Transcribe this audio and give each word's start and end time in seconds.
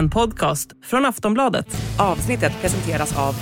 En 0.00 0.10
podcast 0.10 0.72
från 0.82 1.06
Aftonbladet. 1.06 1.66
Avsnittet 1.98 2.52
presenteras 2.60 3.18
av 3.18 3.34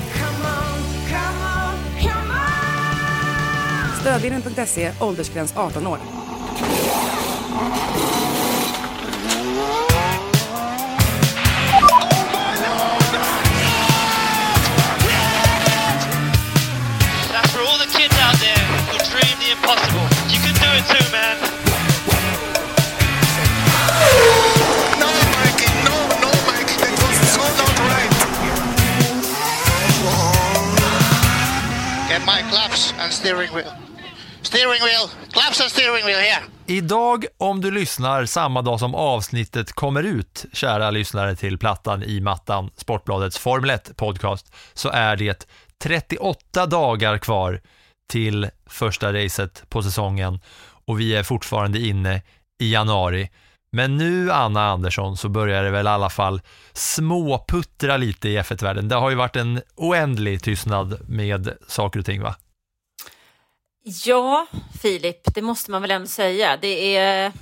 Stödvinnen.se, 4.01 4.93
åldersgräns 5.01 5.57
18 5.57 5.87
år. 5.87 5.99
Impossible. 19.51 20.09
You 20.31 20.39
can 20.41 20.55
do 20.55 20.79
it 20.79 20.85
too, 20.87 21.13
man. 21.13 21.58
My 32.29 32.51
claps 32.51 32.95
and 33.01 33.13
steering 33.13 33.51
wheel. 33.55 33.73
Steering 34.43 34.83
wheel, 34.87 35.05
claps 35.33 35.61
and 35.61 35.71
steering 35.71 36.05
wheel 36.07 36.19
here. 36.19 36.43
Idag, 36.67 37.27
om 37.39 37.61
du 37.61 37.71
lyssnar 37.71 38.27
samma 38.27 38.63
dag 38.63 38.81
som 38.81 38.95
avsnittet 38.95 39.73
kommer 39.73 40.03
ut, 40.03 40.45
kära 40.53 40.91
lyssnare 40.91 41.37
till 41.37 41.59
Plattan 41.59 42.03
i 42.03 42.21
mattan, 42.21 42.71
Sportbladets 42.77 43.39
Formel 43.39 43.71
1 43.71 43.97
podcast, 43.97 44.55
så 44.75 44.89
är 44.89 45.17
det 45.17 45.47
38 45.83 46.67
dagar 46.67 47.19
kvar 47.19 47.61
till 48.11 48.51
första 48.67 49.13
racet 49.13 49.65
på 49.69 49.83
säsongen 49.83 50.41
och 50.87 51.01
vi 51.01 51.17
är 51.17 51.23
fortfarande 51.23 51.79
inne 51.79 52.23
i 52.61 52.73
januari. 52.73 53.31
Men 53.71 53.97
nu, 53.97 54.33
Anna 54.33 54.71
Andersson, 54.71 55.17
så 55.17 55.29
börjar 55.29 55.63
det 55.63 55.71
väl 55.71 55.87
i 55.87 55.89
alla 55.89 56.11
fall 56.11 56.41
småputtra 56.73 57.97
lite 57.97 58.29
i 58.29 58.39
F1-världen. 58.39 58.89
Det 58.89 58.95
har 58.95 59.11
ju 59.11 59.17
varit 59.17 59.37
en 59.37 59.63
oändlig 59.77 60.43
tystnad 60.43 61.09
med 61.09 61.59
saker 61.67 61.99
och 61.99 62.07
ting, 62.07 62.23
va? 62.23 62.35
Ja, 64.05 64.47
Filip, 64.83 65.35
det 65.35 65.43
måste 65.43 65.71
man 65.71 65.83
väl 65.83 65.91
ändå 65.91 66.07
säga. 66.07 66.57
Det, 66.57 66.97
är, 66.97 67.33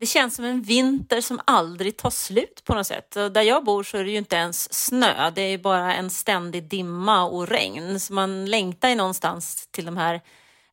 det 0.00 0.06
känns 0.06 0.36
som 0.36 0.44
en 0.44 0.62
vinter 0.62 1.20
som 1.20 1.40
aldrig 1.44 1.96
tar 1.96 2.10
slut 2.10 2.62
på 2.64 2.74
något 2.74 2.86
sätt. 2.86 3.16
Och 3.16 3.32
där 3.32 3.42
jag 3.42 3.64
bor 3.64 3.82
så 3.82 3.96
är 3.96 4.04
det 4.04 4.10
ju 4.10 4.18
inte 4.18 4.36
ens 4.36 4.86
snö, 4.86 5.30
det 5.30 5.42
är 5.42 5.58
bara 5.58 5.94
en 5.94 6.10
ständig 6.10 6.64
dimma 6.68 7.24
och 7.24 7.48
regn. 7.48 8.00
Så 8.00 8.12
man 8.12 8.44
längtar 8.44 8.88
ju 8.88 8.94
någonstans 8.94 9.68
till 9.70 9.84
de 9.84 9.96
här, 9.96 10.20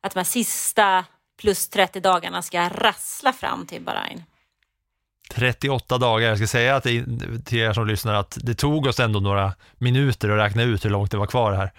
att 0.00 0.12
de 0.14 0.18
här 0.18 0.24
sista 0.24 1.04
plus 1.40 1.68
30 1.68 2.00
dagarna 2.00 2.42
ska 2.42 2.68
rassla 2.68 3.32
fram 3.32 3.66
till 3.66 3.82
Bahrain. 3.82 4.24
38 5.30 5.98
dagar. 5.98 6.28
Jag 6.28 6.38
ska 6.38 6.46
säga 6.46 6.76
att 6.76 6.84
det, 6.84 7.04
till 7.44 7.58
er 7.58 7.72
som 7.72 7.86
lyssnar 7.86 8.14
att 8.14 8.38
det 8.40 8.54
tog 8.54 8.86
oss 8.86 9.00
ändå 9.00 9.20
några 9.20 9.52
minuter 9.78 10.28
att 10.28 10.38
räkna 10.38 10.62
ut 10.62 10.84
hur 10.84 10.90
långt 10.90 11.10
det 11.10 11.16
var 11.16 11.26
kvar 11.26 11.52
här. 11.52 11.72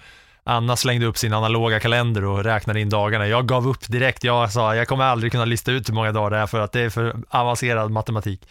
Anna 0.48 0.76
slängde 0.76 1.06
upp 1.06 1.18
sin 1.18 1.34
analoga 1.34 1.80
kalender 1.80 2.26
och 2.26 2.44
räknade 2.44 2.80
in 2.80 2.90
dagarna. 2.90 3.28
Jag 3.28 3.48
gav 3.48 3.68
upp 3.68 3.88
direkt. 3.88 4.24
Jag 4.24 4.52
sa 4.52 4.76
jag 4.76 4.88
kommer 4.88 5.04
aldrig 5.04 5.32
kunna 5.32 5.46
lista 5.46 5.72
ut 5.72 5.90
hur 5.90 5.94
många 5.94 6.12
dagar 6.12 6.30
det 6.30 6.38
är 6.38 6.48
för 6.48 6.60
att 6.60 6.72
det 6.72 6.80
är 6.80 6.90
för 6.90 7.16
avancerad 7.30 7.92
matematik. 7.92 8.48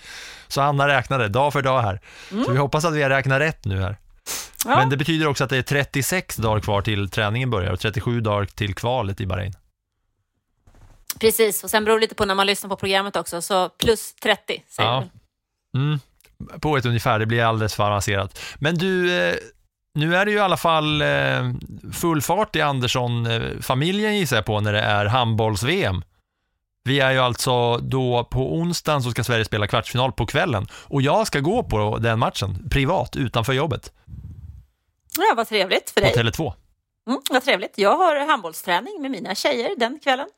Så 0.48 0.60
Anna 0.60 0.88
räknade 0.88 1.28
dag 1.28 1.52
för 1.52 1.62
dag 1.62 1.82
här. 1.82 2.00
Så 2.44 2.52
vi 2.52 2.58
hoppas 2.58 2.84
att 2.84 2.94
vi 2.94 3.02
har 3.02 3.10
räknat 3.10 3.40
rätt 3.40 3.64
nu 3.64 3.80
här. 3.80 3.96
Ja. 4.64 4.76
Men 4.76 4.90
det 4.90 4.96
betyder 4.96 5.26
också 5.26 5.44
att 5.44 5.50
det 5.50 5.56
är 5.56 5.62
36 5.62 6.36
dagar 6.36 6.60
kvar 6.60 6.82
till 6.82 7.10
träningen 7.10 7.50
börjar 7.50 7.72
och 7.72 7.80
37 7.80 8.20
dagar 8.20 8.44
till 8.44 8.74
kvalet 8.74 9.20
i 9.20 9.26
Bahrain. 9.26 9.54
Precis, 11.20 11.64
och 11.64 11.70
sen 11.70 11.84
beror 11.84 11.96
det 11.96 12.00
lite 12.00 12.14
på 12.14 12.24
när 12.24 12.34
man 12.34 12.46
lyssnar 12.46 12.70
på 12.70 12.76
programmet 12.76 13.16
också, 13.16 13.42
så 13.42 13.68
plus 13.68 14.14
30 14.14 14.64
säger 14.68 14.88
Ja. 14.90 15.04
Mm. 15.74 15.98
På 16.60 16.76
ett 16.76 16.86
ungefär, 16.86 17.18
det 17.18 17.26
blir 17.26 17.42
alldeles 17.42 17.74
för 17.74 17.84
avancerat. 17.84 18.40
Men 18.58 18.74
du, 18.74 19.18
eh, 19.18 19.34
nu 19.94 20.16
är 20.16 20.24
det 20.24 20.30
ju 20.30 20.36
i 20.36 20.40
alla 20.40 20.56
fall 20.56 21.02
eh, 21.02 21.52
full 21.92 22.22
fart 22.22 22.56
i 22.56 22.60
Andersson-familjen 22.60 24.16
gissar 24.16 24.36
jag 24.36 24.44
på 24.44 24.60
när 24.60 24.72
det 24.72 24.80
är 24.80 25.06
handbolls-VM. 25.06 26.02
Vi 26.84 27.00
är 27.00 27.10
ju 27.10 27.18
alltså 27.18 27.78
då 27.78 28.24
på 28.24 28.54
onsdagen 28.54 29.02
så 29.02 29.10
ska 29.10 29.24
Sverige 29.24 29.44
spela 29.44 29.66
kvartsfinal 29.66 30.12
på 30.12 30.26
kvällen 30.26 30.66
och 30.72 31.02
jag 31.02 31.26
ska 31.26 31.40
gå 31.40 31.62
på 31.62 31.98
den 31.98 32.18
matchen 32.18 32.68
privat 32.70 33.16
utanför 33.16 33.52
jobbet 33.52 33.92
Ja, 35.18 35.34
vad 35.36 35.48
trevligt 35.48 35.90
för 35.90 36.00
på 36.00 36.06
dig. 36.06 36.14
Tele2. 36.16 36.52
Mm, 37.06 37.20
vad 37.30 37.44
trevligt. 37.44 37.78
Jag 37.78 37.96
har 37.96 38.26
handbollsträning 38.26 39.02
med 39.02 39.10
mina 39.10 39.34
tjejer 39.34 39.70
den 39.76 39.98
kvällen. 40.02 40.28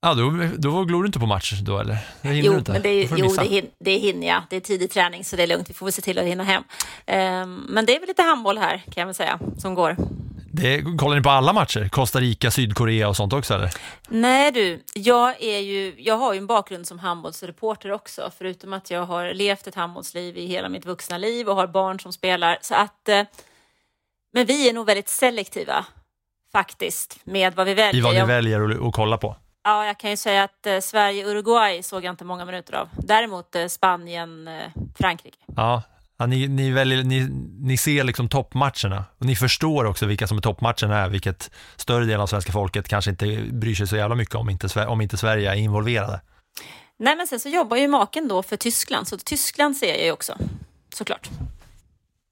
Ja, 0.00 0.14
då, 0.14 0.48
då 0.58 0.84
glor 0.84 1.02
du 1.02 1.06
inte 1.06 1.18
på 1.18 1.26
match 1.26 1.52
då 1.52 1.78
eller? 1.78 1.98
Det 2.22 2.28
hinner 2.28 2.42
Jo, 2.42 2.52
du 2.52 2.58
inte. 2.58 2.72
men 2.72 2.82
det, 2.82 2.88
är, 2.88 3.08
jo 3.16 3.34
det, 3.38 3.44
hin, 3.44 3.66
det 3.80 3.98
hinner 3.98 4.26
jag. 4.26 4.42
Det 4.50 4.56
är 4.56 4.60
tidig 4.60 4.90
träning 4.90 5.24
så 5.24 5.36
det 5.36 5.42
är 5.42 5.46
lugnt. 5.46 5.70
Vi 5.70 5.74
får 5.74 5.86
väl 5.86 5.92
se 5.92 6.02
till 6.02 6.18
att 6.18 6.24
hinna 6.24 6.44
hem. 6.44 6.62
Ehm, 7.06 7.66
men 7.68 7.86
det 7.86 7.96
är 7.96 8.00
väl 8.00 8.08
lite 8.08 8.22
handboll 8.22 8.58
här 8.58 8.76
kan 8.76 9.00
jag 9.00 9.06
väl 9.06 9.14
säga 9.14 9.38
som 9.58 9.74
går. 9.74 9.96
Det, 10.52 10.82
kollar 10.98 11.16
ni 11.16 11.22
på 11.22 11.30
alla 11.30 11.52
matcher? 11.52 11.88
Costa 11.88 12.20
Rica, 12.20 12.50
Sydkorea 12.50 13.08
och 13.08 13.16
sånt 13.16 13.32
också 13.32 13.54
eller? 13.54 13.70
Nej 14.08 14.52
du, 14.52 14.82
jag, 14.94 15.42
är 15.42 15.58
ju, 15.58 15.94
jag 15.98 16.16
har 16.18 16.32
ju 16.32 16.38
en 16.38 16.46
bakgrund 16.46 16.86
som 16.86 16.98
handbollsreporter 16.98 17.92
också. 17.92 18.30
Förutom 18.38 18.72
att 18.72 18.90
jag 18.90 19.06
har 19.06 19.34
levt 19.34 19.66
ett 19.66 19.74
handbollsliv 19.74 20.36
i 20.36 20.46
hela 20.46 20.68
mitt 20.68 20.86
vuxna 20.86 21.18
liv 21.18 21.48
och 21.48 21.56
har 21.56 21.66
barn 21.66 22.00
som 22.00 22.12
spelar. 22.12 22.58
Så 22.60 22.74
att, 22.74 23.08
eh, 23.08 23.22
men 24.32 24.46
vi 24.46 24.68
är 24.68 24.72
nog 24.72 24.86
väldigt 24.86 25.08
selektiva 25.08 25.86
faktiskt 26.52 27.20
med 27.24 27.54
vad 27.54 27.66
vi 27.66 27.74
väljer. 27.74 28.00
I 28.00 28.00
vad 28.00 28.14
ni 28.14 28.24
väljer 28.24 28.88
att 28.88 28.94
kolla 28.94 29.18
på. 29.18 29.36
Ja, 29.68 29.86
jag 29.86 29.98
kan 29.98 30.10
ju 30.10 30.16
säga 30.16 30.44
att 30.44 30.66
eh, 30.66 30.78
Sverige-Uruguay 30.80 31.82
såg 31.82 32.04
jag 32.04 32.12
inte 32.12 32.24
många 32.24 32.44
minuter 32.44 32.74
av. 32.74 32.88
Däremot 32.96 33.54
eh, 33.54 33.66
Spanien-Frankrike. 33.66 35.38
Ja, 35.56 35.82
ja 36.18 36.26
ni, 36.26 36.48
ni, 36.48 36.70
väljer, 36.70 37.02
ni, 37.04 37.28
ni 37.60 37.76
ser 37.76 38.04
liksom 38.04 38.28
toppmatcherna 38.28 39.04
och 39.18 39.26
ni 39.26 39.36
förstår 39.36 39.84
också 39.84 40.06
vilka 40.06 40.26
som 40.26 40.36
är 40.36 40.42
toppmatcherna 40.42 40.98
är, 40.98 41.08
vilket 41.08 41.50
större 41.76 42.04
del 42.04 42.20
av 42.20 42.26
svenska 42.26 42.52
folket 42.52 42.88
kanske 42.88 43.10
inte 43.10 43.26
bryr 43.52 43.74
sig 43.74 43.86
så 43.86 43.96
jävla 43.96 44.14
mycket 44.14 44.34
om 44.34 44.50
inte, 44.50 44.86
om 44.86 45.00
inte 45.00 45.16
Sverige 45.16 45.50
är 45.50 45.56
involverade. 45.56 46.20
Nej, 46.98 47.16
men 47.16 47.26
sen 47.26 47.40
så 47.40 47.48
jobbar 47.48 47.76
ju 47.76 47.88
maken 47.88 48.28
då 48.28 48.42
för 48.42 48.56
Tyskland, 48.56 49.08
så 49.08 49.18
Tyskland 49.18 49.76
ser 49.76 49.94
jag 49.94 50.04
ju 50.04 50.12
också. 50.12 50.38
Såklart. 50.94 51.28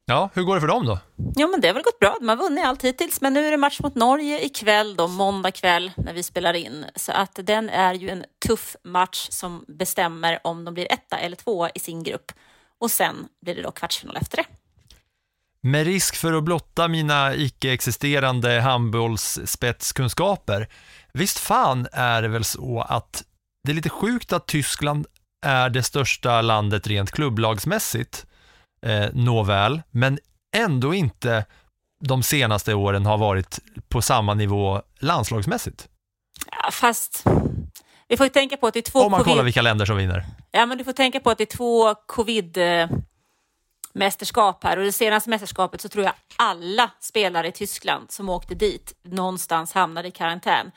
Ja, 0.09 0.31
hur 0.35 0.43
går 0.43 0.55
det 0.55 0.61
för 0.61 0.69
dem 0.69 0.87
då? 0.87 0.99
Ja, 1.35 1.47
men 1.47 1.61
det 1.61 1.69
har 1.69 1.75
väl 1.75 1.83
gått 1.83 1.99
bra. 1.99 2.17
De 2.21 2.29
har 2.29 2.37
vunnit 2.37 2.65
allt 2.65 2.85
hittills, 2.85 3.21
men 3.21 3.33
nu 3.33 3.47
är 3.47 3.51
det 3.51 3.57
match 3.57 3.81
mot 3.81 3.95
Norge 3.95 4.45
ikväll, 4.45 4.97
då, 4.97 5.09
måndag 5.09 5.51
kväll, 5.51 5.93
när 5.97 6.13
vi 6.13 6.23
spelar 6.23 6.55
in. 6.55 6.85
Så 6.97 7.13
att 7.13 7.39
den 7.43 7.69
är 7.69 7.95
ju 7.95 8.11
en 8.11 8.25
tuff 8.47 8.77
match 8.85 9.29
som 9.31 9.65
bestämmer 9.69 10.39
om 10.45 10.65
de 10.65 10.75
blir 10.75 10.93
etta 10.93 11.19
eller 11.19 11.37
tvåa 11.37 11.71
i 11.75 11.79
sin 11.79 12.03
grupp. 12.03 12.33
Och 12.81 12.91
sen 12.91 13.17
blir 13.45 13.55
det 13.55 13.63
då 13.63 13.71
kvartsfinal 13.71 14.17
efter 14.17 14.37
det. 14.37 14.45
Med 15.61 15.87
risk 15.87 16.17
för 16.17 16.33
att 16.33 16.45
blotta 16.45 16.89
mina 16.89 17.35
icke-existerande 17.35 18.61
handbollsspetskunskaper, 18.61 20.69
visst 21.13 21.39
fan 21.39 21.89
är 21.93 22.23
det 22.23 22.29
väl 22.29 22.45
så 22.45 22.81
att 22.81 23.25
det 23.65 23.73
är 23.73 23.75
lite 23.75 23.89
sjukt 23.89 24.33
att 24.33 24.47
Tyskland 24.47 25.07
är 25.47 25.71
det 25.71 25.83
största 25.83 26.43
landet 26.43 26.87
rent 26.87 27.13
klubblagsmässigt, 27.13 28.27
eh, 28.87 29.09
nåväl, 29.13 29.83
men 29.91 30.19
ändå 30.57 30.95
inte 30.95 31.45
de 32.01 32.23
senaste 32.23 32.75
åren 32.75 33.07
har 33.07 33.19
varit 33.19 33.59
på 33.89 34.03
samma 34.03 34.35
nivå 34.35 34.83
landslagsmässigt. 35.01 35.89
Ja, 36.51 36.71
fast 36.71 37.25
vi 38.09 38.17
får 38.17 38.27
ju 38.27 38.31
tänka 38.31 38.57
på 38.57 38.67
att 38.67 38.75
det 38.75 38.81
är 38.81 38.91
två 38.91 39.01
Om 39.01 39.11
man 39.11 39.21
covid- 39.21 39.25
kollar 39.25 39.43
vilka 39.45 39.63
länder 39.63 39.87
som 39.87 39.97
vinner. 39.97 40.25
Ja, 40.51 40.67
men 40.67 40.79
du 40.79 40.85
får 40.85 40.93
tänka 40.93 41.21
på 41.21 41.31
att 41.31 41.39
det 41.39 41.45
är 41.45 41.57
två 41.57 41.95
covid-mästerskap 41.95 44.65
här 44.65 44.77
och 44.77 44.85
det 44.85 44.93
senaste 44.93 45.31
mästerskapet 45.31 45.81
så 45.81 45.89
tror 45.89 46.05
jag 46.05 46.15
alla 46.37 46.91
spelare 47.01 47.49
i 47.49 47.53
Tyskland 47.53 48.11
som 48.11 48.29
åkte 48.29 48.55
dit 48.55 48.93
någonstans 49.05 49.73
hamnade 49.73 50.09
i 50.09 50.11
karantän. 50.11 50.71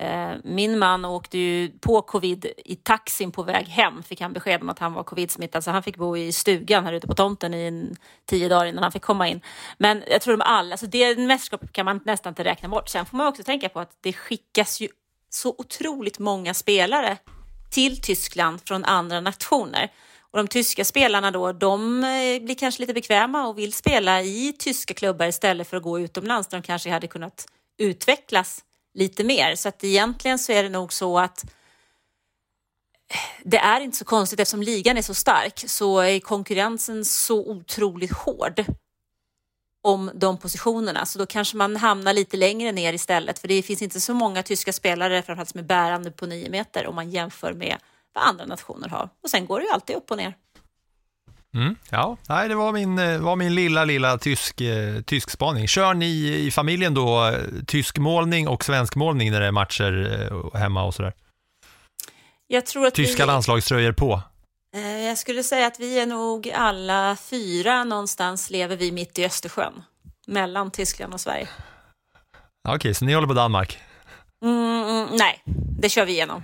Eh, 0.00 0.36
min 0.44 0.78
man 0.78 1.04
åkte 1.04 1.38
ju 1.38 1.70
på 1.80 2.02
covid 2.02 2.46
i 2.56 2.76
taxin 2.76 3.32
på 3.32 3.42
väg 3.42 3.66
hem, 3.66 4.02
fick 4.02 4.20
han 4.20 4.32
besked 4.32 4.62
om 4.62 4.68
att 4.68 4.78
han 4.78 4.92
var 4.92 5.02
covid-smittad, 5.02 5.64
så 5.64 5.70
han 5.70 5.82
fick 5.82 5.96
bo 5.96 6.16
i 6.16 6.32
stugan 6.32 6.84
här 6.84 6.92
ute 6.92 7.06
på 7.06 7.14
tomten 7.14 7.54
i 7.54 7.66
en 7.66 7.96
tio 8.26 8.48
dagar 8.48 8.66
innan 8.66 8.82
han 8.82 8.92
fick 8.92 9.02
komma 9.02 9.28
in. 9.28 9.40
Men 9.78 10.02
jag 10.10 10.22
tror 10.22 10.36
de 10.36 10.42
alla, 10.42 10.72
alltså 10.72 10.86
det 10.86 11.18
mästerskapet 11.18 11.72
kan 11.72 11.84
man 11.84 12.00
nästan 12.04 12.30
inte 12.30 12.44
räkna 12.44 12.68
bort. 12.68 12.88
Sen 12.88 13.06
får 13.06 13.16
man 13.16 13.26
också 13.26 13.42
tänka 13.42 13.68
på 13.68 13.80
att 13.80 13.90
det 14.00 14.12
skickas 14.12 14.80
ju 14.80 14.88
så 15.30 15.54
otroligt 15.58 16.18
många 16.18 16.54
spelare 16.54 17.16
till 17.70 18.00
Tyskland 18.00 18.60
från 18.64 18.84
andra 18.84 19.20
nationer. 19.20 19.92
Och 20.30 20.38
de 20.38 20.48
tyska 20.48 20.84
spelarna 20.84 21.30
då, 21.30 21.52
de 21.52 22.04
eh, 22.04 22.42
blir 22.42 22.54
kanske 22.54 22.80
lite 22.80 22.94
bekväma 22.94 23.46
och 23.46 23.58
vill 23.58 23.72
spela 23.72 24.22
i 24.22 24.54
tyska 24.58 24.94
klubbar 24.94 25.26
istället 25.26 25.68
för 25.68 25.76
att 25.76 25.82
gå 25.82 26.00
utomlands 26.00 26.48
där 26.48 26.58
de 26.58 26.62
kanske 26.62 26.90
hade 26.90 27.06
kunnat 27.06 27.46
utvecklas 27.78 28.64
lite 28.94 29.24
mer. 29.24 29.54
Så 29.54 29.68
att 29.68 29.84
egentligen 29.84 30.38
så 30.38 30.52
är 30.52 30.62
det 30.62 30.68
nog 30.68 30.92
så 30.92 31.18
att 31.18 31.44
det 33.44 33.58
är 33.58 33.80
inte 33.80 33.96
så 33.96 34.04
konstigt 34.04 34.40
eftersom 34.40 34.62
ligan 34.62 34.96
är 34.96 35.02
så 35.02 35.14
stark 35.14 35.64
så 35.66 36.00
är 36.00 36.20
konkurrensen 36.20 37.04
så 37.04 37.50
otroligt 37.50 38.12
hård 38.12 38.64
om 39.82 40.10
de 40.14 40.38
positionerna. 40.38 41.06
Så 41.06 41.18
då 41.18 41.26
kanske 41.26 41.56
man 41.56 41.76
hamnar 41.76 42.12
lite 42.12 42.36
längre 42.36 42.72
ner 42.72 42.92
istället. 42.92 43.38
För 43.38 43.48
det 43.48 43.62
finns 43.62 43.82
inte 43.82 44.00
så 44.00 44.14
många 44.14 44.42
tyska 44.42 44.72
spelare 44.72 45.22
framförallt 45.22 45.48
som 45.48 45.60
är 45.60 45.64
bärande 45.64 46.10
på 46.10 46.26
nio 46.26 46.50
meter 46.50 46.86
om 46.86 46.94
man 46.94 47.10
jämför 47.10 47.52
med 47.52 47.76
vad 48.12 48.24
andra 48.24 48.46
nationer 48.46 48.88
har. 48.88 49.08
Och 49.22 49.30
sen 49.30 49.46
går 49.46 49.60
det 49.60 49.66
ju 49.66 49.72
alltid 49.72 49.96
upp 49.96 50.10
och 50.10 50.16
ner. 50.16 50.34
Mm, 51.54 51.76
ja, 51.90 52.16
nej, 52.28 52.48
det 52.48 52.54
var 52.54 52.72
min, 52.72 52.98
eh, 52.98 53.18
var 53.18 53.36
min 53.36 53.54
lilla, 53.54 53.84
lilla 53.84 54.18
tysk, 54.18 54.60
eh, 54.60 55.00
tysk 55.02 55.30
spaning. 55.30 55.68
Kör 55.68 55.94
ni 55.94 56.28
i 56.46 56.50
familjen 56.50 56.94
då 56.94 57.26
eh, 57.26 57.34
tyskmålning 57.66 58.48
och 58.48 58.64
svenskmålning 58.64 59.30
när 59.30 59.40
det 59.40 59.46
är 59.46 59.50
matcher 59.52 60.28
eh, 60.54 60.60
hemma 60.60 60.84
och 60.84 60.94
sådär? 60.94 61.12
Jag 62.46 62.66
tror 62.66 62.86
att 62.86 62.94
Tyska 62.94 63.22
vi, 63.22 63.26
landslagströjor 63.26 63.92
på? 63.92 64.22
eh, 64.76 64.80
Jag 65.06 65.18
skulle 65.18 65.42
säga 65.42 65.66
att 65.66 65.80
vi 65.80 65.98
är 66.00 66.06
nog 66.06 66.50
alla 66.54 67.16
fyra 67.30 67.84
någonstans 67.84 68.50
lever 68.50 68.76
vi 68.76 68.92
mitt 68.92 69.18
i 69.18 69.24
Östersjön. 69.24 69.82
Mellan 70.26 70.70
Tyskland 70.70 71.14
och 71.14 71.20
Sverige. 71.20 71.48
Ja, 72.64 72.74
Okej, 72.76 72.94
så 72.94 73.04
ni 73.04 73.12
håller 73.14 73.28
på 73.28 73.34
Danmark? 73.34 73.78
Mm, 74.44 74.82
mm, 74.84 75.08
nej, 75.12 75.42
det 75.80 75.88
kör 75.88 76.04
vi 76.06 76.12
igenom. 76.12 76.42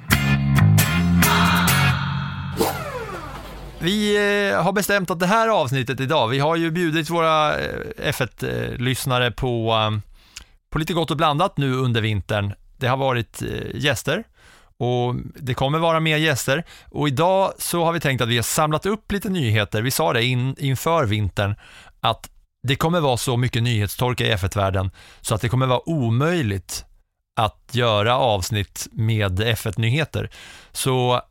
Vi 3.85 4.17
eh, 4.17 4.63
har 4.63 4.73
bestämt 4.73 5.11
att 5.11 5.21
det 5.21 5.27
här 5.27 5.49
avsnittet 5.49 6.01
idag, 6.01 6.29
vi 6.29 6.39
har 6.39 6.57
ju 6.57 6.71
bjudit 6.71 7.11
våra 7.11 7.59
eh, 7.59 7.79
F1-lyssnare 7.99 9.31
på, 9.31 9.71
ehm, 9.73 10.03
på 10.71 10.79
lite 10.79 10.93
gott 10.93 11.11
och 11.11 11.17
blandat 11.17 11.57
nu 11.57 11.75
under 11.75 12.01
vintern. 12.01 12.55
Det 12.77 12.87
har 12.87 12.97
varit 12.97 13.43
eh, 13.43 13.49
gäster 13.75 14.25
och 14.79 15.15
det 15.35 15.55
kommer 15.55 15.79
vara 15.79 16.01
mer 16.01 16.17
gäster 16.17 16.65
och 16.91 17.09
idag 17.09 17.53
så 17.59 17.85
har 17.85 17.93
vi 17.93 18.01
tänkt 18.01 18.21
att 18.21 18.29
vi 18.29 18.37
har 18.37 18.43
samlat 18.43 18.87
upp 18.87 19.13
lite 19.13 19.29
nyheter. 19.29 19.83
Vi 19.83 19.91
sa 19.91 20.13
det 20.13 20.25
in, 20.25 20.57
inför 20.59 21.05
vintern 21.05 21.55
att 22.01 22.31
det 22.63 22.77
kommer 22.77 23.01
vara 23.01 23.17
så 23.17 23.37
mycket 23.37 23.63
nyhetstorka 23.63 24.27
i 24.27 24.35
F1-världen 24.35 24.91
så 25.21 25.35
att 25.35 25.41
det 25.41 25.49
kommer 25.49 25.67
vara 25.67 25.89
omöjligt 25.89 26.85
att 27.41 27.71
göra 27.73 28.19
avsnitt 28.19 28.87
med 28.93 29.41
F1-nyheter. 29.41 30.31
Så 30.73 31.23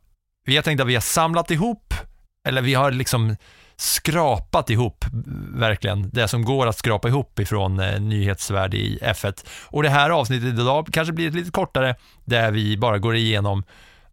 vi 0.46 0.56
har 0.56 0.62
tänkt 0.62 0.80
att 0.80 0.88
vi 0.88 0.94
har 0.94 1.00
samlat 1.00 1.50
ihop, 1.50 1.94
eller 2.44 2.62
vi 2.62 2.74
har 2.74 2.90
liksom 2.90 3.36
skrapat 3.76 4.70
ihop 4.70 5.04
verkligen 5.54 6.10
det 6.10 6.28
som 6.28 6.44
går 6.44 6.66
att 6.66 6.78
skrapa 6.78 7.08
ihop 7.08 7.38
ifrån 7.38 7.80
eh, 7.80 8.00
nyhetsvärde 8.00 8.76
i 8.76 8.98
F1. 9.02 9.46
Och 9.66 9.82
det 9.82 9.88
här 9.88 10.10
avsnittet 10.10 10.48
idag 10.48 10.88
kanske 10.92 11.12
blir 11.12 11.30
lite 11.30 11.50
kortare 11.50 11.96
där 12.24 12.50
vi 12.50 12.76
bara 12.76 12.98
går 12.98 13.16
igenom 13.16 13.64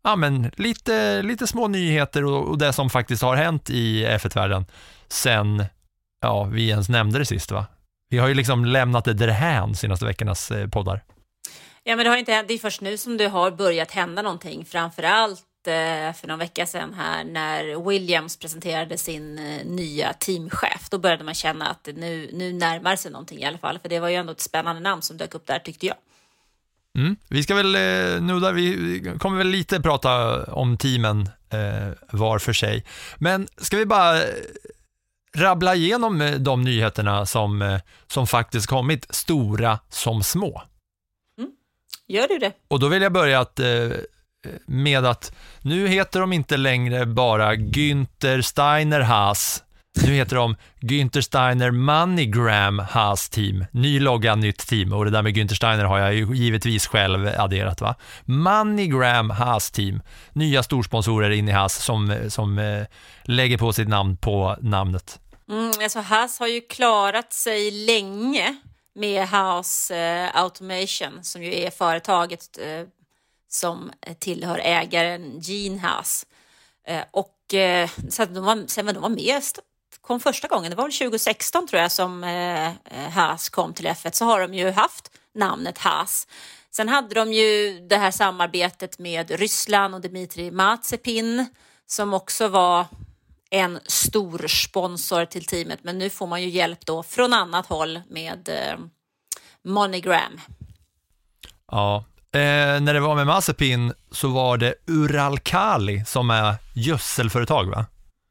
ja, 0.04 0.16
men 0.16 0.52
lite, 0.58 1.22
lite 1.22 1.48
små 1.48 1.68
nyheter 1.68 2.26
och, 2.26 2.48
och 2.48 2.58
det 2.58 2.74
som 2.74 2.90
faktiskt 2.90 3.22
har 3.22 3.36
hänt 3.36 3.70
i 3.70 4.06
F1-världen 4.06 4.66
sen 5.08 5.66
ja, 6.22 6.44
vi 6.44 6.70
ens 6.70 6.90
nämnde 6.90 7.20
det 7.20 7.26
sist 7.26 7.52
va? 7.52 7.66
Vi 8.10 8.18
har 8.18 8.28
ju 8.28 8.34
liksom 8.34 8.66
lämnat 8.66 9.06
det 9.06 9.14
därhän 9.14 9.76
senaste 9.76 10.06
veckornas 10.06 10.52
eh, 10.52 10.68
poddar. 10.68 11.04
Ja, 11.84 11.96
men 11.96 12.06
det 12.06 12.10
har 12.10 12.18
inte 12.18 12.34
hänt. 12.34 12.48
Det 12.48 12.54
är 12.54 12.58
först 12.58 12.82
nu 12.82 12.98
som 12.98 13.18
det 13.18 13.28
har 13.28 13.52
börjat 13.52 13.92
hända 13.92 14.22
någonting. 14.22 14.66
Framför 14.66 15.04
allt 15.04 15.44
för 15.64 16.28
någon 16.28 16.40
vecka 16.40 16.66
sedan 16.66 16.94
här 16.94 17.24
när 17.24 17.90
Williams 17.90 18.38
presenterade 18.38 18.98
sin 18.98 19.40
eh, 19.40 19.66
nya 19.66 20.14
teamchef. 20.14 20.90
Då 20.90 20.98
började 20.98 21.24
man 21.24 21.34
känna 21.34 21.68
att 21.68 21.90
nu, 21.96 22.30
nu 22.34 22.54
närmar 22.54 22.96
sig 22.96 23.12
någonting 23.12 23.40
i 23.40 23.46
alla 23.46 23.58
fall. 23.58 23.80
För 23.80 23.90
det 23.90 24.00
var 24.00 24.10
ju 24.10 24.16
ändå 24.16 24.32
ett 24.32 24.42
spännande 24.42 24.82
namn 24.82 25.02
som 25.02 25.18
dök 25.18 25.36
upp 25.36 25.48
där 25.48 25.60
tyckte 25.60 25.86
jag. 25.86 25.96
Mm. 26.98 27.16
Vi 27.28 27.44
ska 27.44 27.56
väl 27.56 27.76
eh, 27.76 28.22
nudda, 28.22 28.52
vi 28.52 29.18
kommer 29.20 29.38
väl 29.38 29.48
lite 29.48 29.82
prata 29.82 30.44
om 30.44 30.78
teamen 30.78 31.30
eh, 31.50 31.94
var 32.12 32.40
för 32.40 32.54
sig. 32.54 32.86
Men 33.18 33.48
ska 33.58 33.78
vi 33.78 33.86
bara 33.86 34.24
eh, 34.24 34.30
rabbla 35.36 35.76
igenom 35.76 36.22
eh, 36.22 36.36
de 36.36 36.62
nyheterna 36.62 37.26
som, 37.26 37.62
eh, 37.62 37.80
som 38.08 38.28
faktiskt 38.28 38.68
kommit, 38.68 39.16
stora 39.16 39.80
som 39.90 40.24
små. 40.24 40.64
Gör 42.12 42.28
du 42.28 42.38
det? 42.38 42.54
Och 42.68 42.80
då 42.80 42.88
vill 42.88 43.02
jag 43.02 43.12
börja 43.12 43.40
att, 43.40 43.60
eh, 43.60 43.90
med 44.66 45.06
att 45.06 45.34
nu 45.62 45.88
heter 45.88 46.20
de 46.20 46.34
inte 46.34 46.58
längre 46.58 47.06
bara 47.06 47.56
Günther 47.56 48.42
Steiner 48.42 49.00
Haas. 49.00 49.64
Nu 50.06 50.14
heter 50.14 50.36
de 50.36 50.56
Günther 50.82 51.22
Steiner 51.22 51.72
Moneygram 51.72 52.80
Haas 52.80 53.30
Team. 53.30 53.66
Ny 53.72 54.00
logga, 54.00 54.36
nytt 54.36 54.68
team. 54.68 54.94
Och 54.94 55.06
det 55.06 55.12
där 55.12 55.22
med 55.22 55.38
Günther 55.38 55.56
Steiner 55.56 55.84
har 55.84 56.00
jag 56.00 56.14
ju 56.14 56.36
givetvis 56.36 56.88
själv 56.88 57.30
adderat. 57.38 57.82
va? 57.82 57.96
Moneygram 58.26 59.30
Haas 59.30 59.72
Team. 59.72 60.02
Nya 60.34 60.64
storsponsorer 60.64 61.30
in 61.30 61.50
i 61.50 61.52
Haas 61.52 61.84
som, 61.84 62.16
som 62.28 62.60
eh, 62.60 62.84
lägger 63.24 63.58
på 63.58 63.74
sitt 63.74 63.88
namn 63.88 64.18
på 64.18 64.58
namnet. 64.62 65.20
Mm, 65.50 65.72
alltså 65.84 66.00
Haas 66.00 66.40
har 66.40 66.48
ju 66.48 66.62
klarat 66.62 67.34
sig 67.34 67.72
länge 67.72 68.56
med 68.96 69.30
House 69.30 69.96
eh, 69.96 70.42
Automation 70.42 71.24
som 71.24 71.44
ju 71.44 71.56
är 71.56 71.72
företaget 71.72 72.58
eh, 72.58 72.88
som 73.54 73.92
eh, 74.02 74.14
tillhör 74.14 74.60
ägaren 74.64 75.40
Gene 75.40 75.80
Haas. 75.80 76.26
Eh, 76.88 77.04
och 77.12 77.54
eh, 77.54 77.90
så 78.10 78.26
de 78.26 78.44
var, 78.44 78.68
sen 78.68 78.86
var 78.86 78.94
de 78.94 79.02
var 79.02 79.10
med 79.10 79.42
kom 80.02 80.20
första 80.20 80.48
gången, 80.48 80.70
det 80.70 80.78
var 80.78 80.84
väl 80.84 80.94
2016 80.94 81.68
tror 81.68 81.82
jag 81.82 81.92
som 81.92 82.24
Haas 83.12 83.50
kom 83.50 83.74
till 83.74 83.88
F1 83.88 84.12
så 84.12 84.26
har 84.26 84.40
de 84.40 84.54
ju 84.54 84.72
haft 84.72 85.12
namnet 85.36 85.78
Haas. 85.78 86.28
Sen 86.72 86.90
hade 86.90 87.16
de 87.16 87.34
ju 87.34 87.80
det 87.88 87.98
här 87.98 88.12
samarbetet 88.12 89.00
med 89.00 89.32
Ryssland 89.32 89.96
och 89.96 90.02
Dmitrij 90.02 90.52
Mazepin 90.52 91.46
som 91.86 92.14
också 92.14 92.48
var 92.48 92.86
en 93.50 93.80
stor 93.86 94.48
sponsor 94.48 95.26
till 95.26 95.46
teamet. 95.46 95.80
Men 95.84 95.98
nu 95.98 96.10
får 96.10 96.28
man 96.28 96.42
ju 96.42 96.50
hjälp 96.50 96.86
då 96.86 97.04
från 97.04 97.34
annat 97.34 97.66
håll 97.66 98.02
med 98.10 98.50
Moneygram. 98.50 98.92
Monogram. 99.64 100.42
Ja. 101.72 102.06
Eh, 102.34 102.82
när 102.82 102.94
det 102.94 103.00
var 103.00 103.16
med 103.16 103.28
Mazepin 103.28 103.94
så 104.12 104.28
var 104.28 104.58
det 104.58 104.74
Uralkali 104.88 106.04
som 106.06 106.30
är 106.30 106.56
gödselföretag 106.74 107.66
va? 107.66 107.86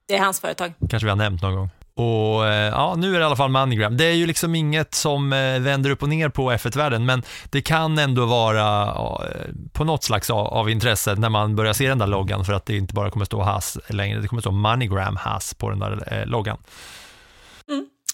Det 0.09 0.17
är 0.17 0.21
hans 0.21 0.41
företag. 0.41 0.73
Kanske 0.91 1.07
vi 1.07 1.11
har 1.11 1.17
nämnt 1.17 1.43
någon 1.43 1.55
gång. 1.55 1.71
Och 1.95 2.47
eh, 2.47 2.69
ja, 2.69 2.95
nu 2.99 3.15
är 3.15 3.19
det 3.19 3.23
i 3.23 3.27
alla 3.27 3.37
fall 3.37 3.51
Moneygram. 3.51 3.97
Det 3.97 4.05
är 4.05 4.13
ju 4.13 4.27
liksom 4.27 4.55
inget 4.55 4.95
som 4.95 5.33
eh, 5.33 5.61
vänder 5.61 5.91
upp 5.91 6.03
och 6.03 6.09
ner 6.09 6.29
på 6.29 6.53
F1-världen, 6.53 7.07
men 7.07 7.23
det 7.51 7.63
kan 7.63 7.99
ändå 7.99 8.27
vara 8.27 8.59
ja, 8.59 9.25
eh, 9.25 9.47
på 9.73 9.85
något 9.85 10.05
slags 10.05 10.31
av, 10.31 10.47
av 10.47 10.71
intresse 10.71 11.15
när 11.15 11.29
man 11.29 11.57
börjar 11.57 11.73
se 11.73 11.89
den 11.89 11.99
där 11.99 12.07
loggan, 12.07 12.45
för 12.45 12.53
att 12.53 12.67
det 12.67 12.77
inte 12.77 12.95
bara 12.95 13.11
kommer 13.11 13.25
stå 13.25 13.43
Haas 13.43 13.79
längre, 13.87 14.21
det 14.21 14.29
kommer 14.29 14.43
stå 14.43 14.51
Moneygram 14.51 15.17
Haas 15.17 15.55
på 15.55 15.71
den 15.71 15.79
där 15.79 16.13
eh, 16.13 16.27
loggan. 16.27 16.59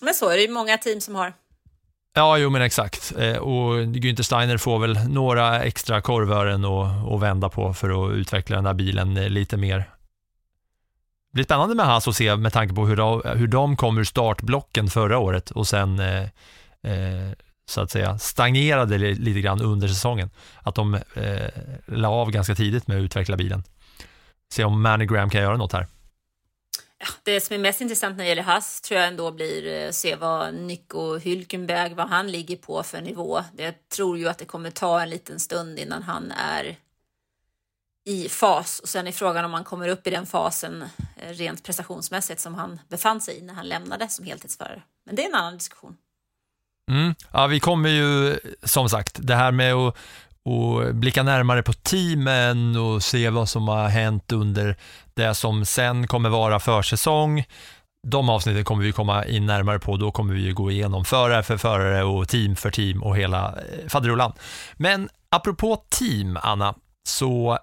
Men 0.01 0.15
så 0.15 0.29
är 0.29 0.37
det 0.37 0.43
ju 0.43 0.51
många 0.51 0.79
team 0.79 1.01
som 1.01 1.15
har. 1.15 1.33
Ja, 2.19 2.39
jo 2.39 2.51
men 2.51 2.63
exakt. 2.63 3.13
Eh, 3.19 3.37
och 3.37 3.75
Günther 3.79 4.23
Steiner 4.23 4.57
får 4.57 4.79
väl 4.79 4.99
några 5.09 5.63
extra 5.63 6.01
korvören 6.01 6.65
att 6.65 7.13
att 7.13 7.21
vända 7.21 7.49
på 7.49 7.75
för 7.75 8.09
att 8.09 8.13
utveckla 8.13 8.57
den 8.57 8.65
där 8.65 8.75
bilen 8.75 9.17
eh, 9.17 9.29
lite 9.29 9.57
mer. 9.57 9.79
Det 9.79 11.33
blir 11.33 11.45
spännande 11.45 11.75
med 11.75 11.87
Haas 11.87 12.09
att 12.09 12.17
se 12.17 12.37
med 12.37 12.53
tanke 12.53 12.75
på 12.75 12.87
hur 12.87 12.97
de, 12.97 13.23
hur 13.35 13.47
de 13.47 13.77
kom 13.77 13.99
ur 13.99 14.05
startblocken 14.05 14.89
förra 14.91 15.19
året 15.19 15.51
och 15.51 15.67
sen 15.67 16.01
eh, 16.01 16.23
eh, 16.83 17.33
så 17.69 17.81
att 17.81 17.91
säga 17.91 18.19
stagnerade 18.19 18.99
lite 18.99 19.41
grann 19.41 19.63
under 19.63 19.89
säsongen. 19.89 20.31
Att 20.63 20.75
de 20.75 20.95
eh, 20.95 21.49
la 21.87 22.09
av 22.09 22.31
ganska 22.31 22.55
tidigt 22.55 22.87
med 22.87 22.97
att 22.97 23.03
utveckla 23.03 23.37
bilen. 23.37 23.63
Se 24.53 24.65
om 24.65 24.83
Manigram 24.83 25.31
kan 25.31 25.43
göra 25.43 25.57
något 25.57 25.73
här. 25.73 25.87
Det 27.23 27.41
som 27.41 27.55
är 27.55 27.59
mest 27.59 27.81
intressant 27.81 28.17
när 28.17 28.25
det 28.25 28.29
gäller 28.29 28.43
Haas 28.43 28.81
tror 28.81 29.01
jag 29.01 29.09
ändå 29.09 29.31
blir 29.31 29.89
att 29.89 29.95
se 29.95 30.17
vad 30.17 30.55
Nico 30.55 31.19
Hülkenberg, 31.19 31.95
vad 31.95 32.09
han 32.09 32.31
ligger 32.31 32.57
på 32.57 32.83
för 32.83 33.01
nivå. 33.01 33.45
Jag 33.57 33.89
tror 33.89 34.19
ju 34.19 34.29
att 34.29 34.39
det 34.39 34.45
kommer 34.45 34.71
ta 34.71 35.03
en 35.03 35.11
liten 35.11 35.41
stund 35.41 35.79
innan 35.79 36.03
han 36.03 36.33
är 36.33 36.77
i 38.07 38.29
fas 38.29 38.81
och 38.81 38.89
sen 38.89 39.07
är 39.07 39.13
frågan 39.13 39.45
om 39.45 39.53
han 39.55 39.65
kommer 39.65 39.89
upp 39.89 40.07
i 40.07 40.11
den 40.11 40.27
fasen 40.27 40.85
eh, 41.17 41.33
rent 41.33 41.65
prestationsmässigt 41.65 42.41
som 42.41 42.55
han 42.55 42.81
befann 42.89 43.21
sig 43.21 43.39
i 43.39 43.43
när 43.43 43.55
han 43.55 43.69
lämnade 43.69 44.09
som 44.09 44.25
heltidsförare. 44.25 44.83
Men 45.07 45.17
det 45.17 45.25
är 45.25 45.29
en 45.29 45.35
annan 45.35 45.55
diskussion. 45.55 45.97
Mm. 46.91 47.15
Ja, 47.33 47.47
vi 47.47 47.61
kommer 47.61 47.89
ju, 47.89 48.39
som 48.63 48.89
sagt, 48.89 49.19
det 49.21 49.35
här 49.35 49.53
med 49.53 49.75
att, 49.75 49.97
och 50.47 50.95
blicka 50.95 51.23
närmare 51.23 51.63
på 51.63 51.73
teamen 51.73 52.77
och 52.77 53.03
se 53.03 53.31
vad 53.31 53.49
som 53.49 53.69
har 53.69 53.89
hänt 53.89 54.33
under 54.33 54.77
det 55.15 55.35
som 55.35 55.65
sen 55.65 56.07
kommer 56.07 56.29
vara 56.29 56.61
försäsong. 56.61 57.45
De 58.09 58.29
avsnitten 58.29 58.65
kommer 58.65 58.85
vi 58.85 58.93
komma 58.93 59.25
in 59.25 59.47
närmare 59.47 59.79
på, 59.79 59.97
då 59.97 60.11
kommer 60.11 60.35
vi 60.35 60.41
ju 60.41 60.55
gå 60.55 60.71
igenom 60.71 61.05
förare 61.05 61.43
för 61.43 61.57
förare 61.57 62.05
och 62.05 62.29
team 62.29 62.57
för 62.57 62.71
team 62.71 63.03
och 63.03 63.17
hela 63.17 63.47
eh, 63.47 63.89
faderullan. 63.89 64.33
Men 64.75 65.09
apropå 65.31 65.85
team, 65.89 66.39
Anna, 66.43 66.75
så 67.09 67.59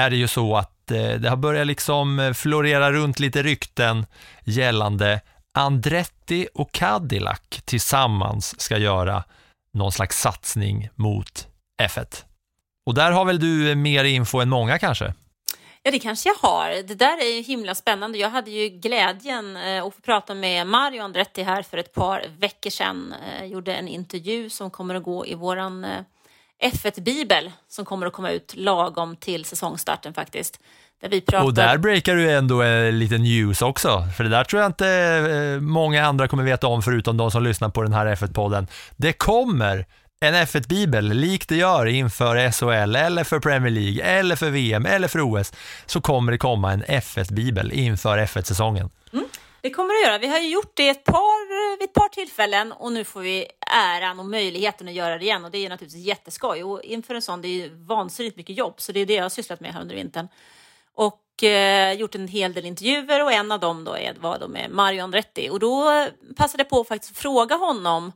är 0.00 0.10
det 0.10 0.16
ju 0.16 0.28
så 0.28 0.56
att 0.56 0.90
eh, 0.90 1.12
det 1.12 1.28
har 1.28 1.36
börjat 1.36 1.66
liksom 1.66 2.20
eh, 2.20 2.32
florera 2.32 2.92
runt 2.92 3.18
lite 3.18 3.42
rykten 3.42 4.06
gällande 4.44 5.20
Andretti 5.54 6.48
och 6.54 6.72
Cadillac 6.72 7.40
tillsammans 7.64 8.60
ska 8.60 8.78
göra 8.78 9.24
någon 9.72 9.92
slags 9.92 10.20
satsning 10.20 10.88
mot 10.94 11.47
F1. 11.82 12.24
Och 12.86 12.94
där 12.94 13.10
har 13.10 13.24
väl 13.24 13.40
du 13.40 13.74
mer 13.74 14.04
info 14.04 14.38
än 14.38 14.48
många 14.48 14.78
kanske? 14.78 15.14
Ja, 15.82 15.90
det 15.90 15.98
kanske 15.98 16.28
jag 16.28 16.48
har. 16.48 16.82
Det 16.82 16.94
där 16.94 17.20
är 17.20 17.36
ju 17.36 17.42
himla 17.42 17.74
spännande. 17.74 18.18
Jag 18.18 18.30
hade 18.30 18.50
ju 18.50 18.68
glädjen 18.68 19.56
eh, 19.56 19.84
att 19.84 19.94
få 19.94 20.00
prata 20.00 20.34
med 20.34 20.66
Mario 20.66 21.02
Andretti 21.02 21.42
här 21.42 21.62
för 21.62 21.78
ett 21.78 21.94
par 21.94 22.24
veckor 22.38 22.70
sedan. 22.70 23.14
Jag 23.38 23.48
gjorde 23.48 23.74
en 23.74 23.88
intervju 23.88 24.50
som 24.50 24.70
kommer 24.70 24.94
att 24.94 25.02
gå 25.02 25.26
i 25.26 25.34
våran 25.34 25.84
eh, 25.84 26.00
F1-bibel 26.62 27.52
som 27.68 27.84
kommer 27.84 28.06
att 28.06 28.12
komma 28.12 28.30
ut 28.30 28.54
lagom 28.56 29.16
till 29.16 29.44
säsongstarten 29.44 30.14
faktiskt. 30.14 30.60
Där 31.00 31.08
vi 31.08 31.20
pratar... 31.20 31.46
Och 31.46 31.54
där 31.54 31.78
breakar 31.78 32.14
du 32.14 32.32
ändå 32.32 32.62
en 32.62 32.98
liten 32.98 33.22
news 33.22 33.62
också, 33.62 34.04
för 34.16 34.24
det 34.24 34.30
där 34.30 34.44
tror 34.44 34.62
jag 34.62 34.68
inte 34.68 34.88
eh, 34.88 35.60
många 35.60 36.06
andra 36.06 36.28
kommer 36.28 36.42
veta 36.42 36.66
om 36.66 36.82
förutom 36.82 37.16
de 37.16 37.30
som 37.30 37.42
lyssnar 37.42 37.68
på 37.68 37.82
den 37.82 37.92
här 37.92 38.06
F1-podden. 38.06 38.66
Det 38.96 39.12
kommer 39.12 39.86
en 40.20 40.34
F1-bibel, 40.34 41.04
likt 41.04 41.48
det 41.48 41.56
gör 41.56 41.86
inför 41.86 42.50
SHL 42.50 42.96
eller 42.96 43.24
för 43.24 43.40
Premier 43.40 43.70
League 43.70 44.02
eller 44.02 44.36
för 44.36 44.50
VM 44.50 44.86
eller 44.86 45.08
för 45.08 45.20
OS, 45.32 45.52
så 45.86 46.00
kommer 46.00 46.32
det 46.32 46.38
komma 46.38 46.72
en 46.72 46.84
F1-bibel 46.84 47.72
inför 47.72 48.18
F1-säsongen. 48.18 48.90
Mm, 49.12 49.24
det 49.60 49.70
kommer 49.70 49.94
det 49.94 50.08
göra. 50.08 50.18
Vi 50.18 50.26
har 50.26 50.38
ju 50.38 50.48
gjort 50.48 50.72
det 50.74 50.88
ett 50.88 51.04
par, 51.04 51.78
vid 51.78 51.88
ett 51.88 51.94
par 51.94 52.08
tillfällen 52.08 52.72
och 52.72 52.92
nu 52.92 53.04
får 53.04 53.20
vi 53.20 53.46
äran 53.74 54.20
och 54.20 54.26
möjligheten 54.26 54.88
att 54.88 54.94
göra 54.94 55.18
det 55.18 55.24
igen 55.24 55.44
och 55.44 55.50
det 55.50 55.66
är 55.66 55.68
naturligtvis 55.68 56.04
jätteskoj 56.04 56.64
och 56.64 56.82
inför 56.82 57.14
en 57.14 57.22
sån, 57.22 57.42
det 57.42 57.48
är 57.48 57.62
ju 57.62 57.74
vansinnigt 57.74 58.36
mycket 58.36 58.56
jobb 58.56 58.74
så 58.76 58.92
det 58.92 59.00
är 59.00 59.06
det 59.06 59.14
jag 59.14 59.24
har 59.24 59.28
sysslat 59.28 59.60
med 59.60 59.72
här 59.72 59.80
under 59.80 59.94
vintern. 59.94 60.28
Och 60.94 61.42
eh, 61.42 61.92
gjort 61.92 62.14
en 62.14 62.28
hel 62.28 62.52
del 62.52 62.64
intervjuer 62.64 63.24
och 63.24 63.32
en 63.32 63.52
av 63.52 63.60
dem 63.60 63.84
då 63.84 63.96
är, 63.96 64.14
var 64.20 64.38
då 64.38 64.48
med 64.48 64.70
Mario 64.70 65.02
Andretti 65.02 65.48
och 65.50 65.60
då 65.60 66.06
passade 66.36 66.60
jag 66.60 66.70
på 66.70 66.80
att 66.80 66.88
faktiskt 66.88 67.18
fråga 67.18 67.56
honom 67.56 68.12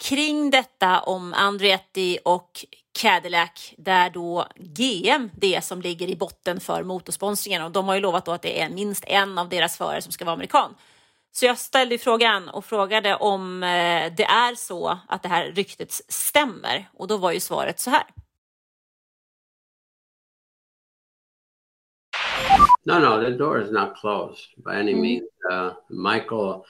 kring 0.00 0.50
detta 0.50 1.00
om 1.00 1.34
Andretti 1.34 2.18
och 2.24 2.64
Cadillac 2.92 3.74
där 3.78 4.10
då 4.10 4.46
GM 4.56 5.30
det 5.34 5.64
som 5.64 5.80
ligger 5.80 6.08
i 6.08 6.16
botten 6.16 6.60
för 6.60 6.82
motorsponsringen 6.82 7.62
och 7.62 7.70
de 7.70 7.88
har 7.88 7.94
ju 7.94 8.00
lovat 8.00 8.24
då 8.24 8.32
att 8.32 8.42
det 8.42 8.60
är 8.60 8.70
minst 8.70 9.04
en 9.06 9.38
av 9.38 9.48
deras 9.48 9.78
förare 9.78 10.02
som 10.02 10.12
ska 10.12 10.24
vara 10.24 10.34
amerikan. 10.34 10.74
Så 11.32 11.46
jag 11.46 11.58
ställde 11.58 11.98
frågan 11.98 12.48
och 12.48 12.64
frågade 12.64 13.16
om 13.16 13.62
eh, 13.62 14.12
det 14.16 14.24
är 14.24 14.54
så 14.54 14.98
att 15.08 15.22
det 15.22 15.28
här 15.28 15.44
ryktet 15.44 15.92
stämmer 15.92 16.88
och 16.94 17.08
då 17.08 17.16
var 17.16 17.32
ju 17.32 17.40
svaret 17.40 17.80
så 17.80 17.90
här. 17.90 18.04
No, 22.84 22.98
no, 22.98 23.22
the 23.22 23.30
door 23.30 23.62
is 23.62 23.70
not 23.70 23.96
closed 24.00 24.64
by 24.64 24.70
any 24.70 24.94
means. 24.94 25.30
Uh, 25.52 25.72
Michael 25.88 26.62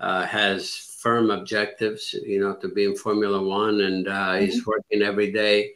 uh, 0.00 0.26
has 0.26 0.96
firm 1.00 1.30
objectives, 1.30 2.14
you 2.14 2.40
know, 2.40 2.54
to 2.56 2.68
be 2.68 2.84
in 2.84 2.96
Formula 2.96 3.42
One, 3.42 3.80
and 3.82 4.08
uh, 4.08 4.34
he's 4.34 4.66
working 4.66 5.02
every 5.02 5.32
day 5.32 5.72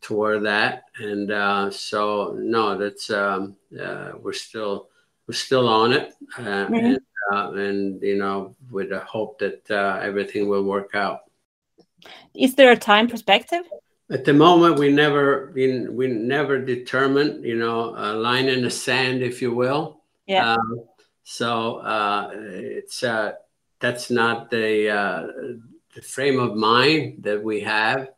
toward 0.00 0.44
that. 0.44 0.84
And 0.98 1.30
uh, 1.30 1.70
so, 1.70 2.36
no, 2.38 2.76
that's 2.76 3.10
um, 3.10 3.56
uh, 3.80 4.12
we're 4.20 4.32
still 4.32 4.88
we're 5.26 5.34
still 5.34 5.68
on 5.68 5.92
it, 5.92 6.12
uh, 6.38 6.66
and 6.72 7.00
uh, 7.32 7.52
and 7.52 8.00
you 8.02 8.16
know, 8.16 8.54
with 8.70 8.90
the 8.90 9.00
hope 9.00 9.38
that 9.40 9.68
uh, 9.70 9.98
everything 10.02 10.48
will 10.48 10.62
work 10.62 10.94
out. 10.94 11.20
Is 12.34 12.54
there 12.54 12.70
a 12.70 12.76
time 12.76 13.08
perspective? 13.08 13.64
At 14.10 14.24
the 14.24 14.32
moment, 14.32 14.78
we 14.78 14.92
never 14.92 15.50
we, 15.54 15.88
we 15.88 16.06
never 16.06 16.60
determine, 16.60 17.42
you 17.42 17.56
know, 17.56 17.94
a 17.96 18.14
line 18.14 18.48
in 18.48 18.62
the 18.62 18.70
sand, 18.70 19.22
if 19.22 19.42
you 19.42 19.52
will. 19.52 20.02
Yeah. 20.26 20.52
Um, 20.52 20.84
so 21.24 21.78
uh, 21.78 22.30
it's 22.32 23.02
uh, 23.02 23.32
that's 23.80 24.10
not 24.10 24.50
the 24.50 24.90
uh, 24.90 25.26
the 25.94 26.02
frame 26.02 26.38
of 26.38 26.54
mind 26.54 27.22
that 27.24 27.42
we 27.42 27.60
have. 27.60 28.08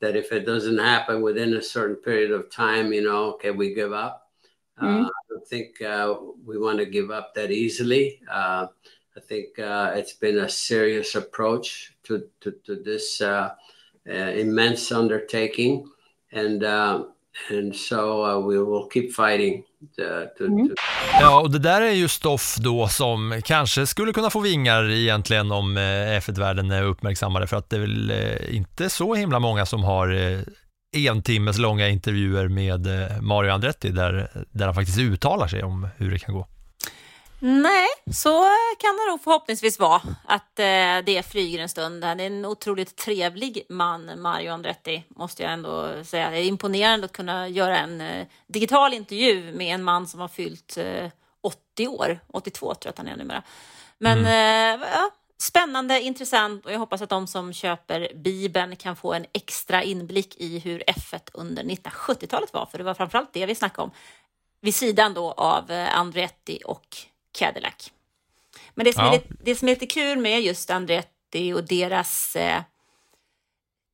That 0.00 0.16
if 0.16 0.32
it 0.32 0.44
doesn't 0.44 0.78
happen 0.78 1.22
within 1.22 1.54
a 1.54 1.62
certain 1.62 1.96
period 1.96 2.32
of 2.32 2.50
time, 2.50 2.92
you 2.92 3.02
know, 3.02 3.34
can 3.34 3.56
we 3.56 3.72
give 3.72 3.92
up. 3.92 4.30
Uh, 4.80 5.04
I 5.04 5.10
don't 5.28 5.46
think 5.46 5.80
uh, 5.80 6.16
we 6.44 6.58
want 6.58 6.78
to 6.78 6.86
give 6.86 7.10
up 7.12 7.34
that 7.34 7.52
easily. 7.52 8.20
Uh, 8.28 8.66
I 9.16 9.20
think 9.20 9.58
uh, 9.58 9.92
it's 9.94 10.14
been 10.14 10.38
a 10.38 10.48
serious 10.48 11.14
approach 11.14 11.94
to 12.04 12.28
to, 12.40 12.52
to 12.64 12.76
this 12.76 13.20
uh, 13.20 13.54
uh, 14.08 14.12
immense 14.12 14.90
undertaking, 14.90 15.88
and 16.32 16.64
uh, 16.64 17.04
and 17.50 17.76
so 17.76 18.24
uh, 18.24 18.48
we 18.48 18.58
will 18.58 18.88
keep 18.92 19.10
fighting. 19.12 19.62
To, 19.96 20.02
to, 20.38 20.46
to 20.46 20.74
Ja, 21.20 21.40
och 21.40 21.50
det 21.50 21.58
där 21.58 21.82
är 21.82 21.92
ju 21.92 22.08
stoff 22.08 22.56
då 22.56 22.88
som 22.88 23.40
kanske 23.44 23.86
skulle 23.86 24.12
kunna 24.12 24.30
få 24.30 24.40
vingar 24.40 24.90
egentligen 24.90 25.52
om 25.52 25.76
eh, 25.76 25.80
F1-världen 26.20 26.70
är 26.70 26.82
uppmärksammade 26.82 27.46
för 27.46 27.56
att 27.56 27.70
det 27.70 27.76
är 27.76 27.80
väl 27.80 28.10
eh, 28.10 28.56
inte 28.56 28.90
så 28.90 29.14
himla 29.14 29.38
många 29.38 29.66
som 29.66 29.84
har 29.84 30.08
eh, 30.12 30.40
en 31.08 31.22
timmes 31.22 31.58
långa 31.58 31.88
intervjuer 31.88 32.48
med 32.48 32.88
Mario 33.22 33.50
Andretti 33.50 33.90
där, 33.90 34.30
där 34.50 34.64
han 34.64 34.74
faktiskt 34.74 34.98
uttalar 34.98 35.46
sig 35.46 35.62
om 35.62 35.88
hur 35.96 36.10
det 36.10 36.18
kan 36.18 36.34
gå. 36.34 36.46
Nej, 37.44 37.88
så 38.12 38.48
kan 38.78 38.96
det 38.96 39.10
nog 39.10 39.20
förhoppningsvis 39.20 39.78
vara 39.78 40.02
att 40.24 40.58
eh, 40.58 41.04
det 41.04 41.26
flyger 41.30 41.58
en 41.58 41.68
stund. 41.68 42.04
Han 42.04 42.20
är 42.20 42.26
en 42.26 42.44
otroligt 42.44 42.96
trevlig 42.96 43.62
man, 43.68 44.20
Mario 44.22 44.50
Andretti, 44.50 45.04
måste 45.08 45.42
jag 45.42 45.52
ändå 45.52 46.04
säga. 46.04 46.30
Det 46.30 46.38
är 46.38 46.44
imponerande 46.44 47.04
att 47.04 47.12
kunna 47.12 47.48
göra 47.48 47.78
en 47.78 48.00
eh, 48.00 48.26
digital 48.46 48.94
intervju 48.94 49.52
med 49.52 49.74
en 49.74 49.82
man 49.82 50.06
som 50.06 50.20
har 50.20 50.28
fyllt 50.28 50.76
eh, 50.76 51.10
80 51.40 51.88
år, 51.88 52.20
82 52.28 52.74
tror 52.74 52.78
jag 52.84 52.90
att 52.90 52.98
han 52.98 53.08
är 53.08 53.16
numera. 53.16 53.42
Men 53.98 54.26
eh, 54.26 54.88
ja, 54.92 55.10
spännande, 55.38 56.00
intressant 56.00 56.66
och 56.66 56.72
jag 56.72 56.78
hoppas 56.78 57.02
att 57.02 57.10
de 57.10 57.26
som 57.26 57.52
köper 57.52 58.12
Bibeln 58.14 58.76
kan 58.76 58.96
få 58.96 59.12
en 59.12 59.26
extra 59.32 59.82
inblick 59.82 60.36
i 60.36 60.58
hur 60.58 60.82
F1 60.86 61.30
under 61.34 61.62
1970-talet 61.62 62.52
var, 62.52 62.66
för 62.66 62.78
det 62.78 62.84
var 62.84 62.94
framförallt 62.94 63.32
det 63.32 63.46
vi 63.46 63.54
snackade 63.54 63.82
om 63.82 63.90
vid 64.60 64.74
sidan 64.74 65.14
då 65.14 65.32
av 65.32 65.70
eh, 65.70 65.98
Andretti 65.98 66.58
och 66.64 67.06
Cadillac. 67.32 67.92
Men 68.74 68.84
det 68.84 68.92
som, 68.92 69.04
Ja. 69.04 69.08
är, 69.10 69.12
lite, 69.12 69.34
det 69.44 69.54
som 69.54 69.68
är 69.68 69.72
lite 69.72 69.86
kul 69.86 70.18
med 70.18 70.42
just 70.42 70.70
Andretti 70.70 71.52
och 71.52 71.64
deras 71.64 72.36
eh, 72.36 72.62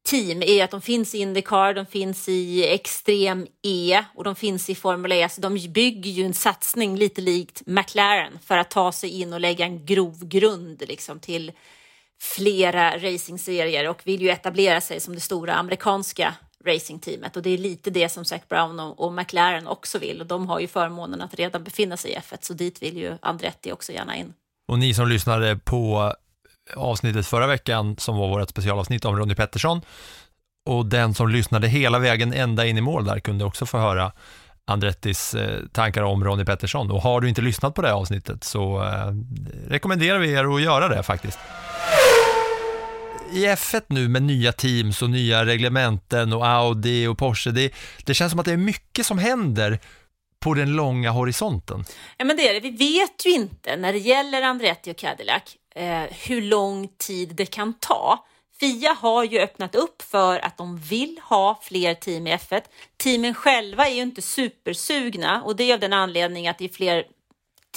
team 0.06 0.42
är 0.42 0.64
att 0.64 0.70
de 0.70 0.80
finns 0.80 1.14
i 1.14 1.18
Indycar, 1.18 1.74
de 1.74 1.86
finns 1.86 2.28
i 2.28 2.66
Extrem 2.68 3.46
E 3.62 4.04
och 4.14 4.24
de 4.24 4.36
finns 4.36 4.70
i 4.70 4.74
Formula 4.74 5.14
E. 5.14 5.28
Så 5.28 5.40
de 5.40 5.68
bygger 5.68 6.10
ju 6.10 6.24
en 6.24 6.34
satsning 6.34 6.96
lite 6.96 7.20
likt 7.20 7.62
McLaren 7.66 8.38
för 8.44 8.58
att 8.58 8.70
ta 8.70 8.92
sig 8.92 9.20
in 9.20 9.32
och 9.32 9.40
lägga 9.40 9.64
en 9.64 9.86
grov 9.86 10.28
grund 10.28 10.82
liksom, 10.88 11.20
till 11.20 11.52
flera 12.20 12.98
racingserier 12.98 13.88
och 13.88 14.00
vill 14.04 14.22
ju 14.22 14.30
etablera 14.30 14.80
sig 14.80 15.00
som 15.00 15.14
det 15.14 15.20
stora 15.20 15.54
amerikanska 15.54 16.34
racingteamet 16.68 17.36
och 17.36 17.42
det 17.42 17.50
är 17.50 17.58
lite 17.58 17.90
det 17.90 18.08
som 18.08 18.24
Zac 18.24 18.40
Brown 18.48 18.80
och, 18.80 19.00
och 19.00 19.12
McLaren 19.12 19.66
också 19.66 19.98
vill 19.98 20.20
och 20.20 20.26
de 20.26 20.48
har 20.48 20.60
ju 20.60 20.66
förmånen 20.66 21.22
att 21.22 21.34
redan 21.34 21.64
befinna 21.64 21.96
sig 21.96 22.10
i 22.10 22.16
F1 22.16 22.38
så 22.40 22.54
dit 22.54 22.82
vill 22.82 22.96
ju 22.96 23.18
Andretti 23.22 23.72
också 23.72 23.92
gärna 23.92 24.16
in. 24.16 24.32
Och 24.68 24.78
ni 24.78 24.94
som 24.94 25.08
lyssnade 25.08 25.56
på 25.56 26.14
avsnittet 26.76 27.26
förra 27.26 27.46
veckan 27.46 27.96
som 27.98 28.16
var 28.16 28.28
vårt 28.28 28.48
specialavsnitt 28.48 29.04
om 29.04 29.16
Ronnie 29.16 29.34
Pettersson 29.34 29.80
och 30.66 30.86
den 30.86 31.14
som 31.14 31.28
lyssnade 31.28 31.68
hela 31.68 31.98
vägen 31.98 32.32
ända 32.32 32.66
in 32.66 32.78
i 32.78 32.80
mål 32.80 33.04
där 33.04 33.20
kunde 33.20 33.44
också 33.44 33.66
få 33.66 33.78
höra 33.78 34.12
Andrettis 34.64 35.34
eh, 35.34 35.60
tankar 35.72 36.02
om 36.02 36.24
Ronnie 36.24 36.44
Pettersson 36.44 36.90
och 36.90 37.02
har 37.02 37.20
du 37.20 37.28
inte 37.28 37.42
lyssnat 37.42 37.74
på 37.74 37.82
det 37.82 37.92
avsnittet 37.92 38.44
så 38.44 38.84
eh, 38.84 39.14
rekommenderar 39.68 40.18
vi 40.18 40.32
er 40.32 40.54
att 40.54 40.62
göra 40.62 40.88
det 40.88 41.02
faktiskt. 41.02 41.38
I 43.32 43.46
F1 43.46 43.82
nu 43.86 44.08
med 44.08 44.22
nya 44.22 44.52
teams 44.52 45.02
och 45.02 45.10
nya 45.10 45.46
reglementen 45.46 46.32
och 46.32 46.46
Audi 46.46 47.06
och 47.06 47.18
Porsche, 47.18 47.50
det, 47.50 47.72
det 48.04 48.14
känns 48.14 48.30
som 48.30 48.40
att 48.40 48.46
det 48.46 48.52
är 48.52 48.56
mycket 48.56 49.06
som 49.06 49.18
händer 49.18 49.78
på 50.40 50.54
den 50.54 50.72
långa 50.76 51.10
horisonten. 51.10 51.84
Ja, 52.16 52.24
men 52.24 52.36
det 52.36 52.48
är 52.48 52.54
det. 52.54 52.60
Vi 52.60 52.70
vet 52.70 53.26
ju 53.26 53.30
inte 53.30 53.76
när 53.76 53.92
det 53.92 53.98
gäller 53.98 54.42
Andretti 54.42 54.92
och 54.92 54.96
Cadillac 54.96 55.42
eh, 55.74 56.02
hur 56.10 56.42
lång 56.42 56.88
tid 56.98 57.34
det 57.34 57.46
kan 57.46 57.74
ta. 57.74 58.24
Fia 58.60 58.92
har 58.92 59.24
ju 59.24 59.38
öppnat 59.40 59.74
upp 59.74 60.02
för 60.02 60.38
att 60.38 60.56
de 60.56 60.78
vill 60.78 61.20
ha 61.24 61.60
fler 61.62 61.94
team 61.94 62.26
i 62.26 62.36
F1. 62.36 62.62
Teamen 63.02 63.34
själva 63.34 63.86
är 63.86 63.94
ju 63.94 64.02
inte 64.02 64.22
supersugna 64.22 65.42
och 65.42 65.56
det 65.56 65.70
är 65.70 65.74
av 65.74 65.80
den 65.80 65.92
anledningen 65.92 66.50
att 66.50 66.58
det 66.58 66.64
är 66.64 66.68
fler 66.68 67.04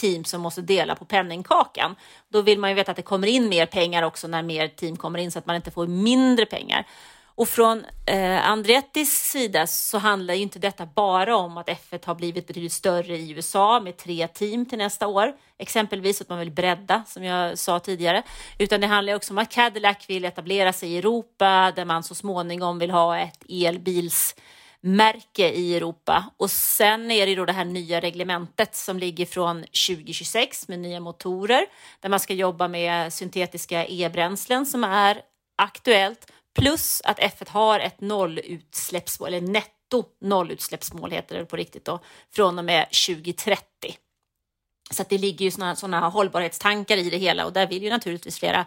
team 0.02 0.24
som 0.24 0.42
måste 0.42 0.62
dela 0.62 0.96
på 0.96 1.06
penningkakan. 1.06 1.96
Då 2.30 2.42
vill 2.42 2.60
man 2.60 2.70
ju 2.70 2.76
veta 2.76 2.92
att 2.92 2.98
det 2.98 3.04
kommer 3.04 3.28
in 3.28 3.50
mer 3.50 3.66
pengar 3.66 4.04
också 4.04 4.28
när 4.28 4.44
mer 4.44 4.68
team 4.68 4.98
kommer 4.98 5.20
in 5.20 5.32
så 5.32 5.40
att 5.40 5.46
man 5.46 5.56
inte 5.56 5.72
får 5.72 5.88
mindre 5.88 6.46
pengar. 6.46 6.88
Och 7.36 7.48
från 7.48 7.86
eh, 8.06 8.50
Andrettis 8.50 9.10
sida 9.10 9.68
så 9.68 9.98
handlar 9.98 10.34
ju 10.34 10.42
inte 10.42 10.60
detta 10.60 10.86
bara 10.86 11.36
om 11.36 11.58
att 11.58 11.68
F1 11.68 12.06
har 12.06 12.16
blivit 12.16 12.48
betydligt 12.48 12.74
större 12.74 13.18
i 13.18 13.32
USA 13.32 13.80
med 13.80 13.98
tre 13.98 14.28
team 14.28 14.66
till 14.66 14.78
nästa 14.78 15.08
år, 15.08 15.34
exempelvis 15.58 16.22
att 16.22 16.30
man 16.30 16.40
vill 16.40 16.52
bredda 16.52 17.04
som 17.08 17.24
jag 17.24 17.58
sa 17.58 17.80
tidigare, 17.80 18.24
utan 18.60 18.82
det 18.82 18.88
handlar 18.88 19.16
också 19.16 19.34
om 19.34 19.38
att 19.38 19.52
Cadillac 19.52 19.98
vill 20.08 20.26
etablera 20.26 20.74
sig 20.74 20.94
i 20.94 20.98
Europa 20.98 21.72
där 21.76 21.86
man 21.86 22.04
så 22.04 22.16
småningom 22.16 22.80
vill 22.80 22.92
ha 22.92 23.18
ett 23.18 23.44
elbils 23.50 24.36
märke 24.82 25.50
i 25.50 25.76
Europa. 25.76 26.26
Och 26.38 26.52
sen 26.52 27.12
är 27.12 27.26
det 27.26 27.36
då 27.36 27.46
det 27.46 27.54
här 27.54 27.66
nya 27.66 28.02
reglementet 28.02 28.76
som 28.76 29.00
ligger 29.00 29.26
från 29.26 29.62
2026 29.62 30.68
med 30.68 30.80
nya 30.80 31.00
motorer 31.00 31.66
där 32.00 32.10
man 32.10 32.20
ska 32.20 32.34
jobba 32.34 32.68
med 32.68 33.14
syntetiska 33.14 33.86
e-bränslen 33.86 34.66
som 34.66 34.84
är 34.84 35.22
aktuellt. 35.58 36.32
Plus 36.60 37.02
att 37.06 37.20
F1 37.20 37.50
har 37.50 37.80
ett 37.80 38.02
nollutsläppsmål, 38.02 39.34
eller 39.34 39.48
netto 39.48 40.04
nollutsläppsmål 40.22 41.12
heter 41.12 41.38
det 41.38 41.46
på 41.46 41.56
riktigt 41.56 41.86
då, 41.86 42.00
från 42.32 42.60
och 42.60 42.66
med 42.66 42.88
2030. 43.08 43.66
Så 44.92 45.02
att 45.02 45.10
det 45.10 45.18
ligger 45.18 45.46
ju 45.46 45.52
sådana 45.52 45.76
såna 45.76 46.10
hållbarhetstankar 46.10 46.98
i 46.98 47.10
det 47.10 47.18
hela 47.18 47.46
och 47.46 47.54
där 47.54 47.68
vill 47.68 47.84
ju 47.84 47.90
naturligtvis 47.90 48.40
flera 48.40 48.66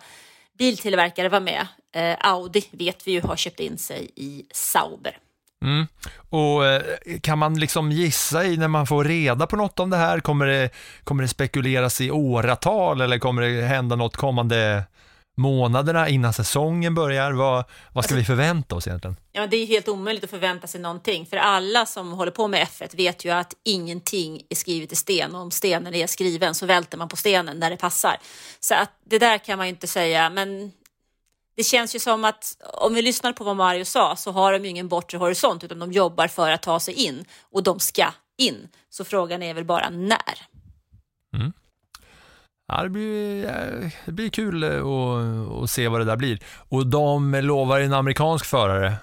biltillverkare 0.59 1.29
vara 1.29 1.41
med. 1.41 1.67
Eh, 1.93 2.17
Audi 2.21 2.65
vet 2.71 3.07
vi 3.07 3.13
ju 3.13 3.21
har 3.21 3.37
köpt 3.37 3.61
in 3.61 3.79
sig 3.79 4.11
i 4.15 4.47
Sauber. 4.53 5.19
Mm. 5.65 5.87
Och 6.31 6.67
eh, 6.67 6.83
kan 7.21 7.39
man 7.39 7.59
liksom 7.59 7.93
gissa 7.93 8.45
i 8.45 8.57
när 8.57 8.69
man 8.69 8.87
får 8.87 9.05
reda 9.05 9.47
på 9.47 9.57
något 9.57 9.81
om 9.81 9.91
det 9.91 9.97
här? 9.97 10.21
Kommer 10.21 10.47
det, 10.47 10.71
kommer 11.05 11.23
det 11.23 11.29
spekuleras 11.29 12.01
i 12.01 12.11
åratal 12.11 13.01
eller 13.01 13.19
kommer 13.19 13.43
det 13.43 13.63
hända 13.63 13.97
något 13.97 14.17
kommande 14.17 14.85
månaderna 15.37 16.09
innan 16.09 16.33
säsongen 16.33 16.95
börjar? 16.95 17.33
Vad, 17.33 17.65
vad 17.93 18.05
ska 18.05 18.15
vi 18.15 18.25
förvänta 18.25 18.75
oss 18.75 18.87
egentligen? 18.87 19.17
Ja, 19.33 19.47
det 19.47 19.57
är 19.57 19.67
helt 19.67 19.89
omöjligt 19.89 20.25
att 20.25 20.31
förvänta 20.31 20.67
sig 20.67 20.81
någonting, 20.81 21.27
för 21.27 21.37
alla 21.37 21.87
som 21.87 22.13
håller 22.13 22.33
på 22.33 22.49
med 22.49 22.67
F1 22.67 22.97
vet 22.97 23.25
ju 23.25 23.31
att 23.31 23.55
ingenting 23.65 24.43
är 24.49 24.57
skrivet 24.57 24.93
i 24.93 24.97
sten 24.97 25.35
och 25.35 25.41
om 25.41 25.51
stenen 25.51 25.95
är 25.95 26.07
skriven 26.07 26.55
så 26.55 26.67
välter 26.67 26.99
man 26.99 27.09
på 27.09 27.17
stenen 27.17 27.59
när 27.59 27.71
det 27.71 27.77
passar. 27.77 28.17
Så 28.61 28.75
att 28.75 28.91
det 29.05 29.19
där 29.19 29.39
kan 29.39 29.59
man 29.59 29.67
ju 29.67 29.71
inte 29.71 29.87
säga, 29.87 30.31
men 30.31 30.73
det 31.57 31.63
känns 31.65 31.95
ju 31.95 31.99
som 31.99 32.25
att 32.25 32.57
om 32.73 32.95
vi 32.95 33.03
lyssnar 33.03 33.33
på 33.33 33.45
vad 33.45 33.57
Mario 33.57 33.85
sa 33.85 34.17
så 34.17 34.33
har 34.33 34.53
de 34.53 34.65
ju 34.65 34.71
ingen 34.71 34.89
bortre 34.89 35.19
horisont 35.19 35.65
utan 35.65 35.79
de 35.79 35.93
jobbar 35.93 36.29
för 36.29 36.51
att 36.51 36.63
ta 36.63 36.81
sig 36.81 36.95
in 36.95 37.25
och 37.53 37.63
de 37.63 37.81
ska 37.81 38.07
in. 38.39 38.69
Så 38.91 39.05
frågan 39.05 39.43
är 39.43 39.55
väl 39.55 39.65
bara 39.65 39.91
när. 39.91 40.19
Ja, 42.67 42.83
det 42.83 42.89
blir, 42.89 43.45
eh, 43.47 43.91
det 44.05 44.13
blir 44.13 44.29
kul 44.29 44.63
eh, 44.63 44.71
att, 44.87 45.63
att 45.63 45.71
se 45.71 45.89
vad 45.89 46.01
det 46.01 46.05
där 46.05 46.17
blir. 46.17 46.39
Och 46.69 46.87
de 46.87 47.35
lovar 47.35 47.81
en 47.81 47.93
amerikansk 47.93 48.47
förare. 48.47 48.95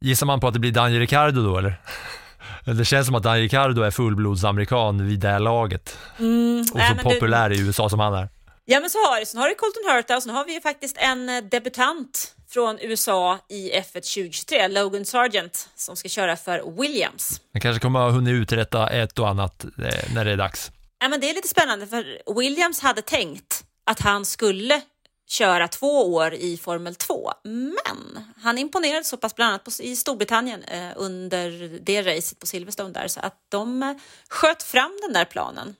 Gissar 0.00 0.26
man 0.26 0.40
på 0.40 0.48
att 0.48 0.54
det 0.54 0.60
blir 0.60 0.72
Daniel 0.72 1.00
Ricciardo 1.00 1.42
då 1.42 1.58
eller? 1.58 1.80
Det 2.64 2.84
känns 2.84 3.06
som 3.06 3.14
att 3.14 3.22
Daniel 3.22 3.42
Ricciardo 3.42 3.82
är 3.82 3.90
fullblodsamerikan 3.90 5.06
vid 5.08 5.20
det 5.20 5.28
här 5.28 5.38
laget. 5.40 5.98
och 6.16 6.24
nej, 6.24 6.64
så 6.88 6.94
det- 6.94 7.02
populär 7.02 7.52
i 7.52 7.60
USA 7.60 7.88
som 7.88 8.00
han 8.00 8.14
är. 8.14 8.28
Ja 8.68 8.80
men 8.80 8.90
så 8.90 8.98
har 8.98 9.20
det. 9.20 9.26
Sen 9.26 9.40
har 9.40 9.48
du 9.48 9.54
Colton 9.54 9.82
Herta 9.86 10.16
och 10.16 10.22
sen 10.22 10.34
har 10.34 10.44
vi 10.44 10.52
ju 10.54 10.60
faktiskt 10.60 10.96
en 10.98 11.28
eh, 11.28 11.42
debutant 11.42 12.34
från 12.48 12.78
USA 12.80 13.38
i 13.48 13.70
F1 13.72 13.92
2023, 13.92 14.68
Logan 14.68 15.04
Sargent, 15.04 15.68
som 15.74 15.96
ska 15.96 16.08
köra 16.08 16.36
för 16.36 16.80
Williams. 16.82 17.40
Han 17.52 17.60
kanske 17.60 17.80
kommer 17.80 18.00
ha 18.00 18.10
hunnit 18.10 18.32
uträtta 18.32 18.88
ett 18.88 19.18
och 19.18 19.28
annat 19.28 19.64
eh, 19.64 20.14
när 20.14 20.24
det 20.24 20.30
är 20.30 20.36
dags. 20.36 20.70
Ja, 20.98 21.08
men 21.08 21.20
det 21.20 21.30
är 21.30 21.34
lite 21.34 21.48
spännande 21.48 21.86
för 21.86 22.34
Williams 22.40 22.80
hade 22.80 23.02
tänkt 23.02 23.64
att 23.84 24.00
han 24.00 24.24
skulle 24.24 24.82
köra 25.28 25.68
två 25.68 26.14
år 26.14 26.34
i 26.34 26.56
Formel 26.56 26.94
2, 26.94 27.32
men 27.44 28.24
han 28.42 28.58
imponerade 28.58 29.04
så 29.04 29.16
pass 29.16 29.34
bland 29.34 29.48
annat 29.48 29.64
på, 29.64 29.70
i 29.80 29.96
Storbritannien 29.96 30.62
eh, 30.62 30.92
under 30.96 31.78
det 31.82 32.02
racet 32.02 32.40
på 32.40 32.46
Silverstone 32.46 32.90
där 32.90 33.08
så 33.08 33.20
att 33.20 33.36
de 33.48 33.82
eh, 33.82 33.94
sköt 34.28 34.62
fram 34.62 34.98
den 35.02 35.12
där 35.12 35.24
planen 35.24 35.74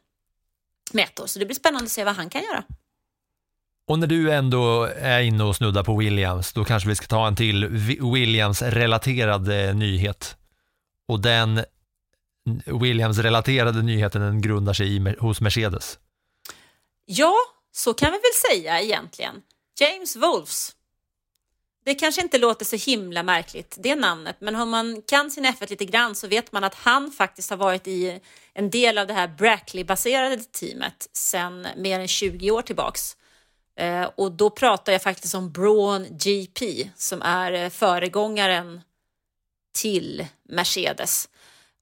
år. 0.94 1.26
Så 1.26 1.38
det 1.38 1.46
blir 1.46 1.56
spännande 1.56 1.84
att 1.84 1.90
se 1.90 2.04
vad 2.04 2.16
han 2.16 2.30
kan 2.30 2.42
göra. 2.42 2.64
Och 3.88 3.98
när 3.98 4.06
du 4.06 4.32
ändå 4.32 4.84
är 4.84 5.20
inne 5.20 5.44
och 5.44 5.56
snuddar 5.56 5.84
på 5.84 5.96
Williams, 5.96 6.52
då 6.52 6.64
kanske 6.64 6.88
vi 6.88 6.94
ska 6.94 7.06
ta 7.06 7.26
en 7.26 7.36
till 7.36 7.68
Williams-relaterad 8.14 9.68
eh, 9.68 9.74
nyhet. 9.74 10.36
Och 11.08 11.20
den 11.20 11.64
Williams-relaterade 12.66 13.82
nyheten 13.82 14.20
den 14.20 14.40
grundar 14.40 14.72
sig 14.72 14.96
i, 14.96 15.14
hos 15.18 15.40
Mercedes. 15.40 15.98
Ja, 17.04 17.34
så 17.72 17.94
kan 17.94 18.12
vi 18.12 18.18
väl 18.18 18.60
säga 18.60 18.80
egentligen. 18.80 19.42
James 19.80 20.16
Wolves. 20.16 20.72
Det 21.86 21.94
kanske 21.94 22.22
inte 22.22 22.38
låter 22.38 22.64
så 22.64 22.76
himla 22.76 23.22
märkligt, 23.22 23.76
det 23.78 23.94
namnet, 23.94 24.36
men 24.38 24.56
om 24.56 24.70
man 24.70 25.02
kan 25.02 25.30
sin 25.30 25.46
F1 25.46 25.70
lite 25.70 25.84
grann 25.84 26.14
så 26.14 26.26
vet 26.28 26.52
man 26.52 26.64
att 26.64 26.74
han 26.74 27.10
faktiskt 27.10 27.50
har 27.50 27.56
varit 27.56 27.86
i 27.86 28.20
en 28.54 28.70
del 28.70 28.98
av 28.98 29.06
det 29.06 29.12
här 29.12 29.28
Brackley-baserade 29.28 30.36
teamet 30.36 31.08
sedan 31.12 31.66
mer 31.76 32.00
än 32.00 32.08
20 32.08 32.50
år 32.50 32.62
tillbaks. 32.62 33.16
Eh, 33.78 34.10
och 34.14 34.32
då 34.32 34.50
pratar 34.50 34.92
jag 34.92 35.02
faktiskt 35.02 35.34
om 35.34 35.52
Braun 35.52 36.06
GP 36.10 36.90
som 36.96 37.22
är 37.22 37.52
eh, 37.52 37.70
föregångaren 37.70 38.80
till 39.78 40.26
Mercedes. 40.48 41.28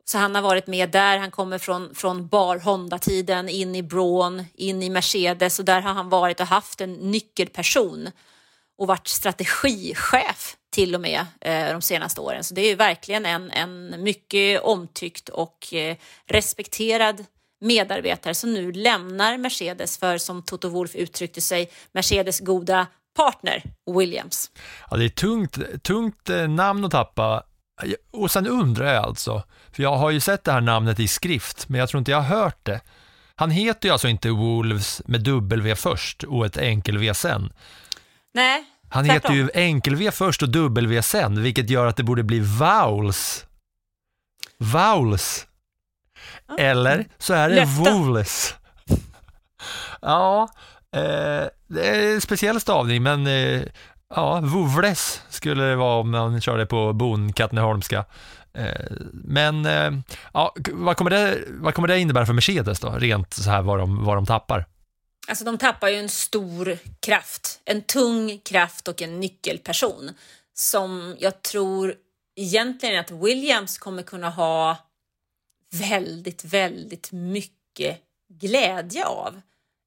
Så 0.04 0.18
han 0.18 0.34
har 0.34 0.42
varit 0.42 0.66
med 0.66 0.90
där, 0.90 1.18
han 1.18 1.30
kommer 1.30 1.58
från, 1.58 1.94
från 1.94 2.28
bar 2.28 2.58
Honda-tiden 2.58 3.48
in 3.48 3.74
i 3.74 3.82
Braun, 3.82 4.44
in 4.54 4.82
i 4.82 4.90
Mercedes 4.90 5.58
och 5.58 5.64
där 5.64 5.80
har 5.80 5.92
han 5.92 6.08
varit 6.08 6.40
och 6.40 6.46
haft 6.46 6.80
en 6.80 6.94
nyckelperson 6.94 8.08
och 8.78 8.86
varit 8.86 9.08
strategichef 9.08 10.56
till 10.72 10.94
och 10.94 11.00
med 11.00 11.26
eh, 11.40 11.72
de 11.72 11.82
senaste 11.82 12.20
åren. 12.20 12.44
Så 12.44 12.54
det 12.54 12.60
är 12.60 12.68
ju 12.68 12.74
verkligen 12.74 13.26
en, 13.26 13.50
en 13.50 14.02
mycket 14.02 14.62
omtyckt 14.62 15.28
och 15.28 15.74
eh, 15.74 15.96
respekterad 16.26 17.24
medarbetare 17.60 18.34
som 18.34 18.54
nu 18.54 18.72
lämnar 18.72 19.38
Mercedes 19.38 19.98
för, 19.98 20.18
som 20.18 20.42
Toto 20.42 20.68
Wolf 20.68 20.94
uttryckte 20.94 21.40
sig, 21.40 21.70
Mercedes 21.92 22.40
goda 22.40 22.86
partner 23.16 23.62
Williams. 23.98 24.50
Ja, 24.90 24.96
det 24.96 25.04
är 25.04 25.08
tungt, 25.08 25.58
tungt 25.82 26.30
eh, 26.30 26.48
namn 26.48 26.84
att 26.84 26.90
tappa. 26.90 27.42
Och 28.10 28.30
sen 28.30 28.46
undrar 28.46 28.94
jag 28.94 29.04
alltså, 29.04 29.42
för 29.72 29.82
jag 29.82 29.96
har 29.96 30.10
ju 30.10 30.20
sett 30.20 30.44
det 30.44 30.52
här 30.52 30.60
namnet 30.60 31.00
i 31.00 31.08
skrift, 31.08 31.68
men 31.68 31.80
jag 31.80 31.88
tror 31.88 31.98
inte 31.98 32.10
jag 32.10 32.20
har 32.20 32.36
hört 32.36 32.64
det. 32.64 32.80
Han 33.36 33.50
heter 33.50 33.88
ju 33.88 33.92
alltså 33.92 34.08
inte 34.08 34.30
Wolves 34.30 35.02
med 35.06 35.20
W 35.20 35.76
först 35.76 36.22
och 36.22 36.46
ett 36.46 36.56
enkel-V 36.56 37.14
sen. 37.14 37.52
Nej, 38.34 38.64
Han 38.88 39.04
tvärtom. 39.04 39.14
heter 39.14 39.34
ju 39.34 39.50
enkel-V 39.54 40.10
först 40.10 40.42
och 40.42 40.48
W 40.48 41.02
sen, 41.02 41.42
vilket 41.42 41.70
gör 41.70 41.86
att 41.86 41.96
det 41.96 42.02
borde 42.02 42.22
bli 42.22 42.40
Vowls. 42.40 43.46
Vowls. 44.58 45.46
Eller 46.58 47.04
så 47.18 47.34
är 47.34 47.48
det 47.48 47.54
Löften. 47.54 47.84
Wolves. 47.84 48.54
Ja, 50.02 50.48
eh, 50.96 51.44
det 51.66 51.88
är 51.88 52.14
en 52.14 52.20
speciell 52.20 52.60
stavning, 52.60 53.02
men 53.02 53.26
eh, 53.26 53.62
ja, 54.14 54.40
Vovles 54.40 55.22
skulle 55.28 55.64
det 55.64 55.76
vara 55.76 56.00
om 56.00 56.10
man 56.10 56.40
körde 56.40 56.66
på 56.66 56.92
Bon, 56.92 57.32
Katrineholmska. 57.32 58.04
Eh, 58.54 58.86
men 59.12 59.66
eh, 59.66 59.90
ja, 60.32 60.54
vad, 60.72 60.96
kommer 60.96 61.10
det, 61.10 61.38
vad 61.50 61.74
kommer 61.74 61.88
det 61.88 61.98
innebära 61.98 62.26
för 62.26 62.32
Mercedes 62.32 62.80
då, 62.80 62.90
rent 62.90 63.34
så 63.34 63.50
här 63.50 63.62
vad 63.62 63.78
de, 63.78 64.04
vad 64.04 64.16
de 64.16 64.26
tappar? 64.26 64.66
Alltså 65.28 65.44
de 65.44 65.58
tappar 65.58 65.88
ju 65.88 65.96
en 65.96 66.08
stor 66.08 66.78
kraft, 67.00 67.60
en 67.64 67.82
tung 67.82 68.38
kraft 68.38 68.88
och 68.88 69.02
en 69.02 69.20
nyckelperson 69.20 70.10
som 70.54 71.16
jag 71.18 71.42
tror 71.42 71.94
egentligen 72.36 73.00
att 73.00 73.10
Williams 73.10 73.78
kommer 73.78 74.02
kunna 74.02 74.30
ha 74.30 74.76
väldigt, 75.72 76.44
väldigt 76.44 77.12
mycket 77.12 78.00
glädje 78.28 79.04
av. 79.04 79.40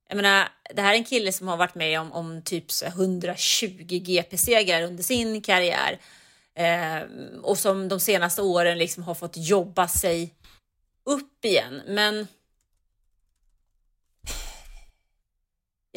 Jag 0.09 0.15
menar, 0.15 0.49
det 0.75 0.81
här 0.81 0.93
är 0.93 0.97
en 0.97 1.03
kille 1.03 1.31
som 1.31 1.47
har 1.47 1.57
varit 1.57 1.75
med 1.75 1.99
om, 1.99 2.11
om 2.11 2.41
typ 2.41 2.65
120 2.83 3.85
GP-segrar 3.87 4.81
under 4.81 5.03
sin 5.03 5.41
karriär 5.41 5.99
eh, 6.55 7.01
och 7.41 7.57
som 7.57 7.87
de 7.87 7.99
senaste 7.99 8.41
åren 8.41 8.77
liksom 8.77 9.03
har 9.03 9.15
fått 9.15 9.37
jobba 9.37 9.87
sig 9.87 10.33
upp 11.05 11.45
igen. 11.45 11.81
Men 11.87 12.27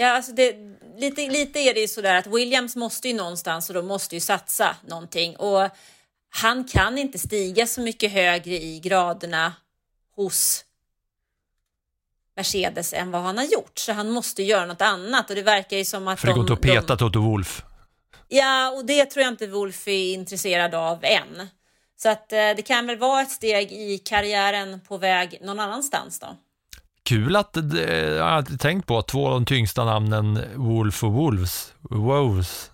Ja, 0.01 0.09
alltså 0.09 0.33
det, 0.33 0.57
lite, 0.97 1.29
lite 1.29 1.59
är 1.59 1.75
det 1.75 1.81
ju 1.81 1.89
sådär 1.89 2.15
att 2.15 2.27
Williams 2.27 2.77
måste 2.77 3.09
ju 3.09 3.15
någonstans 3.15 3.69
och 3.69 3.75
de 3.75 3.87
måste 3.87 4.15
ju 4.15 4.21
satsa 4.21 4.77
någonting 4.87 5.37
och 5.37 5.69
han 6.31 6.65
kan 6.65 6.99
inte 6.99 7.19
stiga 7.19 7.67
så 7.67 7.81
mycket 7.81 8.13
högre 8.13 8.55
i 8.55 8.81
graderna 8.81 9.53
hos 10.17 10.65
Mercedes 12.37 12.93
än 12.93 13.11
vad 13.11 13.23
han 13.23 13.39
har 13.39 13.45
gjort 13.45 13.79
så 13.79 13.93
han 13.93 14.11
måste 14.11 14.43
göra 14.43 14.67
något 14.67 14.83
annat 14.83 15.31
och 15.31 15.37
det 15.37 15.43
verkar 15.43 15.77
ju 15.77 15.85
som 15.85 16.09
att 16.09 16.21
För 16.21 16.27
det 16.27 16.33
går 16.33 16.41
inte 16.41 16.53
att 16.53 16.61
peta 16.61 16.97
de, 16.97 16.99
Toto 16.99 17.21
Wolff. 17.21 17.63
Ja, 18.29 18.71
och 18.71 18.85
det 18.85 19.05
tror 19.05 19.23
jag 19.23 19.33
inte 19.33 19.47
Wolf 19.47 19.89
är 19.89 20.15
intresserad 20.15 20.75
av 20.75 21.05
än. 21.05 21.49
Så 21.97 22.09
att 22.09 22.33
eh, 22.33 22.39
det 22.57 22.67
kan 22.67 22.87
väl 22.87 22.99
vara 22.99 23.23
ett 23.23 23.31
steg 23.31 23.73
i 23.73 23.99
karriären 23.99 24.81
på 24.81 24.99
väg 24.99 25.39
någon 25.43 25.61
annanstans 25.61 26.19
då. 26.19 26.37
Kul 27.11 27.37
att, 27.37 27.57
eh, 27.57 27.65
jag 27.91 28.25
har 28.25 28.39
inte 28.39 28.59
tänkt 28.59 28.87
på 28.87 28.99
att 28.99 29.09
två 29.09 29.27
av 29.27 29.33
de 29.33 29.45
tyngsta 29.45 29.85
namnen, 29.85 30.45
Wolf 30.55 31.05
och 31.05 31.13
Wolves, 31.13 31.75
Wolves, 31.81 32.71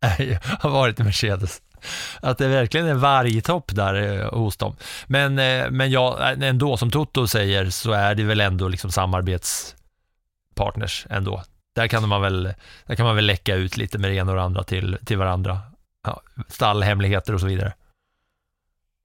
har 0.58 0.70
varit 0.70 1.00
i 1.00 1.02
Mercedes. 1.02 1.62
Att 2.20 2.38
det 2.38 2.48
verkligen 2.48 2.86
är 2.86 2.94
vargtopp 2.94 3.74
där 3.74 3.94
eh, 3.94 4.32
hos 4.32 4.56
dem. 4.56 4.76
Men, 5.06 5.38
eh, 5.38 5.70
men 5.70 5.90
ja, 5.90 6.34
ändå, 6.42 6.76
som 6.76 6.90
Toto 6.90 7.26
säger, 7.26 7.70
så 7.70 7.92
är 7.92 8.14
det 8.14 8.24
väl 8.24 8.40
ändå 8.40 8.68
liksom 8.68 8.92
samarbetspartners 8.92 11.06
ändå. 11.10 11.42
Där 11.74 11.88
kan 11.88 12.08
man 12.08 12.22
väl, 12.22 12.54
där 12.86 12.94
kan 12.94 13.06
man 13.06 13.16
väl 13.16 13.26
läcka 13.26 13.54
ut 13.54 13.76
lite 13.76 13.98
med 13.98 14.10
det 14.10 14.14
ena 14.14 14.32
och 14.32 14.36
det 14.36 14.44
andra 14.44 14.64
till, 14.64 14.98
till 15.06 15.18
varandra. 15.18 15.58
Ja, 16.04 16.20
stallhemligheter 16.48 17.34
och 17.34 17.40
så 17.40 17.46
vidare. 17.46 17.74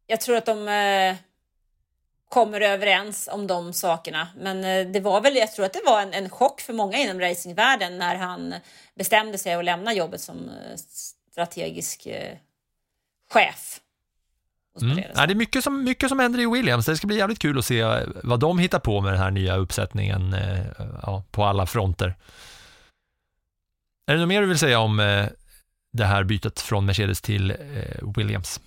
Jag 0.08 0.22
tror 0.22 0.38
att 0.38 0.46
de 0.46 0.67
kommer 2.32 2.62
överens 2.62 3.30
om 3.32 3.48
de 3.48 3.74
sakerna. 3.74 4.28
Men 4.38 4.63
eh, 4.63 4.91
det 4.91 5.00
var 5.00 5.22
väl, 5.22 5.36
jag 5.36 5.52
tror 5.52 5.65
att 5.65 5.74
det 5.74 5.82
var 5.86 6.02
en, 6.02 6.13
en 6.13 6.30
chock 6.30 6.62
för 6.62 6.74
många 6.74 6.98
inom 6.98 7.20
racingvärlden 7.20 7.98
när 7.98 8.15
han 8.15 8.56
bestämde 8.96 9.38
sig 9.38 9.54
att 9.54 9.65
lämna 9.65 9.94
jobbet 9.94 10.22
som 10.22 10.38
eh, 10.38 10.78
strategisk 11.32 12.06
eh, 12.06 12.38
chef. 13.32 13.80
Mm. 14.82 15.04
Ja, 15.15 15.26
det 15.26 15.34
är 15.34 15.36
mycket 15.36 15.63
som, 15.63 15.84
mycket 15.84 16.10
som 16.10 16.20
händer 16.20 16.39
i 16.39 16.46
Williams. 16.46 16.86
Det 16.86 16.98
ska 16.98 17.08
bli 17.08 17.17
jävligt 17.17 17.39
kul 17.39 17.60
att 17.60 17.65
se 17.65 18.06
vad 18.24 18.39
de 18.39 18.60
hittar 18.60 18.80
på 18.80 19.02
med 19.02 19.13
den 19.13 19.22
här 19.22 19.32
nya 19.32 19.56
uppsättningen 19.56 20.36
ja, 21.02 21.24
på 21.32 21.44
alla 21.44 21.65
fronter. 21.65 22.15
Är 24.08 24.13
det 24.13 24.20
något 24.20 24.28
mer 24.28 24.41
du 24.41 24.48
vill 24.48 24.60
säga 24.60 24.80
om 24.80 24.98
det 25.94 26.06
här 26.06 26.24
bytet 26.24 26.60
från 26.60 26.86
Mercedes 26.86 27.22
till 27.22 27.56
Williams? 28.15 28.60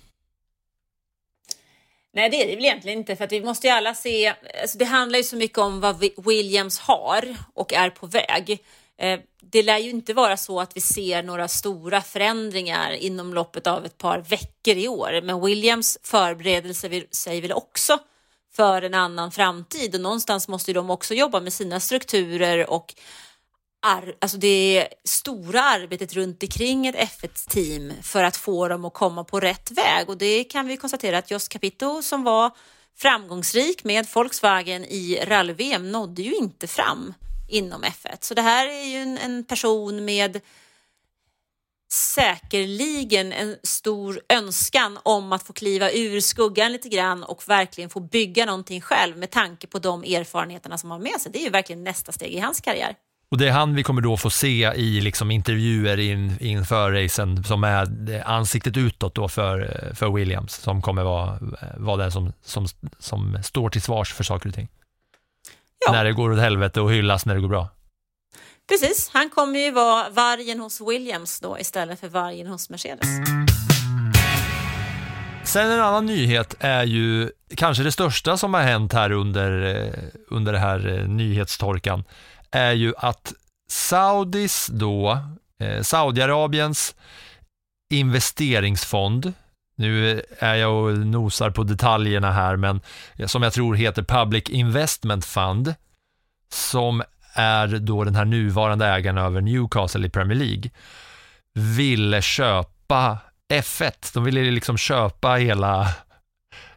Nej, 2.15 2.29
det 2.29 2.43
är 2.43 2.47
det 2.47 2.55
väl 2.55 2.65
egentligen 2.65 2.97
inte, 2.99 3.15
för 3.15 3.23
att 3.25 3.31
vi 3.31 3.41
måste 3.41 3.67
ju 3.67 3.73
alla 3.73 3.95
se... 3.95 4.33
Alltså 4.61 4.77
det 4.77 4.85
handlar 4.85 5.17
ju 5.17 5.23
så 5.23 5.35
mycket 5.35 5.57
om 5.57 5.79
vad 5.79 6.03
Williams 6.25 6.79
har 6.79 7.35
och 7.53 7.73
är 7.73 7.89
på 7.89 8.07
väg. 8.07 8.63
Eh, 8.97 9.19
Det 9.41 9.63
lär 9.63 9.77
ju 9.77 9.89
inte 9.89 10.13
vara 10.13 10.37
så 10.37 10.59
att 10.59 10.77
vi 10.77 10.81
ser 10.81 11.23
några 11.23 11.47
stora 11.47 12.01
förändringar 12.01 12.91
inom 12.91 13.33
loppet 13.33 13.67
av 13.67 13.85
ett 13.85 13.97
par 13.97 14.19
veckor 14.19 14.77
i 14.77 14.87
år, 14.87 15.21
men 15.23 15.45
Williams 15.45 15.97
förbereder 16.03 16.73
sig- 17.13 17.41
väl 17.41 17.51
också 17.51 17.97
för 18.55 18.81
en 18.81 18.93
annan 18.93 19.31
framtid 19.31 19.95
och 19.95 20.01
någonstans 20.01 20.47
måste 20.47 20.71
ju 20.71 20.75
de 20.75 20.89
också 20.89 21.13
jobba 21.13 21.39
med 21.39 21.53
sina 21.53 21.79
strukturer 21.79 22.69
och 22.69 22.93
ar- 23.85 24.15
alltså 24.21 24.37
det 24.37 24.87
stora 25.03 25.61
arbetet 25.61 26.13
runt 26.13 26.43
omkring 26.43 26.87
ett 26.87 26.95
F1-team 26.95 27.93
för 28.01 28.23
att 28.23 28.37
få 28.37 28.67
dem 28.67 28.85
att 28.85 28.93
komma 28.93 29.23
på 29.23 29.39
rätt 29.39 29.71
väg. 29.71 30.09
Och 30.09 30.17
det 30.17 30.43
kan 30.43 30.67
vi 30.67 30.77
konstatera 30.77 31.17
att 31.17 31.31
Jos 31.31 31.47
Capito 31.47 32.01
som 32.01 32.23
var 32.23 32.51
framgångsrik 32.97 33.83
med 33.83 34.07
Volkswagen 34.13 34.85
i 34.85 35.19
rally-VM 35.25 35.91
nådde 35.91 36.21
ju 36.21 36.35
inte 36.35 36.67
fram 36.67 37.13
inom 37.49 37.83
F1. 37.83 38.17
Så 38.19 38.33
det 38.33 38.41
här 38.41 38.67
är 38.67 38.83
ju 38.83 38.97
en, 38.97 39.17
en 39.17 39.43
person 39.43 40.05
med 40.05 40.41
säkerligen 41.91 43.33
en 43.33 43.57
stor 43.63 44.21
önskan 44.29 44.99
om 45.03 45.33
att 45.33 45.43
få 45.43 45.53
kliva 45.53 45.91
ur 45.91 46.19
skuggan 46.19 46.71
lite 46.71 46.89
grann 46.89 47.23
och 47.23 47.49
verkligen 47.49 47.89
få 47.89 47.99
bygga 47.99 48.45
någonting 48.45 48.81
själv 48.81 49.17
med 49.17 49.31
tanke 49.31 49.67
på 49.67 49.79
de 49.79 50.03
erfarenheterna 50.03 50.77
som 50.77 50.91
han 50.91 51.01
har 51.01 51.11
med 51.11 51.21
sig. 51.21 51.31
Det 51.31 51.39
är 51.39 51.43
ju 51.43 51.49
verkligen 51.49 51.83
nästa 51.83 52.11
steg 52.11 52.33
i 52.33 52.39
hans 52.39 52.61
karriär. 52.61 52.95
Och 53.35 53.39
det 53.39 53.47
är 53.47 53.51
han 53.51 53.75
vi 53.75 53.83
kommer 53.83 54.01
då 54.01 54.17
få 54.17 54.29
se 54.29 54.73
i 54.75 55.01
liksom 55.01 55.31
intervjuer 55.31 55.99
in, 55.99 56.37
inför 56.39 56.91
racen 56.91 57.43
som 57.43 57.63
är 57.63 58.23
ansiktet 58.25 58.77
utåt 58.77 59.15
då 59.15 59.27
för, 59.27 59.91
för 59.95 60.11
Williams 60.11 60.53
som 60.53 60.81
kommer 60.81 61.03
vara, 61.03 61.39
vara 61.77 61.97
den 61.97 62.11
som, 62.11 62.33
som, 62.43 62.67
som 62.99 63.37
står 63.43 63.69
till 63.69 63.81
svars 63.81 64.13
för 64.13 64.23
saker 64.23 64.49
och 64.49 64.55
ting. 64.55 64.67
Ja. 65.85 65.91
När 65.91 66.03
det 66.03 66.13
går 66.13 66.31
åt 66.31 66.39
helvete 66.39 66.81
och 66.81 66.93
hyllas 66.93 67.25
när 67.25 67.35
det 67.35 67.41
går 67.41 67.47
bra. 67.47 67.69
Precis, 68.69 69.09
han 69.13 69.29
kommer 69.29 69.59
ju 69.59 69.71
vara 69.71 70.09
vargen 70.09 70.59
hos 70.59 70.81
Williams 70.81 71.39
då 71.39 71.59
istället 71.59 71.99
för 71.99 72.07
vargen 72.07 72.47
hos 72.47 72.69
Mercedes. 72.69 73.07
Sen 75.43 75.71
en 75.71 75.81
annan 75.81 76.05
nyhet 76.05 76.55
är 76.59 76.83
ju 76.83 77.31
kanske 77.55 77.83
det 77.83 77.91
största 77.91 78.37
som 78.37 78.53
har 78.53 78.61
hänt 78.61 78.93
här 78.93 79.11
under, 79.11 79.75
eh, 79.75 80.03
under 80.27 80.53
det 80.53 80.59
här 80.59 80.87
eh, 80.87 81.07
nyhetstorkan 81.07 82.03
är 82.55 82.71
ju 82.71 82.93
att 82.97 83.33
Saudis 83.67 84.67
då, 84.67 85.19
eh, 85.59 85.81
Saudiarabiens 85.81 86.95
investeringsfond, 87.89 89.33
nu 89.77 90.21
är 90.39 90.55
jag 90.55 90.73
och 90.73 90.97
nosar 90.97 91.49
på 91.49 91.63
detaljerna 91.63 92.31
här, 92.31 92.55
men 92.55 92.81
eh, 93.15 93.27
som 93.27 93.43
jag 93.43 93.53
tror 93.53 93.75
heter 93.75 94.03
Public 94.03 94.49
Investment 94.49 95.25
Fund, 95.25 95.75
som 96.49 97.03
är 97.33 97.67
då 97.67 98.03
den 98.03 98.15
här 98.15 98.25
nuvarande 98.25 98.87
ägaren 98.87 99.17
över 99.17 99.41
Newcastle 99.41 100.07
i 100.07 100.09
Premier 100.09 100.37
League, 100.37 100.71
ville 101.53 102.21
köpa 102.21 103.17
F1. 103.49 104.13
De 104.13 104.23
ville 104.23 104.41
liksom 104.51 104.77
köpa 104.77 105.33
hela, 105.35 105.87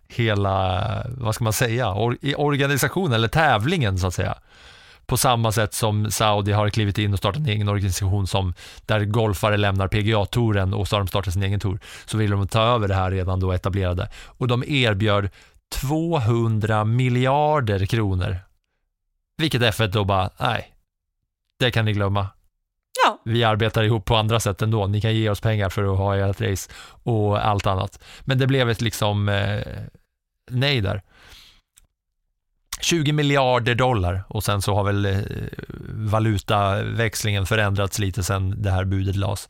hela 0.09 1.07
vad 1.09 1.35
ska 1.35 1.45
man 1.45 1.53
säga, 1.53 1.93
or, 1.93 2.19
organisationen 2.37 3.12
eller 3.12 3.29
tävlingen 3.29 3.99
så 3.99 4.07
att 4.07 4.14
säga. 4.14 4.38
På 5.09 5.16
samma 5.16 5.53
sätt 5.53 5.75
som 5.75 6.11
Saudi 6.11 6.53
har 6.53 6.71
klivit 6.71 6.99
in 6.99 7.12
och 7.12 7.18
startat 7.18 7.40
en 7.40 7.49
egen 7.49 7.68
organisation 7.68 8.27
som 8.27 8.55
där 8.87 9.05
golfare 9.05 9.57
lämnar 9.57 9.88
PGA-touren 9.88 10.75
och 10.75 10.88
så 10.88 10.97
har 10.97 11.01
de 11.01 11.09
startat 11.09 11.33
sin 11.33 11.42
egen 11.42 11.61
tour. 11.61 11.81
Så 12.07 12.16
vill 12.16 12.31
de 12.31 12.49
ta 12.49 12.62
över 12.62 12.88
det 12.88 12.94
här 12.94 13.11
redan 13.11 13.40
då 13.40 13.53
etablerade. 13.53 14.09
Och 14.27 14.49
de 14.49 14.64
erbjöd 14.66 15.29
200 15.68 16.85
miljarder 16.85 17.87
kronor. 17.87 18.37
Vilket 19.37 19.62
F1 19.62 19.87
då 19.87 20.05
bara, 20.05 20.31
nej, 20.38 20.73
det 21.59 21.71
kan 21.71 21.85
ni 21.85 21.92
glömma 21.92 22.29
Ja, 23.05 23.21
vi 23.25 23.44
arbetar 23.44 23.83
ihop 23.83 24.05
på 24.05 24.16
andra 24.16 24.40
sätt 24.40 24.62
ändå. 24.62 24.87
Ni 24.87 25.01
kan 25.01 25.14
ge 25.14 25.31
oss 25.31 25.40
pengar 25.40 25.68
för 25.68 25.92
att 25.92 25.99
ha 25.99 26.16
ert 26.16 26.40
race 26.40 26.71
och 27.03 27.47
allt 27.47 27.66
annat. 27.66 28.05
Men 28.21 28.38
det 28.38 28.47
blev 28.47 28.71
ett 28.71 28.81
liksom 28.81 29.29
eh, 29.29 29.62
nej 30.51 30.81
där. 30.81 31.03
20 32.81 33.12
miljarder 33.12 33.75
dollar 33.75 34.25
och 34.29 34.45
sen 34.45 34.62
så 34.62 34.75
har 34.75 34.85
väl 34.85 35.07
eh, 35.07 35.19
valutaväxlingen 35.88 37.47
förändrats 37.47 37.99
lite 37.99 38.25
sen 38.25 38.62
det 38.62 38.71
här 38.71 38.85
budet 38.85 39.17
lades. 39.17 39.49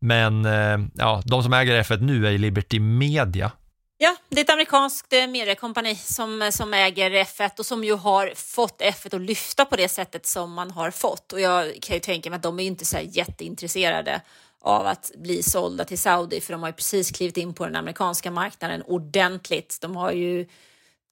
Men 0.00 0.44
eh, 0.44 0.78
ja, 0.94 1.22
de 1.24 1.42
som 1.42 1.52
äger 1.52 1.82
F1 1.82 2.00
nu 2.00 2.26
är 2.26 2.30
ju 2.30 2.38
Liberty 2.38 2.80
Media. 2.80 3.52
Ja, 3.98 4.16
det 4.28 4.40
är 4.40 4.44
ett 4.44 4.50
amerikanskt 4.50 5.12
eh, 5.12 5.26
mediekompani 5.26 5.94
som, 5.94 6.50
som 6.52 6.74
äger 6.74 7.10
F1 7.10 7.58
och 7.58 7.66
som 7.66 7.84
ju 7.84 7.94
har 7.94 8.32
fått 8.36 8.80
F1 8.80 9.14
att 9.14 9.20
lyfta 9.20 9.64
på 9.64 9.76
det 9.76 9.88
sättet 9.88 10.26
som 10.26 10.52
man 10.52 10.70
har 10.70 10.90
fått. 10.90 11.32
Och 11.32 11.40
jag 11.40 11.82
kan 11.82 11.96
ju 11.96 12.00
tänka 12.00 12.30
mig 12.30 12.36
att 12.36 12.42
de 12.42 12.60
är 12.60 12.64
inte 12.64 12.84
så 12.84 12.96
här 12.96 13.04
jätteintresserade 13.10 14.20
av 14.60 14.86
att 14.86 15.10
bli 15.16 15.42
sålda 15.42 15.84
till 15.84 15.98
Saudi 15.98 16.40
för 16.40 16.52
de 16.52 16.62
har 16.62 16.68
ju 16.68 16.72
precis 16.72 17.10
klivit 17.10 17.36
in 17.36 17.54
på 17.54 17.64
den 17.64 17.76
amerikanska 17.76 18.30
marknaden 18.30 18.82
ordentligt. 18.82 19.78
De 19.80 19.96
har 19.96 20.12
ju 20.12 20.46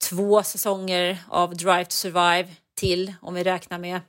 två 0.02 0.42
säsonger 0.42 1.18
av 1.28 1.56
Drive 1.56 1.84
to 1.84 1.90
Survive 1.90 2.48
till 2.74 3.14
om 3.20 3.34
vi 3.34 3.44
räknar 3.44 3.78
med 3.78 4.00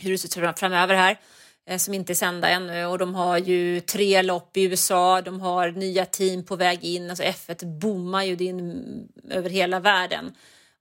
hur 0.00 0.10
det 0.10 0.18
ser 0.18 0.50
ut 0.50 0.58
framöver 0.58 0.94
här 0.94 1.20
eh, 1.66 1.78
som 1.78 1.94
inte 1.94 2.12
är 2.12 2.14
sända 2.14 2.48
ännu 2.48 2.86
och 2.86 2.98
de 2.98 3.14
har 3.14 3.38
ju 3.38 3.80
tre 3.80 4.22
lopp 4.22 4.56
i 4.56 4.62
USA, 4.62 5.22
de 5.22 5.40
har 5.40 5.70
nya 5.70 6.04
team 6.06 6.44
på 6.44 6.56
väg 6.56 6.84
in, 6.84 7.10
alltså 7.10 7.24
F1 7.24 7.78
boomar 7.78 8.22
ju 8.22 8.36
in 8.36 9.08
över 9.30 9.50
hela 9.50 9.80
världen. 9.80 10.34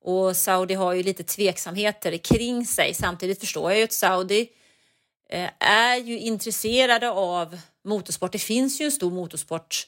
Och 0.03 0.37
Saudi 0.37 0.73
har 0.73 0.93
ju 0.93 1.03
lite 1.03 1.23
tveksamheter 1.23 2.17
kring 2.17 2.65
sig. 2.65 2.93
Samtidigt 2.93 3.39
förstår 3.39 3.71
jag 3.71 3.77
ju 3.77 3.83
att 3.83 3.93
Saudi 3.93 4.49
eh, 5.29 5.49
är 5.59 5.97
ju 5.97 6.19
intresserade 6.19 7.09
av 7.09 7.59
motorsport. 7.85 8.31
Det 8.31 8.39
finns 8.39 8.81
ju 8.81 8.85
en 8.85 8.91
stor 8.91 9.11
motorsport, 9.11 9.87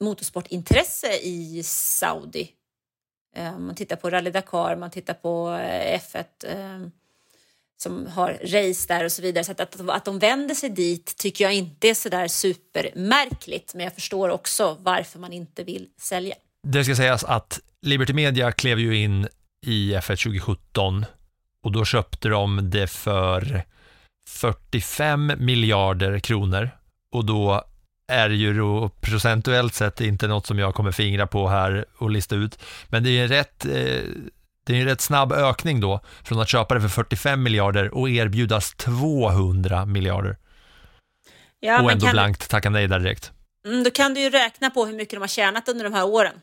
motorsportintresse 0.00 1.16
i 1.22 1.62
Saudi. 1.64 2.50
Eh, 3.34 3.58
man 3.58 3.74
tittar 3.74 3.96
på 3.96 4.10
Rally 4.10 4.30
Dakar, 4.30 4.76
man 4.76 4.90
tittar 4.90 5.14
på 5.14 5.50
eh, 5.50 6.00
F1 6.00 6.24
eh, 6.42 6.88
som 7.76 8.06
har 8.06 8.38
race 8.42 8.88
där 8.88 9.04
och 9.04 9.12
så 9.12 9.22
vidare. 9.22 9.44
Så 9.44 9.52
att, 9.52 9.60
att, 9.60 9.88
att 9.88 10.04
de 10.04 10.18
vänder 10.18 10.54
sig 10.54 10.70
dit 10.70 11.16
tycker 11.16 11.44
jag 11.44 11.54
inte 11.54 11.88
är 11.88 11.94
sådär 11.94 12.28
supermärkligt. 12.28 13.74
Men 13.74 13.84
jag 13.84 13.94
förstår 13.94 14.28
också 14.28 14.76
varför 14.80 15.18
man 15.18 15.32
inte 15.32 15.64
vill 15.64 15.88
sälja. 16.00 16.34
Det 16.62 16.84
ska 16.84 16.96
sägas 16.96 17.24
att 17.24 17.60
Liberty 17.82 18.12
Media 18.12 18.52
klev 18.52 18.78
ju 18.78 18.96
in 18.96 19.28
i 19.66 19.94
F1 19.94 20.02
2017 20.02 21.04
och 21.62 21.72
då 21.72 21.84
köpte 21.84 22.28
de 22.28 22.70
det 22.70 22.86
för 22.86 23.62
45 24.28 25.32
miljarder 25.38 26.18
kronor 26.18 26.70
och 27.10 27.24
då 27.24 27.64
är 28.08 28.30
ju 28.30 28.54
då 28.58 28.88
procentuellt 29.00 29.74
sett 29.74 30.00
inte 30.00 30.26
något 30.28 30.46
som 30.46 30.58
jag 30.58 30.74
kommer 30.74 30.92
fingra 30.92 31.26
på 31.26 31.48
här 31.48 31.84
och 31.98 32.10
lista 32.10 32.34
ut. 32.34 32.58
Men 32.88 33.04
det 33.04 33.10
är 33.10 33.22
en 33.22 33.28
rätt, 33.28 33.64
eh, 33.64 33.72
det 34.66 34.76
är 34.76 34.80
en 34.80 34.84
rätt 34.84 35.00
snabb 35.00 35.32
ökning 35.32 35.80
då 35.80 36.00
från 36.24 36.40
att 36.40 36.48
köpa 36.48 36.74
det 36.74 36.80
för 36.80 36.88
45 36.88 37.42
miljarder 37.42 37.94
och 37.94 38.10
erbjudas 38.10 38.74
200 38.74 39.86
miljarder 39.86 40.36
Ja, 41.60 41.82
och 41.82 41.92
ändå 41.92 42.06
kan, 42.06 42.12
blankt 42.12 42.50
tacka 42.50 42.70
nej 42.70 42.88
där 42.88 42.98
direkt. 43.00 43.32
mm, 43.66 43.82
då 43.84 43.90
kan 43.90 44.14
du 44.14 44.20
ju 44.20 44.30
räkna 44.30 44.70
på 44.70 44.86
hur 44.86 44.94
mycket 44.94 45.16
de 45.16 45.20
har 45.20 45.28
tjänat 45.28 45.68
under 45.68 45.84
de 45.84 45.92
här 45.92 46.06
åren. 46.06 46.34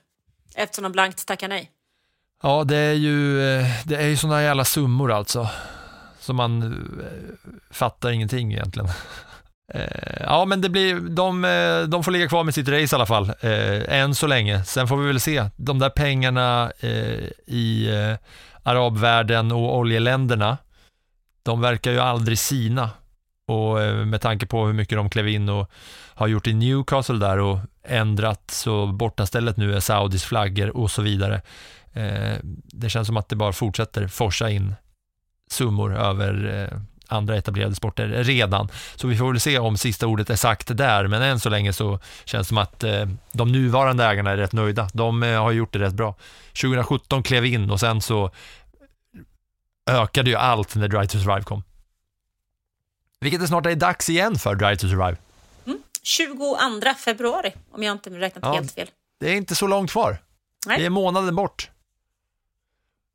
Eftersom 0.56 0.84
de 0.84 0.92
blankt 0.92 1.26
tackar 1.28 1.48
nej. 1.48 1.72
Ja, 2.44 2.64
det 2.64 2.76
är 2.78 2.94
ju, 2.94 3.42
eh, 3.60 3.66
det 3.86 3.96
är 3.96 4.08
ju 4.08 4.18
sådana 4.18 4.44
jävla 4.44 4.66
summor 4.66 5.12
alltså. 5.12 5.50
Så 6.20 6.34
man 6.34 6.62
eh, 6.64 7.48
fattar 7.72 8.10
ingenting 8.12 8.54
egentligen. 8.54 8.90
Eh, 9.74 10.24
ja, 10.24 10.46
men 10.46 10.62
det 10.62 10.70
blir, 10.70 10.96
de, 10.96 11.46
eh, 11.46 11.82
de 11.82 12.04
får 12.04 12.12
ligga 12.12 12.28
kvar 12.28 12.44
med 12.44 12.54
sitt 12.54 12.68
race 12.68 12.96
i 12.96 12.96
alla 12.96 13.06
fall, 13.06 13.30
eh, 13.40 14.00
än 14.00 14.16
så 14.16 14.28
länge. 14.28 14.64
Sen 14.64 14.88
får 14.88 14.98
vi 14.98 15.08
väl 15.08 15.20
se. 15.20 15.50
De 15.56 15.80
där 15.80 15.90
pengarna 15.90 16.72
i 17.48 17.90
arabvärlden 18.64 19.52
och 19.52 19.78
oljeländerna, 19.78 20.58
de 21.44 21.62
verkar 21.62 21.92
ju 21.92 22.00
aldrig 22.00 22.40
sina. 22.40 22.90
Och 23.48 23.78
med 24.08 24.22
tanke 24.22 24.46
på 24.46 24.66
hur 24.66 24.74
mycket 24.74 24.98
de 24.98 25.10
klev 25.10 25.28
in 25.28 25.50
och 25.50 25.72
har 26.14 26.28
gjort 26.28 26.48
i 26.48 26.54
Newcastle 26.54 27.18
där 27.18 27.40
och 27.40 27.60
ändrat 27.84 28.52
så 28.52 28.88
bortastället 28.88 29.58
nu 29.58 29.76
är 29.76 29.80
Saudis 29.80 30.24
flaggor 30.24 30.78
och 30.78 30.92
så 30.92 31.02
vidare. 31.02 31.42
Det 32.64 32.90
känns 32.90 33.08
som 33.08 33.18
att 33.18 33.30
det 33.30 33.36
bara 33.36 33.54
fortsätter 33.54 34.08
forsa 34.08 34.50
in 34.50 34.76
summor 35.52 35.96
över 35.96 36.70
andra 37.12 37.38
etablerade 37.38 37.76
sporter 37.76 38.08
redan. 38.08 38.70
Så 38.96 39.08
vi 39.08 39.18
får 39.18 39.32
väl 39.32 39.40
se 39.40 39.60
om 39.60 39.78
sista 39.78 40.08
ordet 40.08 40.30
är 40.30 40.36
sagt 40.36 40.78
där, 40.78 41.08
men 41.08 41.22
än 41.22 41.40
så 41.40 41.50
länge 41.50 41.74
så 41.74 42.00
känns 42.26 42.48
det 42.48 42.50
som 42.50 42.58
att 42.58 42.84
eh, 42.84 43.06
de 43.32 43.52
nuvarande 43.52 44.06
ägarna 44.06 44.32
är 44.32 44.38
rätt 44.38 44.54
nöjda. 44.54 44.90
De 44.94 45.24
eh, 45.24 45.42
har 45.42 45.52
gjort 45.52 45.74
det 45.74 45.80
rätt 45.80 45.94
bra. 45.94 46.16
2017 46.62 47.24
klev 47.24 47.46
in 47.46 47.72
och 47.72 47.80
sen 47.80 48.02
så 48.02 48.32
ökade 49.90 50.30
ju 50.30 50.36
allt 50.36 50.76
när 50.76 50.88
Drive 50.88 51.08
to 51.08 51.18
Survive 51.20 51.44
kom. 51.44 51.64
Vilket 53.20 53.42
det 53.42 53.48
snart 53.48 53.66
är 53.66 53.76
dags 53.76 54.10
igen 54.10 54.36
för 54.36 54.56
Drive 54.56 54.76
to 54.76 54.88
Survive. 54.88 55.16
22 56.04 56.58
februari, 57.06 57.54
om 57.72 57.84
jag 57.84 57.92
inte 57.92 58.10
räknat 58.10 58.44
Ja. 58.46 58.54
helt 58.54 58.72
fel. 58.72 58.88
Det 59.20 59.30
är 59.30 59.36
inte 59.36 59.56
så 59.56 59.68
långt 59.68 59.92
kvar. 59.92 60.18
Nej. 60.68 60.78
Det 60.80 60.86
är 60.86 60.90
månaden 60.90 61.36
bort. 61.36 61.70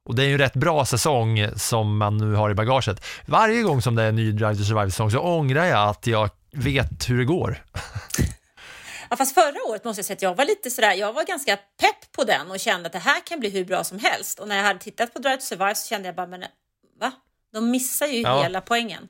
Och 0.06 0.14
det 0.14 0.22
är 0.22 0.26
ju 0.26 0.32
en 0.32 0.38
rätt 0.38 0.54
bra 0.54 0.84
säsong 0.84 1.46
som 1.56 1.98
man 1.98 2.16
nu 2.16 2.34
har 2.34 2.50
i 2.50 2.54
bagaget. 2.54 3.04
Varje 3.26 3.62
gång 3.62 3.82
som 3.82 3.94
det 3.94 4.02
är 4.02 4.08
en 4.08 4.16
ny 4.16 4.32
Drive 4.32 4.54
to 4.56 4.62
Survive-säsong 4.64 5.10
så 5.10 5.18
ångrar 5.18 5.64
jag 5.64 5.88
att 5.88 6.06
jag 6.06 6.30
vet 6.52 7.08
hur 7.08 7.18
det 7.18 7.24
går. 7.24 7.62
Ja, 9.10 9.16
fast 9.16 9.34
förra 9.34 9.70
året 9.70 9.84
måste 9.84 9.98
jag 9.98 10.06
säga 10.06 10.14
att 10.14 10.22
jag 10.22 10.34
var 10.34 10.44
lite 10.44 10.70
sådär, 10.70 10.92
jag 10.92 11.12
var 11.12 11.24
ganska 11.24 11.56
pepp 11.56 12.12
på 12.12 12.24
den 12.24 12.50
och 12.50 12.60
kände 12.60 12.86
att 12.86 12.92
det 12.92 12.98
här 12.98 13.20
kan 13.26 13.40
bli 13.40 13.50
hur 13.50 13.64
bra 13.64 13.84
som 13.84 13.98
helst. 13.98 14.38
Och 14.38 14.48
när 14.48 14.56
jag 14.56 14.64
hade 14.64 14.78
tittat 14.78 15.12
på 15.14 15.18
Drive 15.18 15.36
to 15.36 15.42
Survive 15.42 15.74
så 15.74 15.88
kände 15.88 16.08
jag 16.08 16.14
bara, 16.14 16.26
men 16.26 16.44
va? 17.00 17.12
De 17.52 17.70
missar 17.70 18.06
ju 18.06 18.20
Ja. 18.20 18.42
hela 18.42 18.60
poängen. 18.60 19.08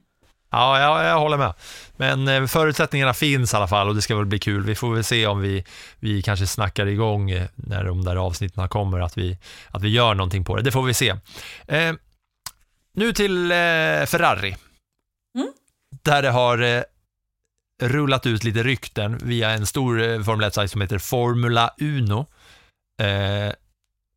Ja, 0.51 0.81
jag, 0.81 1.05
jag 1.05 1.19
håller 1.19 1.37
med. 1.37 1.55
Men 1.97 2.29
eh, 2.29 2.47
förutsättningarna 2.47 3.15
finns 3.15 3.53
i 3.53 3.57
alla 3.57 3.69
fall 3.69 3.89
och 3.89 3.95
det 3.95 4.03
ska 4.03 4.17
väl 4.17 4.27
bli 4.27 4.39
kul. 4.39 4.63
Vi 4.63 4.75
får 4.75 4.95
väl 4.95 5.05
se 5.05 5.27
om 5.27 5.41
vi, 5.41 5.65
vi 5.99 6.23
kanske 6.23 6.47
snackar 6.47 6.87
igång 6.87 7.31
eh, 7.31 7.49
när 7.55 7.85
de 7.85 8.05
där 8.05 8.17
avsnitten 8.17 8.69
kommer, 8.69 9.01
att 9.01 9.19
vi, 9.19 9.39
att 9.71 9.83
vi 9.83 9.89
gör 9.89 10.15
någonting 10.15 10.45
på 10.45 10.57
det. 10.57 10.63
Det 10.63 10.73
får 10.73 10.83
vi 10.83 10.95
se. 10.95 11.15
Eh, 11.67 11.93
nu 12.95 13.13
till 13.13 13.51
eh, 13.51 13.57
Ferrari. 14.07 14.57
Mm. 15.35 15.53
Där 16.03 16.23
det 16.23 16.31
har 16.31 16.59
eh, 16.59 16.83
rullat 17.83 18.27
ut 18.27 18.45
lite 18.45 18.63
rykten 18.63 19.19
via 19.19 19.51
en 19.51 19.67
stor 19.67 20.03
eh, 20.03 20.23
Formel 20.23 20.51
1-sajt 20.51 20.71
som 20.71 20.81
heter 20.81 20.99
Formula 20.99 21.75
Uno. 21.81 22.27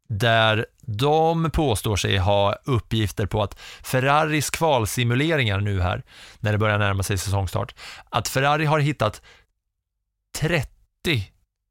Där 0.09 0.65
de 0.81 1.51
påstår 1.51 1.95
sig 1.95 2.17
ha 2.17 2.53
uppgifter 2.65 3.25
på 3.25 3.43
att 3.43 3.59
Ferraris 3.83 4.49
kvalsimuleringar 4.49 5.59
nu 5.59 5.81
här, 5.81 6.03
när 6.39 6.51
det 6.51 6.57
börjar 6.57 6.77
närma 6.77 7.03
sig 7.03 7.17
säsongstart, 7.17 7.75
att 8.09 8.27
Ferrari 8.27 8.65
har 8.65 8.79
hittat 8.79 9.21
30 10.37 10.69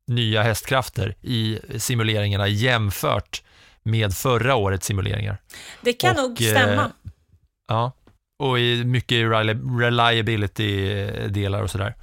nya 0.07 0.43
hästkrafter 0.43 1.15
i 1.23 1.59
simuleringarna 1.79 2.49
jämfört 2.49 3.43
med 3.83 4.15
förra 4.15 4.55
årets 4.55 4.87
simuleringar. 4.87 5.39
Det 5.81 5.93
kan 5.93 6.11
Och, 6.11 6.17
nog 6.17 6.37
stämma. 6.39 6.83
eh, 6.85 6.91
Ja, 7.69 7.93
och 8.39 8.59
i 8.59 8.85
mycket 8.85 9.17
reli- 9.19 9.79
reliability-delar 9.81 11.63
och 11.63 11.71
sådär. 11.71 11.95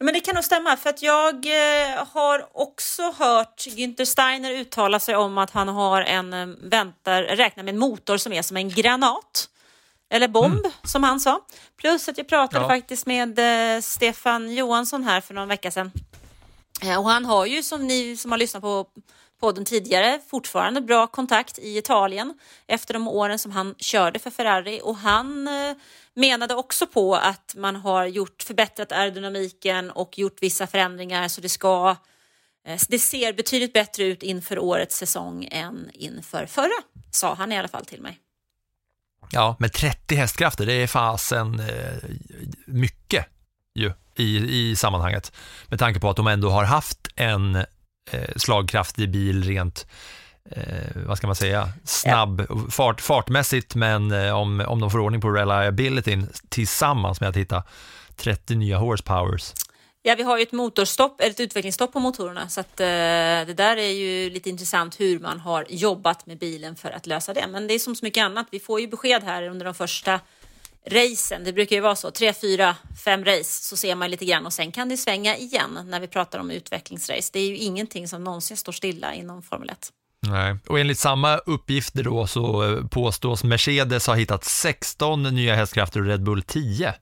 Men 0.00 0.14
det 0.14 0.20
kan 0.20 0.34
nog 0.34 0.44
stämma, 0.44 0.76
för 0.76 0.90
att 0.90 1.02
jag 1.02 1.34
eh, 1.46 2.06
har 2.12 2.46
också 2.52 3.02
hört 3.18 3.66
Günther 3.66 4.04
Steiner 4.04 4.50
uttala 4.50 5.00
sig 5.00 5.16
om 5.16 5.38
att 5.38 5.50
han 5.50 5.68
har 5.68 6.02
en, 6.02 6.32
eh, 6.32 6.46
väntar, 6.62 7.22
räknar 7.22 7.64
med 7.64 7.74
en 7.74 7.78
motor 7.80 8.16
som 8.16 8.32
är 8.32 8.42
som 8.42 8.56
en 8.56 8.68
granat. 8.68 9.48
Eller 10.10 10.28
bomb, 10.28 10.66
som 10.84 11.02
han 11.02 11.20
sa. 11.20 11.40
Plus 11.76 12.08
att 12.08 12.18
jag 12.18 12.28
pratade 12.28 12.58
Mm. 12.58 12.70
Ja. 12.70 12.76
faktiskt 12.76 13.06
med 13.06 13.38
eh, 13.76 13.80
Stefan 13.80 14.54
Johansson 14.54 15.04
här 15.04 15.20
för 15.20 15.34
någon 15.34 15.48
vecka 15.48 15.70
sedan. 15.70 15.92
Och 16.98 17.10
han 17.10 17.24
har 17.24 17.46
ju, 17.46 17.62
som 17.62 17.86
ni 17.86 18.16
som 18.16 18.30
har 18.30 18.38
lyssnat 18.38 18.62
på 18.62 18.86
podden 19.40 19.64
tidigare, 19.64 20.20
fortfarande 20.30 20.80
bra 20.80 21.06
kontakt 21.06 21.58
i 21.58 21.78
Italien 21.78 22.34
efter 22.66 22.94
de 22.94 23.08
åren 23.08 23.38
som 23.38 23.52
han 23.52 23.74
körde 23.78 24.18
för 24.18 24.30
Ferrari. 24.30 24.80
Och 24.84 24.96
han 24.96 25.48
eh, 25.48 25.76
menade 26.14 26.54
också 26.54 26.86
på 26.86 27.14
att 27.16 27.54
man 27.56 27.76
har 27.76 28.06
gjort 28.06 28.42
förbättrat 28.42 28.92
aerodynamiken 28.92 29.90
och 29.90 30.18
gjort 30.18 30.36
vissa 30.40 30.66
förändringar 30.66 31.28
så 31.28 31.40
det 31.40 31.48
ska 31.48 31.96
eh, 32.66 32.80
det 32.88 32.98
ser 32.98 33.32
betydligt 33.32 33.72
bättre 33.72 34.04
ut 34.04 34.22
inför 34.22 34.58
årets 34.58 34.96
säsong 34.96 35.48
än 35.50 35.90
inför 35.94 36.46
förra, 36.46 36.82
sa 37.10 37.34
han 37.34 37.52
i 37.52 37.58
alla 37.58 37.68
fall 37.68 37.84
till 37.84 38.02
mig. 38.02 38.18
Ja, 39.30 39.56
med 39.58 39.72
30 39.72 40.14
hästkrafter, 40.14 40.66
det 40.66 40.72
är 40.72 40.86
fasen 40.86 41.60
eh, 41.60 42.10
mycket 42.66 43.26
ju 43.74 43.92
i, 44.16 44.36
i 44.70 44.76
sammanhanget. 44.76 45.32
Med 45.68 45.78
tanke 45.78 46.00
på 46.00 46.10
att 46.10 46.16
de 46.16 46.26
ändå 46.26 46.50
har 46.50 46.64
haft 46.64 47.08
en 47.16 47.64
Eh, 48.10 48.28
slagkraftig 48.36 49.10
bil 49.10 49.44
rent, 49.44 49.86
eh, 50.50 50.62
vad 51.06 51.18
ska 51.18 51.26
man 51.26 51.36
säga, 51.36 51.68
snabb, 51.84 52.46
fart, 52.70 53.00
fartmässigt, 53.00 53.74
men 53.74 54.12
eh, 54.12 54.32
om, 54.32 54.60
om 54.60 54.80
de 54.80 54.90
får 54.90 54.98
ordning 54.98 55.20
på 55.20 55.30
reliabilityn 55.30 56.28
tillsammans 56.48 57.20
med 57.20 57.28
att 57.28 57.36
hitta 57.36 57.62
30 58.16 58.54
nya 58.54 58.78
horsepowers. 58.78 59.54
Ja, 60.02 60.14
vi 60.14 60.22
har 60.22 60.36
ju 60.36 60.42
ett 60.42 60.52
motorstopp, 60.52 61.20
ett 61.20 61.40
utvecklingsstopp 61.40 61.92
på 61.92 62.00
motorerna 62.00 62.48
så 62.48 62.60
att 62.60 62.80
eh, 62.80 62.86
det 62.86 63.54
där 63.56 63.76
är 63.76 63.90
ju 63.90 64.30
lite 64.30 64.50
intressant 64.50 65.00
hur 65.00 65.18
man 65.18 65.40
har 65.40 65.66
jobbat 65.68 66.26
med 66.26 66.38
bilen 66.38 66.76
för 66.76 66.90
att 66.90 67.06
lösa 67.06 67.34
det. 67.34 67.46
Men 67.48 67.66
det 67.66 67.74
är 67.74 67.78
som 67.78 67.96
så 67.96 68.04
mycket 68.04 68.24
annat. 68.24 68.46
Vi 68.50 68.60
får 68.60 68.80
ju 68.80 68.88
besked 68.88 69.22
här 69.22 69.48
under 69.48 69.64
de 69.64 69.74
första 69.74 70.20
racen. 70.88 71.44
Det 71.44 71.52
brukar 71.52 71.76
ju 71.76 71.82
vara 71.82 71.96
så, 71.96 72.10
tre, 72.10 72.32
fyra, 72.32 72.76
fem 73.04 73.24
race 73.24 73.64
så 73.64 73.76
ser 73.76 73.94
man 73.94 74.10
lite 74.10 74.24
grann 74.24 74.46
och 74.46 74.52
sen 74.52 74.72
kan 74.72 74.88
det 74.88 74.96
svänga 74.96 75.36
igen 75.36 75.78
när 75.84 76.00
vi 76.00 76.08
pratar 76.08 76.38
om 76.38 76.50
utvecklingsrace. 76.50 77.30
Det 77.32 77.38
är 77.38 77.48
ju 77.48 77.56
ingenting 77.56 78.08
som 78.08 78.24
någonsin 78.24 78.56
står 78.56 78.72
stilla 78.72 79.14
inom 79.14 79.42
Formel 79.42 79.70
1. 79.70 79.92
Nej. 80.26 80.56
Och 80.68 80.80
enligt 80.80 80.98
samma 80.98 81.36
uppgifter 81.36 82.02
då 82.02 82.26
så 82.26 82.72
eh, 82.72 82.86
påstås 82.86 83.44
Mercedes 83.44 84.06
ha 84.06 84.14
hittat 84.14 84.44
16 84.44 85.22
nya 85.22 85.54
hästkrafter 85.54 86.00
och 86.00 86.06
Red 86.06 86.22
Bull 86.22 86.42
10. 86.42 86.94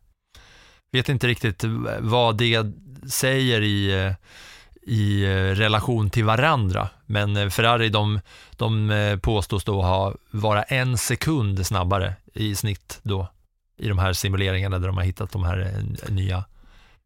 Vet 0.93 1.09
inte 1.09 1.27
riktigt 1.27 1.65
eh, 1.65 1.71
vad 2.01 2.37
det 2.37 2.67
säger 3.11 3.61
i, 3.61 4.05
eh, 4.05 4.13
i 4.95 5.27
relation 5.55 6.11
till 6.11 6.25
varandra, 6.25 6.89
men 7.07 7.51
Ferrari 7.51 7.89
de, 7.89 8.21
de 8.51 9.19
påstås 9.23 9.65
då 9.65 9.83
ha 9.83 10.15
vara 10.31 10.63
en 10.63 10.99
sekund 10.99 11.67
snabbare 11.67 12.15
i 12.35 12.55
snitt 12.55 12.99
då 13.03 13.29
i 13.77 13.89
de 13.89 13.99
här 13.99 14.13
simuleringarna 14.13 14.79
där 14.79 14.87
de 14.87 14.97
har 14.97 15.05
hittat 15.05 15.33
de 15.33 15.45
här 15.45 15.61
eh, 15.61 16.13
nya 16.13 16.45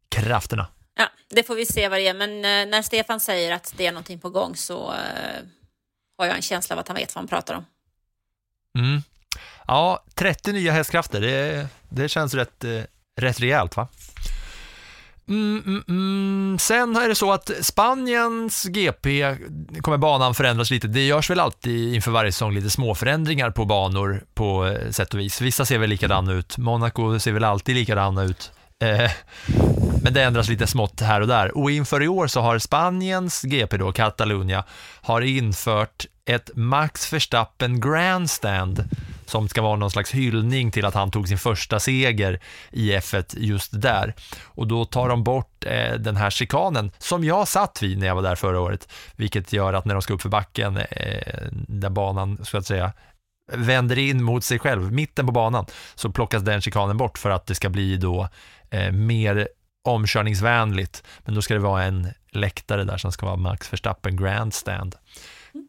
krafterna. 0.09 0.67
Ja, 0.95 1.07
det 1.29 1.43
får 1.43 1.55
vi 1.55 1.65
se 1.65 1.89
vad 1.89 1.99
det 1.99 2.07
är. 2.07 2.13
Men 2.13 2.29
eh, 2.29 2.71
när 2.71 2.81
Stefan 2.81 3.19
säger 3.19 3.53
att 3.53 3.73
det 3.77 3.87
är 3.87 3.91
någonting 3.91 4.19
på 4.19 4.29
gång 4.29 4.55
så 4.55 4.93
eh, 4.93 5.43
har 6.17 6.25
jag 6.25 6.35
en 6.35 6.41
känsla 6.41 6.75
av 6.75 6.79
att 6.79 6.87
han 6.87 6.97
vet 6.97 7.15
vad 7.15 7.21
han 7.21 7.27
pratar 7.27 7.53
om. 7.53 7.65
Mm. 8.79 9.01
Ja, 9.67 10.03
30 10.15 10.51
nya 10.51 10.71
hästkrafter, 10.71 11.21
det, 11.21 11.67
det 11.89 12.09
känns 12.09 12.33
rätt, 12.33 12.65
rätt 13.15 13.39
rejält 13.39 13.75
va? 13.75 13.87
Mm, 15.31 15.63
mm, 15.65 15.83
mm. 15.87 16.59
Sen 16.59 16.95
är 16.95 17.09
det 17.09 17.15
så 17.15 17.31
att 17.31 17.51
Spaniens 17.61 18.65
GP 18.65 19.35
kommer 19.81 19.97
banan 19.97 20.35
förändras 20.35 20.71
lite. 20.71 20.87
Det 20.87 21.05
görs 21.05 21.29
väl 21.29 21.39
alltid 21.39 21.95
inför 21.95 22.11
varje 22.11 22.31
säsong 22.31 22.53
lite 22.53 22.69
små 22.69 22.95
förändringar 22.95 23.51
på 23.51 23.65
banor 23.65 24.23
på 24.33 24.65
eh, 24.65 24.89
sätt 24.89 25.13
och 25.13 25.19
vis. 25.19 25.41
Vissa 25.41 25.65
ser 25.65 25.77
väl 25.77 25.89
likadana 25.89 26.33
ut. 26.33 26.57
Monaco 26.57 27.19
ser 27.19 27.31
väl 27.31 27.43
alltid 27.43 27.75
likadana 27.75 28.23
ut. 28.23 28.51
Eh, 28.81 29.11
men 30.03 30.13
det 30.13 30.23
ändras 30.23 30.49
lite 30.49 30.67
smått 30.67 31.01
här 31.01 31.21
och 31.21 31.27
där. 31.27 31.57
Och 31.57 31.71
inför 31.71 32.03
i 32.03 32.07
år 32.07 32.27
så 32.27 32.41
har 32.41 32.59
Spaniens 32.59 33.41
GP 33.41 33.77
då, 33.77 33.91
Catalunya, 33.91 34.63
har 35.01 35.21
infört 35.21 36.05
ett 36.25 36.49
Max 36.55 37.13
Verstappen 37.13 37.81
Grandstand 37.81 38.83
som 39.31 39.49
ska 39.49 39.61
vara 39.61 39.75
någon 39.75 39.91
slags 39.91 40.11
hyllning 40.11 40.71
till 40.71 40.85
att 40.85 40.93
han 40.93 41.11
tog 41.11 41.27
sin 41.27 41.37
första 41.37 41.79
seger 41.79 42.39
i 42.71 42.91
F1 42.91 43.35
just 43.37 43.81
där. 43.81 44.13
Och 44.43 44.67
då 44.67 44.85
tar 44.85 45.09
de 45.09 45.23
bort 45.23 45.65
eh, 45.65 45.93
den 45.93 46.15
här 46.15 46.29
chikanen 46.29 46.91
som 46.97 47.23
jag 47.23 47.47
satt 47.47 47.83
vid 47.83 47.97
när 47.97 48.07
jag 48.07 48.15
var 48.15 48.21
där 48.21 48.35
förra 48.35 48.59
året, 48.59 48.87
vilket 49.15 49.53
gör 49.53 49.73
att 49.73 49.85
när 49.85 49.93
de 49.93 50.01
ska 50.01 50.13
upp 50.13 50.21
för 50.21 50.29
backen, 50.29 50.77
eh, 50.77 51.47
där 51.51 51.89
banan 51.89 52.45
så 52.45 52.57
att 52.57 52.65
säga 52.65 52.91
vänder 53.51 53.97
in 53.97 54.23
mot 54.23 54.43
sig 54.43 54.59
själv, 54.59 54.91
mitten 54.91 55.25
på 55.25 55.31
banan, 55.31 55.65
så 55.95 56.11
plockas 56.11 56.43
den 56.43 56.61
chikanen 56.61 56.97
bort 56.97 57.17
för 57.17 57.29
att 57.29 57.45
det 57.45 57.55
ska 57.55 57.69
bli 57.69 57.97
då 57.97 58.29
eh, 58.69 58.91
mer 58.91 59.47
omkörningsvänligt. 59.83 61.03
Men 61.19 61.35
då 61.35 61.41
ska 61.41 61.53
det 61.53 61.59
vara 61.59 61.83
en 61.83 62.07
läktare 62.31 62.83
där 62.83 62.97
som 62.97 63.11
ska 63.11 63.25
vara 63.25 63.37
Max 63.37 63.73
Verstappen 63.73 64.17
Grandstand. 64.17 64.95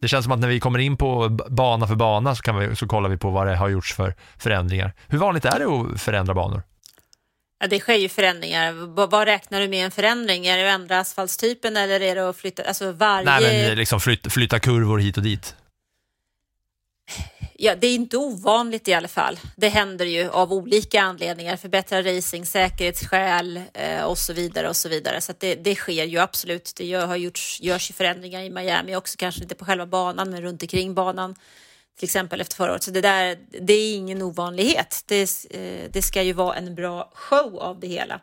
Det 0.01 0.07
känns 0.07 0.23
som 0.25 0.31
att 0.31 0.39
när 0.39 0.47
vi 0.47 0.59
kommer 0.59 0.79
in 0.79 0.97
på 0.97 1.29
b- 1.29 1.43
bana 1.49 1.87
för 1.87 1.95
bana 1.95 2.35
så, 2.35 2.41
kan 2.41 2.57
vi, 2.59 2.75
så 2.75 2.87
kollar 2.87 3.09
vi 3.09 3.17
på 3.17 3.29
vad 3.29 3.47
det 3.47 3.55
har 3.55 3.69
gjorts 3.69 3.93
för 3.93 4.13
förändringar. 4.37 4.93
Hur 5.07 5.17
vanligt 5.17 5.45
är 5.45 5.59
det 5.59 5.65
att 5.65 6.01
förändra 6.01 6.33
banor? 6.33 6.63
Ja, 7.59 7.67
det 7.67 7.79
sker 7.79 7.95
ju 7.95 8.09
förändringar. 8.09 8.71
V- 8.71 9.07
vad 9.09 9.25
räknar 9.25 9.59
du 9.61 9.67
med 9.67 9.85
en 9.85 9.91
förändring? 9.91 10.45
Är 10.47 10.57
det 10.57 10.69
att 10.73 10.79
ändra 10.81 10.99
asfaltstypen 10.99 11.77
eller 11.77 11.99
är 11.99 12.15
det 12.15 12.29
att 12.29 12.37
flytta? 12.37 12.63
Alltså 12.63 12.91
varje... 12.91 13.25
Nej, 13.25 13.67
men 13.67 13.77
liksom 13.77 13.99
flyt, 13.99 14.33
flytta 14.33 14.59
kurvor 14.59 14.99
hit 14.99 15.17
och 15.17 15.23
dit. 15.23 15.55
Ja, 17.55 17.75
det 17.75 17.87
är 17.87 17.95
inte 17.95 18.17
ovanligt 18.17 18.87
i 18.87 18.93
alla 18.93 19.07
fall. 19.07 19.39
Det 19.55 19.69
händer 19.69 20.05
ju 20.05 20.29
av 20.29 20.53
olika 20.53 21.01
anledningar. 21.01 21.57
Förbättra 21.57 22.01
racing, 22.01 22.45
säkerhetsskäl 22.45 23.61
eh, 23.73 24.03
och 24.03 24.17
så 24.17 24.33
vidare 24.33 24.69
och 24.69 24.75
så 24.75 24.89
vidare. 24.89 25.21
Så 25.21 25.31
att 25.31 25.39
det, 25.39 25.55
det 25.55 25.75
sker 25.75 26.05
ju 26.05 26.19
absolut. 26.19 26.73
Det 26.75 26.85
gör, 26.85 27.05
har 27.05 27.15
gjorts, 27.15 27.61
görs 27.61 27.89
ju 27.89 27.93
förändringar 27.93 28.41
i 28.41 28.49
Miami 28.49 28.95
också, 28.95 29.15
kanske 29.17 29.43
inte 29.43 29.55
på 29.55 29.65
själva 29.65 29.85
banan 29.85 30.29
men 30.29 30.41
runt 30.41 30.61
omkring 30.61 30.93
banan. 30.93 31.35
Till 31.99 32.05
exempel 32.05 32.41
efter 32.41 32.55
förra 32.55 32.71
året. 32.71 32.83
Så 32.83 32.91
det 32.91 33.01
där, 33.01 33.37
det 33.61 33.73
är 33.73 33.95
ingen 33.95 34.21
ovanlighet. 34.21 35.03
Det, 35.07 35.21
eh, 35.51 35.89
det 35.91 36.01
ska 36.01 36.21
ju 36.21 36.33
vara 36.33 36.55
en 36.55 36.75
bra 36.75 37.11
show 37.13 37.59
av 37.59 37.79
det 37.79 37.87
hela. 37.87 38.19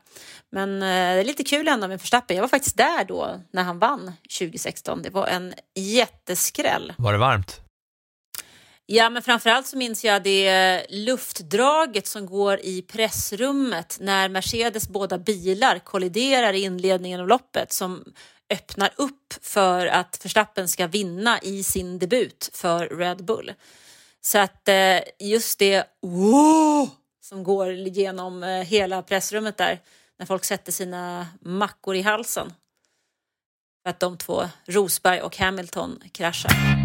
Men 0.53 0.83
eh, 0.83 0.89
det 0.89 1.21
är 1.21 1.25
lite 1.25 1.45
kul 1.45 1.69
ändå 1.69 1.89
med 1.89 1.99
Verstappen. 1.99 2.37
Jag 2.37 2.43
var 2.43 2.49
faktiskt 2.49 2.77
där 2.77 3.05
då 3.05 3.41
när 3.53 3.63
han 3.63 3.79
vann 3.79 4.13
2016. 4.39 5.03
Det 5.03 5.11
var 5.11 5.27
en 5.27 5.55
jätteskräll. 5.75 6.93
Var 6.99 7.13
det 7.13 7.19
varmt? 7.19 7.61
Ja, 8.93 9.11
men 9.11 9.23
framförallt 9.23 9.67
så 9.67 9.77
minns 9.77 10.05
jag 10.05 10.23
det 10.23 10.87
luftdraget 10.89 12.07
som 12.07 12.27
går 12.27 12.61
i 12.61 12.83
pressrummet 12.83 13.99
när 14.01 14.29
Mercedes 14.29 14.89
båda 14.89 15.19
bilar 15.19 15.79
kolliderar 15.79 16.53
i 16.53 16.63
inledningen 16.63 17.21
av 17.21 17.29
loppet 17.29 17.73
som 17.73 18.05
öppnar 18.53 18.91
upp 18.97 19.35
för 19.43 19.87
att 19.87 20.25
Verstappen 20.25 20.69
ska 20.69 20.87
vinna 20.87 21.39
i 21.43 21.63
sin 21.63 21.99
debut 21.99 22.51
för 22.53 22.89
Red 22.89 23.25
Bull. 23.25 23.53
Så 24.21 24.39
att 24.39 24.69
eh, 24.69 24.99
just 25.19 25.59
det 25.59 25.85
wow, 26.03 26.91
som 27.21 27.45
går 27.45 27.73
genom 27.73 28.43
eh, 28.43 28.63
hela 28.63 29.03
pressrummet 29.03 29.57
där 29.57 29.81
när 30.19 30.27
folk 30.27 30.45
sätter 30.45 30.73
sina 30.73 31.27
mackor 31.41 31.97
i 31.97 32.03
halsen. 32.03 32.53
För 33.83 33.91
att 33.91 34.01
de 34.01 34.19
två, 34.19 34.43
Rosberg 34.67 35.21
och 35.21 35.37
Hamilton, 35.37 36.03
kraschar. 36.13 36.80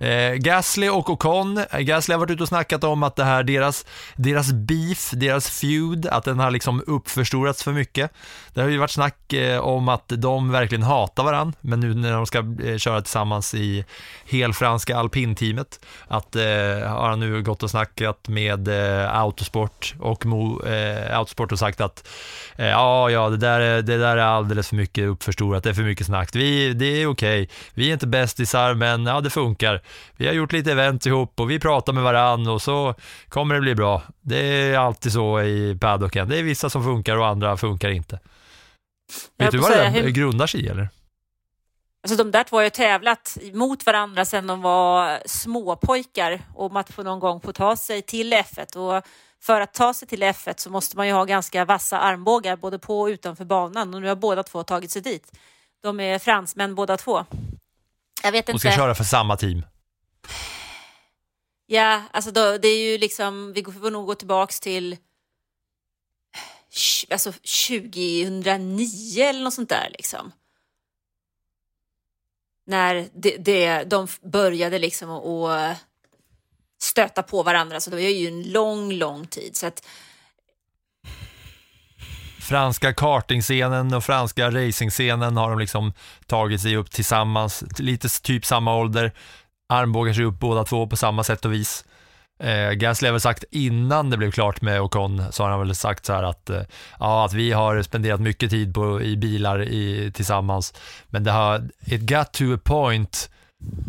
Eh, 0.00 0.32
Gasly 0.34 0.88
och 0.88 1.10
Ocon, 1.10 1.58
eh, 1.70 1.78
Gasly 1.80 2.12
har 2.14 2.18
varit 2.20 2.30
ute 2.30 2.42
och 2.42 2.48
snackat 2.48 2.84
om 2.84 3.02
att 3.02 3.16
det 3.16 3.24
här, 3.24 3.42
deras, 3.42 3.86
deras 4.16 4.52
beef, 4.52 5.10
deras 5.12 5.50
feud, 5.50 6.06
att 6.06 6.24
den 6.24 6.38
har 6.38 6.50
liksom 6.50 6.82
uppförstorats 6.86 7.62
för 7.62 7.72
mycket. 7.72 8.10
Det 8.54 8.60
har 8.60 8.68
ju 8.68 8.78
varit 8.78 8.90
snack 8.90 9.32
eh, 9.32 9.58
om 9.60 9.88
att 9.88 10.04
de 10.08 10.50
verkligen 10.50 10.82
hatar 10.82 11.24
varandra, 11.24 11.58
men 11.60 11.80
nu 11.80 11.94
när 11.94 12.12
de 12.12 12.26
ska 12.26 12.38
eh, 12.64 12.76
köra 12.76 13.00
tillsammans 13.00 13.54
i 13.54 13.84
helfranska 14.30 14.96
alpinteamet, 14.96 15.80
att 16.08 16.36
eh, 16.36 16.42
har 16.88 17.08
han 17.08 17.20
nu 17.20 17.42
gått 17.42 17.62
och 17.62 17.70
snackat 17.70 18.28
med 18.28 18.68
eh, 18.68 19.18
Autosport 19.20 19.94
och 20.00 20.26
Mo, 20.26 20.66
eh, 20.66 21.18
Autosport 21.18 21.52
och 21.52 21.58
sagt 21.58 21.80
att 21.80 22.08
eh, 22.56 22.66
ja, 22.66 23.10
ja, 23.10 23.28
det 23.28 23.36
där, 23.36 23.60
är- 23.60 23.82
det 23.82 23.98
där 23.98 24.16
är 24.16 24.22
alldeles 24.22 24.68
för 24.68 24.76
mycket 24.76 25.04
uppförstorat, 25.08 25.64
det 25.64 25.70
är 25.70 25.74
för 25.74 25.82
mycket 25.82 26.06
snack. 26.06 26.30
Vi, 26.34 26.72
det 26.74 27.02
är 27.02 27.06
okej, 27.06 27.48
vi 27.74 27.88
är 27.88 27.92
inte 27.92 28.06
bästisar, 28.06 28.74
men 28.74 29.06
ja, 29.06 29.20
det 29.20 29.30
funkar. 29.30 29.82
Vi 30.16 30.26
har 30.26 30.34
gjort 30.34 30.52
lite 30.52 30.72
event 30.72 31.06
ihop 31.06 31.40
och 31.40 31.50
vi 31.50 31.60
pratar 31.60 31.92
med 31.92 32.02
varann 32.02 32.46
och 32.48 32.62
så 32.62 32.94
kommer 33.28 33.54
det 33.54 33.60
bli 33.60 33.74
bra. 33.74 34.02
Det 34.20 34.38
är 34.38 34.78
alltid 34.78 35.12
så 35.12 35.40
i 35.42 35.78
paddocken. 35.80 36.28
Det 36.28 36.38
är 36.38 36.42
vissa 36.42 36.70
som 36.70 36.84
funkar 36.84 37.16
och 37.16 37.26
andra 37.26 37.56
funkar 37.56 37.88
inte. 37.88 38.18
Jag 39.36 39.44
Vet 39.44 39.52
du 39.52 39.58
vad 39.58 39.70
det 39.70 39.88
hur- 39.88 40.10
grundar 40.10 40.46
sig 40.46 40.64
i 40.64 40.68
eller? 40.68 40.88
Alltså 42.02 42.24
de 42.24 42.30
där 42.30 42.44
två 42.44 42.56
har 42.56 42.62
ju 42.62 42.70
tävlat 42.70 43.38
mot 43.52 43.86
varandra 43.86 44.24
sedan 44.24 44.46
de 44.46 44.62
var 44.62 45.18
småpojkar 45.26 46.40
om 46.54 46.76
att 46.76 46.90
få 46.92 47.02
någon 47.02 47.20
gång 47.20 47.40
få 47.40 47.52
ta 47.52 47.76
sig 47.76 48.02
till 48.02 48.32
F1 48.32 48.76
och 48.76 49.04
för 49.42 49.60
att 49.60 49.74
ta 49.74 49.94
sig 49.94 50.08
till 50.08 50.22
F1 50.22 50.54
så 50.56 50.70
måste 50.70 50.96
man 50.96 51.06
ju 51.06 51.12
ha 51.12 51.24
ganska 51.24 51.64
vassa 51.64 51.98
armbågar 51.98 52.56
både 52.56 52.78
på 52.78 53.00
och 53.00 53.06
utanför 53.06 53.44
banan 53.44 53.94
och 53.94 54.00
nu 54.02 54.08
har 54.08 54.16
båda 54.16 54.42
två 54.42 54.62
tagit 54.62 54.90
sig 54.90 55.02
dit. 55.02 55.32
De 55.82 56.00
är 56.00 56.18
fransmän 56.18 56.74
båda 56.74 56.96
två. 56.96 57.24
Jag 58.22 58.32
vet 58.32 58.48
Och 58.48 58.60
ska 58.60 58.68
inte. 58.68 58.76
köra 58.76 58.94
för 58.94 59.04
samma 59.04 59.36
team. 59.36 59.62
Ja, 61.66 62.02
alltså 62.10 62.30
då, 62.30 62.58
det 62.58 62.68
är 62.68 62.90
ju 62.90 62.98
liksom, 62.98 63.52
vi 63.52 63.64
får 63.64 63.90
nog 63.90 64.06
gå 64.06 64.14
tillbaks 64.14 64.60
till 64.60 64.96
alltså 67.10 67.32
2009 67.32 69.24
eller 69.24 69.40
något 69.40 69.54
sånt 69.54 69.68
där 69.68 69.88
liksom. 69.90 70.32
När 72.66 73.08
det, 73.14 73.36
det, 73.36 73.84
de 73.84 74.08
började 74.22 74.78
liksom 74.78 75.10
att 75.10 75.24
att 75.24 75.76
stöta 76.82 77.22
på 77.22 77.42
varandra, 77.42 77.80
så 77.80 77.90
det 77.90 77.96
var 77.96 78.02
ju 78.02 78.28
en 78.28 78.42
lång, 78.42 78.92
lång 78.92 79.26
tid. 79.26 79.56
Så 79.56 79.66
att, 79.66 79.86
franska 82.40 82.92
kartingscenen 82.92 83.94
och 83.94 84.04
franska 84.04 84.50
racingscenen 84.50 85.36
har 85.36 85.50
de 85.50 85.58
liksom 85.58 85.92
tagit 86.26 86.60
sig 86.60 86.76
upp 86.76 86.90
tillsammans, 86.90 87.64
lite 87.78 88.08
typ 88.22 88.46
samma 88.46 88.76
ålder, 88.76 89.12
armbågar 89.68 90.12
sig 90.12 90.24
upp 90.24 90.38
båda 90.38 90.64
två 90.64 90.86
på 90.86 90.96
samma 90.96 91.24
sätt 91.24 91.44
och 91.44 91.52
vis. 91.52 91.84
Eh, 92.42 92.70
Gasly 92.70 93.08
har 93.08 93.12
väl 93.12 93.20
sagt 93.20 93.44
innan 93.50 94.10
det 94.10 94.16
blev 94.16 94.30
klart 94.30 94.62
med 94.62 94.80
Ocon 94.80 95.32
så 95.32 95.42
har 95.42 95.50
han 95.50 95.60
väl 95.60 95.74
sagt 95.74 96.06
så 96.06 96.12
här 96.12 96.22
att, 96.22 96.50
eh, 96.50 96.62
ja, 96.98 97.24
att 97.24 97.32
vi 97.32 97.52
har 97.52 97.82
spenderat 97.82 98.20
mycket 98.20 98.50
tid 98.50 98.74
på, 98.74 99.02
i 99.02 99.16
bilar 99.16 99.62
i, 99.62 100.12
tillsammans 100.14 100.74
men 101.08 101.24
det 101.24 101.30
har, 101.30 101.68
it 101.86 102.00
got 102.00 102.32
to 102.32 102.54
a 102.54 102.58
point 102.64 103.30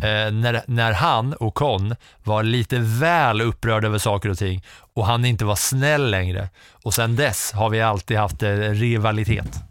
eh, 0.03 0.31
när, 0.31 0.61
när 0.67 0.91
han, 0.91 1.35
Ocon, 1.39 1.95
var 2.23 2.43
lite 2.43 2.79
väl 2.79 3.41
upprörd 3.41 3.85
över 3.85 3.97
saker 3.97 4.29
och 4.29 4.37
ting 4.37 4.63
och 4.93 5.05
han 5.05 5.25
inte 5.25 5.45
var 5.45 5.55
snäll 5.55 6.11
längre. 6.11 6.49
Och 6.83 6.93
sen 6.93 7.15
dess 7.15 7.51
har 7.51 7.69
vi 7.69 7.81
alltid 7.81 8.17
haft 8.17 8.43
eh, 8.43 8.49
rivalitet 8.55 9.68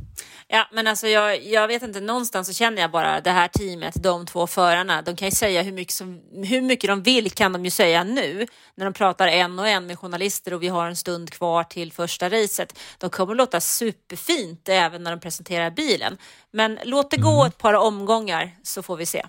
ja, 0.48 0.66
men 0.72 0.86
alltså 0.86 1.06
jag, 1.06 1.44
jag 1.44 1.68
vet 1.68 1.82
inte, 1.82 2.00
någonstans 2.00 2.46
så 2.46 2.52
känner 2.52 2.82
jag 2.82 2.90
bara 2.90 3.20
det 3.20 3.30
här 3.30 3.48
teamet, 3.48 4.02
de 4.02 4.26
två 4.26 4.46
förarna, 4.46 5.02
de 5.02 5.16
kan 5.16 5.28
ju 5.28 5.32
säga 5.32 5.62
hur 5.62 5.72
mycket, 5.72 5.94
som, 5.94 6.22
hur 6.44 6.62
mycket 6.62 6.88
de 6.88 7.02
vill 7.02 7.30
kan 7.30 7.52
de 7.52 7.64
ju 7.64 7.70
säga 7.70 8.04
nu 8.04 8.46
när 8.74 8.84
de 8.84 8.94
pratar 8.94 9.28
en 9.28 9.58
och 9.58 9.68
en 9.68 9.86
med 9.86 9.98
journalister 9.98 10.54
och 10.54 10.62
vi 10.62 10.68
har 10.68 10.86
en 10.86 10.96
stund 10.96 11.30
kvar 11.30 11.64
till 11.64 11.92
första 11.92 12.28
racet. 12.28 12.78
De 12.98 13.10
kommer 13.10 13.32
att 13.32 13.36
låta 13.36 13.60
superfint 13.60 14.68
även 14.68 15.02
när 15.02 15.10
de 15.10 15.20
presenterar 15.20 15.70
bilen. 15.70 16.16
Men 16.50 16.78
låt 16.84 17.10
det 17.10 17.16
gå 17.16 17.44
ett 17.44 17.58
par 17.58 17.74
omgångar 17.74 18.50
så 18.62 18.82
får 18.82 18.96
vi 18.96 19.06
se. 19.06 19.26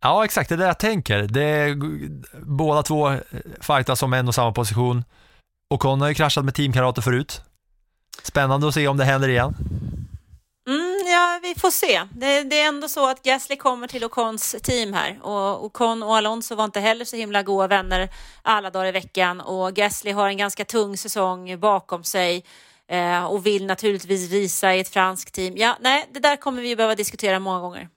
Ja, 0.00 0.24
exakt, 0.24 0.48
det 0.48 0.54
är 0.54 0.56
det 0.56 0.66
jag 0.66 0.78
tänker. 0.78 1.22
Det 1.22 1.42
är, 1.42 1.76
båda 2.46 2.82
två 2.82 3.10
eh, 3.10 3.18
fightas 3.60 4.02
om 4.02 4.12
en 4.12 4.28
och 4.28 4.34
samma 4.34 4.52
position. 4.52 5.04
Ocon 5.70 6.00
har 6.00 6.08
ju 6.08 6.14
kraschat 6.14 6.44
med 6.44 6.54
teamkamrater 6.54 7.02
förut. 7.02 7.42
Spännande 8.22 8.68
att 8.68 8.74
se 8.74 8.88
om 8.88 8.96
det 8.96 9.04
händer 9.04 9.28
igen. 9.28 9.54
Mm, 11.14 11.22
ja, 11.22 11.40
vi 11.42 11.60
får 11.60 11.70
se. 11.70 12.02
Det, 12.12 12.42
det 12.42 12.60
är 12.60 12.68
ändå 12.68 12.88
så 12.88 13.10
att 13.10 13.22
Gasly 13.22 13.56
kommer 13.56 13.86
till 13.86 14.04
Ocons 14.04 14.56
team 14.62 14.92
här 14.92 15.18
och 15.22 15.64
Ocon 15.64 16.02
och 16.02 16.16
Alonso 16.16 16.54
var 16.54 16.64
inte 16.64 16.80
heller 16.80 17.04
så 17.04 17.16
himla 17.16 17.42
goda 17.42 17.66
vänner 17.66 18.08
alla 18.42 18.70
dagar 18.70 18.86
i 18.86 18.92
veckan 18.92 19.40
och 19.40 19.74
Gasly 19.74 20.12
har 20.12 20.28
en 20.28 20.36
ganska 20.36 20.64
tung 20.64 20.96
säsong 20.96 21.60
bakom 21.60 22.04
sig 22.04 22.44
eh, 22.88 23.24
och 23.24 23.46
vill 23.46 23.66
naturligtvis 23.66 24.30
visa 24.30 24.74
i 24.74 24.80
ett 24.80 24.88
franskt 24.88 25.34
team. 25.34 25.54
Ja, 25.56 25.76
nej, 25.80 26.08
det 26.14 26.20
där 26.20 26.36
kommer 26.36 26.62
vi 26.62 26.76
behöva 26.76 26.94
diskutera 26.94 27.38
många 27.38 27.60
gånger. 27.60 27.88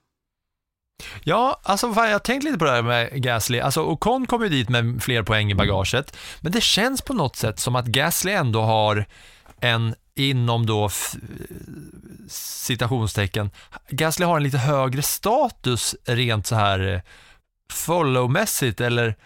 Ja, 1.24 1.60
alltså 1.62 1.92
fan, 1.92 2.06
jag 2.06 2.14
har 2.14 2.18
tänkt 2.18 2.44
lite 2.44 2.58
på 2.58 2.64
det 2.64 2.70
här 2.70 2.82
med 2.82 3.22
Gasly. 3.22 3.60
Alltså 3.60 3.82
Ocon 3.82 4.26
kom 4.26 4.42
ju 4.42 4.48
dit 4.48 4.68
med 4.68 5.02
fler 5.02 5.22
poäng 5.22 5.50
i 5.50 5.54
bagaget, 5.54 6.16
men 6.40 6.52
det 6.52 6.60
känns 6.60 7.02
på 7.02 7.14
något 7.14 7.36
sätt 7.36 7.58
som 7.58 7.76
att 7.76 7.86
Gasly 7.86 8.32
ändå 8.32 8.60
har 8.60 9.06
en 9.60 9.94
inom 10.18 10.66
då 10.66 10.90
citationstecken, 12.68 13.50
Gasly 13.90 14.26
har 14.26 14.36
en 14.36 14.42
lite 14.42 14.58
högre 14.58 15.02
status 15.02 15.96
rent 16.06 16.46
så 16.46 16.54
här 16.54 16.94
eh, 16.94 17.00
followmässigt 17.72 18.80
eller 18.80 19.16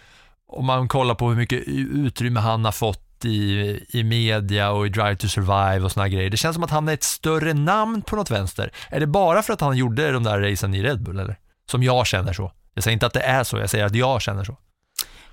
om 0.48 0.66
man 0.66 0.88
kollar 0.88 1.14
på 1.14 1.28
hur 1.28 1.36
mycket 1.36 1.62
utrymme 1.66 2.40
han 2.40 2.64
har 2.64 2.72
fått 2.72 3.24
i, 3.24 3.86
i 3.88 4.02
media 4.04 4.70
och 4.70 4.86
i 4.86 4.88
Drive 4.88 5.16
to 5.16 5.28
Survive 5.28 5.80
och 5.80 5.92
såna 5.92 6.08
grejer. 6.08 6.30
Det 6.30 6.36
känns 6.36 6.54
som 6.54 6.64
att 6.64 6.70
han 6.70 6.88
är 6.88 6.94
ett 6.94 7.02
större 7.02 7.54
namn 7.54 8.02
på 8.02 8.16
något 8.16 8.30
vänster. 8.30 8.72
Är 8.88 9.00
det 9.00 9.06
bara 9.06 9.42
för 9.42 9.52
att 9.52 9.60
han 9.60 9.76
gjorde 9.76 10.12
de 10.12 10.22
där 10.22 10.40
racen 10.40 10.74
i 10.74 10.82
Red 10.82 11.02
Bull 11.02 11.18
eller? 11.18 11.36
Som 11.70 11.82
jag 11.82 12.06
känner 12.06 12.32
så. 12.32 12.52
Jag 12.74 12.84
säger 12.84 12.92
inte 12.92 13.06
att 13.06 13.12
det 13.12 13.20
är 13.20 13.44
så, 13.44 13.58
jag 13.58 13.70
säger 13.70 13.84
att 13.84 13.94
jag 13.94 14.22
känner 14.22 14.44
så. 14.44 14.56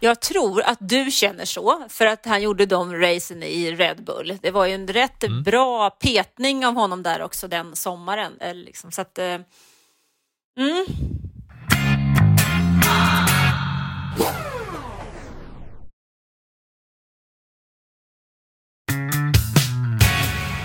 Jag 0.02 0.20
tror 0.20 0.62
att 0.62 0.78
du 0.82 1.12
känner 1.12 1.46
så 1.46 1.86
för 1.90 2.06
att 2.06 2.26
han 2.26 2.42
gjorde 2.42 2.66
de 2.66 2.96
racen 2.96 3.44
i 3.44 3.72
Red 3.72 4.04
Bull. 4.04 4.38
Det 4.42 4.52
var 4.52 4.66
ju 4.66 4.74
en 4.74 4.88
rätt 4.88 5.24
bra 5.46 5.90
petning 5.90 6.66
av 6.66 6.74
honom 6.74 7.04
där 7.04 7.22
också 7.22 7.48
den 7.48 7.76
sommaren. 7.76 8.34
Eller 8.40 8.66
Liksom, 8.66 8.92
så 8.92 9.02
att, 9.02 9.18
eh, 9.18 9.26
mm, 10.58 10.86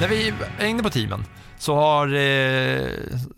När 0.05 0.09
vi 0.09 0.35
är 0.59 0.67
inne 0.67 0.83
på 0.83 0.91
teamen 0.91 1.25
så 1.59 1.75
har, 1.75 2.07
eh, 2.15 2.89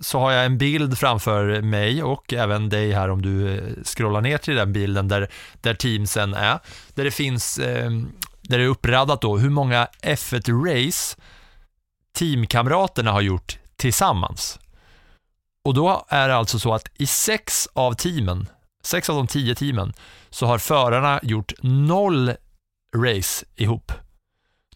så 0.01 0.19
har 0.19 0.33
jag 0.33 0.45
en 0.45 0.59
bild 0.59 0.99
framför 0.99 1.63
mig 1.63 2.03
och 2.03 2.33
även 2.33 2.69
dig 2.69 2.93
här 2.93 3.09
om 3.09 3.23
du 3.23 3.55
eh, 3.55 3.63
scrollar 3.85 4.21
ner 4.21 4.39
till 4.39 4.55
den 4.55 4.73
bilden 4.73 5.09
där, 5.09 5.29
där 5.61 5.75
teamsen 5.75 6.35
är. 6.35 6.59
Där 6.95 7.05
det 7.05 7.11
finns, 7.11 7.59
eh, 7.59 7.91
där 8.43 8.59
det 8.59 8.65
är 8.65 8.69
uppraddat 8.69 9.21
då 9.21 9.39
hur 9.39 9.51
många 9.51 9.89
F1-race 10.03 11.17
teamkamraterna 12.13 13.13
har 13.13 13.21
gjort 13.21 13.59
tillsammans. 13.77 14.59
Och 15.65 15.75
då 15.75 16.07
är 16.09 16.29
det 16.29 16.37
alltså 16.37 16.59
så 16.59 16.75
att 16.75 16.89
i 16.95 17.07
sex 17.07 17.69
av 17.73 17.93
teamen, 17.93 18.49
sex 18.83 19.11
av 19.11 19.17
de 19.17 19.27
tio 19.27 19.55
teamen, 19.55 19.93
så 20.31 20.47
har 20.47 20.59
förarna 20.59 21.21
gjort 21.23 21.53
noll 21.63 22.33
race 22.97 23.47
ihop. 23.57 23.93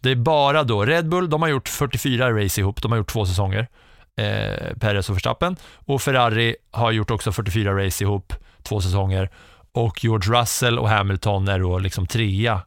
Det 0.00 0.10
är 0.10 0.16
bara 0.16 0.64
då 0.64 0.84
Red 0.84 1.08
Bull, 1.08 1.30
de 1.30 1.42
har 1.42 1.48
gjort 1.48 1.68
44 1.68 2.44
race 2.44 2.60
ihop, 2.60 2.82
de 2.82 2.92
har 2.92 2.98
gjort 2.98 3.12
två 3.12 3.26
säsonger, 3.26 3.68
eh, 4.16 4.76
Perez 4.80 5.08
och 5.08 5.16
Verstappen, 5.16 5.56
och 5.74 6.02
Ferrari 6.02 6.56
har 6.70 6.90
gjort 6.90 7.10
också 7.10 7.32
44 7.32 7.86
race 7.86 8.04
ihop, 8.04 8.34
två 8.62 8.80
säsonger, 8.80 9.30
och 9.72 10.04
George 10.04 10.40
Russell 10.40 10.78
och 10.78 10.88
Hamilton 10.88 11.48
är 11.48 11.58
då 11.58 11.78
liksom 11.78 12.06
trea 12.06 12.62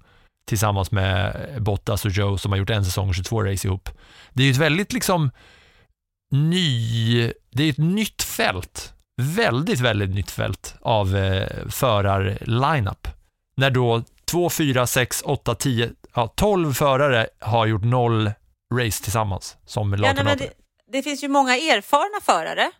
tillsammans 0.48 0.92
med 0.92 1.36
Bottas 1.60 2.06
och 2.06 2.12
Joe 2.12 2.38
som 2.38 2.52
har 2.52 2.60
gjort 2.60 2.70
en 2.70 2.86
säsong 2.86 3.10
och 3.10 3.16
22 3.16 3.44
race 3.44 3.68
ihop. 3.68 3.90
Det 4.34 4.44
är 4.44 4.46
ju 4.46 4.52
ett 4.52 4.58
väldigt 4.58 4.94
liksom 4.94 5.32
ny, 6.32 7.32
det 7.52 7.64
är 7.64 7.70
ett 7.70 7.78
nytt 7.78 8.24
fält, 8.24 8.94
väldigt, 9.22 9.80
väldigt 9.80 10.10
nytt 10.10 10.32
fält 10.32 10.76
av 10.82 11.16
eh, 11.16 11.68
förar-lineup. 11.70 13.08
När 13.56 13.70
då 13.70 14.04
2, 14.26 14.50
4, 14.50 14.88
6, 14.88 15.22
8, 15.26 15.56
10, 15.56 15.90
ja, 16.16 16.34
12 16.36 16.74
förare 16.74 17.28
har 17.40 17.66
gjort 17.66 17.84
noll 17.84 18.32
race 18.74 19.04
tillsammans 19.04 19.58
som 19.66 19.94
Ja, 19.94 20.14
nej, 20.24 20.36
det, 20.38 20.54
det 20.92 21.04
finns 21.04 21.24
ju 21.24 21.28
många 21.28 21.58
erfarna 21.58 22.22
förare 22.22 22.72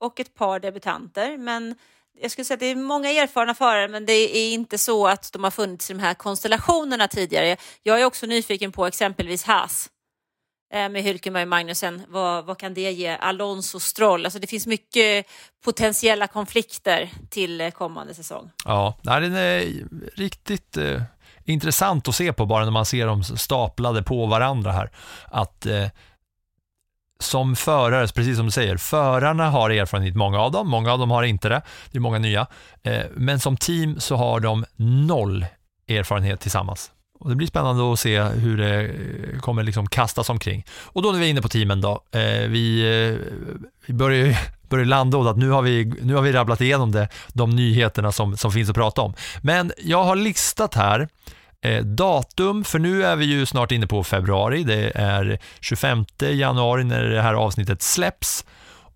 och 0.00 0.20
ett 0.20 0.34
par 0.34 0.60
debutanter, 0.60 1.38
men 1.38 1.74
jag 2.20 2.30
skulle 2.30 2.44
säga 2.44 2.54
att 2.54 2.60
det 2.60 2.66
är 2.66 2.76
många 2.76 3.10
erfarna 3.10 3.54
förare, 3.54 3.88
men 3.88 4.06
det 4.06 4.36
är 4.36 4.52
inte 4.52 4.78
så 4.78 5.06
att 5.06 5.32
de 5.32 5.44
har 5.44 5.50
funnits 5.50 5.90
i 5.90 5.92
de 5.92 6.00
här 6.00 6.14
konstellationerna 6.14 7.08
tidigare. 7.08 7.56
Jag 7.82 8.00
är 8.00 8.04
också 8.04 8.26
nyfiken 8.26 8.72
på 8.72 8.86
exempelvis 8.86 9.44
Haas 9.44 9.90
eh, 10.72 10.88
med 10.88 11.04
Hülkenberg 11.04 11.42
och 11.42 11.48
Magnussen. 11.48 12.02
Vad, 12.08 12.44
vad 12.44 12.58
kan 12.58 12.74
det 12.74 12.92
ge? 12.92 13.08
Alonso 13.08 13.80
Stroll. 13.80 14.24
Alltså 14.24 14.38
det 14.38 14.46
finns 14.46 14.66
mycket 14.66 15.26
potentiella 15.64 16.26
konflikter 16.26 17.10
till 17.30 17.60
eh, 17.60 17.70
kommande 17.70 18.14
säsong. 18.14 18.50
Ja, 18.64 18.98
den 19.02 19.34
är 19.34 19.84
riktigt 20.16 20.76
eh, 20.76 21.02
intressant 21.44 22.08
att 22.08 22.14
se 22.14 22.32
på 22.32 22.46
bara 22.46 22.64
när 22.64 22.70
man 22.70 22.86
ser 22.86 23.06
dem 23.06 23.24
staplade 23.24 24.02
på 24.02 24.26
varandra 24.26 24.72
här. 24.72 24.90
Att 25.24 25.66
eh, 25.66 25.86
som 27.20 27.56
förare, 27.56 28.08
precis 28.08 28.36
som 28.36 28.46
du 28.46 28.52
säger, 28.52 28.76
förarna 28.76 29.50
har 29.50 29.70
erfarenhet, 29.70 30.16
många 30.16 30.40
av 30.40 30.52
dem, 30.52 30.68
många 30.68 30.92
av 30.92 30.98
dem 30.98 31.10
har 31.10 31.22
inte 31.22 31.48
det, 31.48 31.62
det 31.90 31.98
är 31.98 32.00
många 32.00 32.18
nya. 32.18 32.46
Eh, 32.82 33.02
men 33.14 33.40
som 33.40 33.56
team 33.56 34.00
så 34.00 34.16
har 34.16 34.40
de 34.40 34.64
noll 34.76 35.46
erfarenhet 35.88 36.40
tillsammans. 36.40 36.90
Och 37.22 37.30
det 37.30 37.36
blir 37.36 37.46
spännande 37.46 37.92
att 37.92 37.98
se 37.98 38.22
hur 38.22 38.56
det 38.56 38.80
eh, 38.84 39.40
kommer 39.40 39.62
liksom 39.62 39.86
kastas 39.86 40.30
omkring. 40.30 40.64
Och 40.82 41.02
då 41.02 41.12
när 41.12 41.18
vi 41.18 41.26
är 41.26 41.30
inne 41.30 41.42
på 41.42 41.48
teamen 41.48 41.80
då, 41.80 42.02
eh, 42.12 42.48
vi, 42.48 42.80
eh, 42.80 43.16
vi 43.86 43.94
börjar 43.94 44.26
ju 44.26 44.34
börjar 44.72 44.86
landa 44.86 45.18
åt 45.18 45.26
att 45.26 45.36
nu 45.36 45.50
har 45.50 45.62
vi, 45.62 45.92
nu 46.02 46.14
har 46.14 46.22
vi 46.22 46.32
rabblat 46.32 46.60
igenom 46.60 46.92
det, 46.92 47.08
de 47.32 47.50
nyheterna 47.50 48.12
som, 48.12 48.36
som 48.36 48.52
finns 48.52 48.70
att 48.70 48.76
prata 48.76 49.02
om. 49.02 49.14
Men 49.42 49.72
jag 49.78 50.04
har 50.04 50.16
listat 50.16 50.74
här 50.74 51.08
eh, 51.64 51.84
datum, 51.84 52.64
för 52.64 52.78
nu 52.78 53.04
är 53.04 53.16
vi 53.16 53.24
ju 53.24 53.46
snart 53.46 53.72
inne 53.72 53.86
på 53.86 54.04
februari, 54.04 54.64
det 54.64 54.92
är 54.94 55.38
25 55.60 56.04
januari 56.20 56.84
när 56.84 57.04
det 57.04 57.22
här 57.22 57.34
avsnittet 57.34 57.82
släpps 57.82 58.44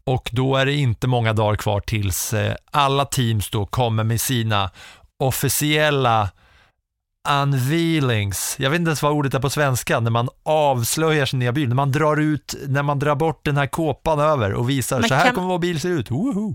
och 0.04 0.30
då 0.32 0.56
är 0.56 0.66
det 0.66 0.74
inte 0.74 1.06
många 1.06 1.32
dagar 1.32 1.56
kvar 1.56 1.80
tills 1.80 2.32
eh, 2.32 2.54
alla 2.70 3.04
teams 3.04 3.50
då 3.50 3.66
kommer 3.66 4.04
med 4.04 4.20
sina 4.20 4.70
officiella 5.18 6.30
unveilings, 7.30 8.56
jag 8.58 8.70
vet 8.70 8.78
inte 8.80 8.88
ens 8.88 9.02
vad 9.02 9.12
ordet 9.12 9.34
är 9.34 9.40
på 9.40 9.50
svenska, 9.50 10.00
när 10.00 10.10
man 10.10 10.28
avslöjar 10.42 11.26
sin 11.26 11.38
nya 11.38 11.52
bil, 11.52 11.68
när 11.68 11.74
man 11.76 11.92
drar 11.92 12.16
ut, 12.16 12.54
när 12.68 12.82
man 12.82 12.98
drar 12.98 13.14
bort 13.14 13.44
den 13.44 13.56
här 13.56 13.66
kåpan 13.66 14.20
över 14.20 14.52
och 14.54 14.70
visar, 14.70 15.00
Men 15.00 15.08
så 15.08 15.14
här 15.14 15.24
kan- 15.26 15.34
kommer 15.34 15.48
vår 15.48 15.58
bil 15.58 15.80
se 15.80 15.88
ut. 15.88 16.10
Woho! 16.10 16.54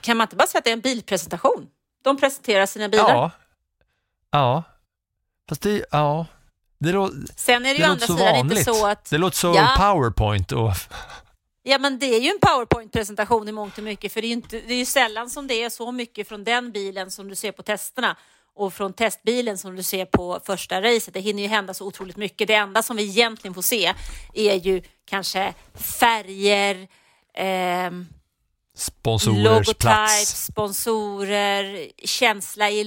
Kan 0.00 0.16
man 0.16 0.24
inte 0.24 0.36
bara 0.36 0.46
säga 0.46 0.58
att 0.58 0.64
det 0.64 0.70
är 0.70 0.74
en 0.74 0.80
bilpresentation? 0.80 1.66
De 2.04 2.16
presenterar 2.16 2.66
sina 2.66 2.88
bilar. 2.88 3.08
Ja. 3.10 3.30
Ja. 4.30 4.62
Fast 5.48 5.62
det, 5.62 5.84
ja. 5.90 6.26
Det, 6.78 6.92
lå, 6.92 7.10
Sen 7.36 7.66
är 7.66 7.68
det, 7.68 7.74
det 7.74 7.78
ju 7.78 7.84
andra 7.84 8.06
så 8.06 8.16
sidan 8.16 8.32
vanligt. 8.36 8.58
inte 8.58 8.74
så 8.74 8.86
att... 8.86 9.10
Det 9.10 9.18
låter 9.18 9.36
så 9.36 9.54
Ja. 9.56 9.74
powerpoint 9.78 10.52
och 10.52 10.70
Ja, 11.62 11.78
men 11.78 11.98
det 11.98 12.06
är 12.06 12.20
ju 12.20 12.28
en 12.30 12.38
powerpoint-presentation 12.40 13.48
i 13.48 13.52
mångt 13.52 13.78
och 13.78 13.84
mycket, 13.84 14.12
för 14.12 14.20
det 14.20 14.26
är 14.26 14.28
ju, 14.28 14.34
inte, 14.34 14.60
det 14.66 14.74
är 14.74 14.78
ju 14.78 14.84
sällan 14.84 15.30
som 15.30 15.46
det 15.46 15.62
är 15.62 15.70
så 15.70 15.92
mycket 15.92 16.28
från 16.28 16.44
den 16.44 16.72
bilen 16.72 17.10
som 17.10 17.28
du 17.28 17.34
ser 17.34 17.52
på 17.52 17.62
testerna 17.62 18.16
och 18.60 18.74
från 18.74 18.92
testbilen 18.92 19.58
som 19.58 19.76
du 19.76 19.82
ser 19.82 20.04
på 20.04 20.40
första 20.44 20.82
racet. 20.82 21.14
Det 21.14 21.20
hinner 21.20 21.42
ju 21.42 21.48
hända 21.48 21.74
så 21.74 21.86
otroligt 21.86 22.16
mycket. 22.16 22.48
Det 22.48 22.54
enda 22.54 22.82
som 22.82 22.96
vi 22.96 23.02
egentligen 23.02 23.54
får 23.54 23.62
se 23.62 23.94
är 24.34 24.54
ju 24.54 24.82
kanske 25.04 25.54
färger, 25.74 26.88
ehm, 27.34 28.06
sponsorers 28.76 29.74
plats. 29.74 30.44
sponsorer, 30.44 31.88
känsla 32.04 32.70
i 32.70 32.84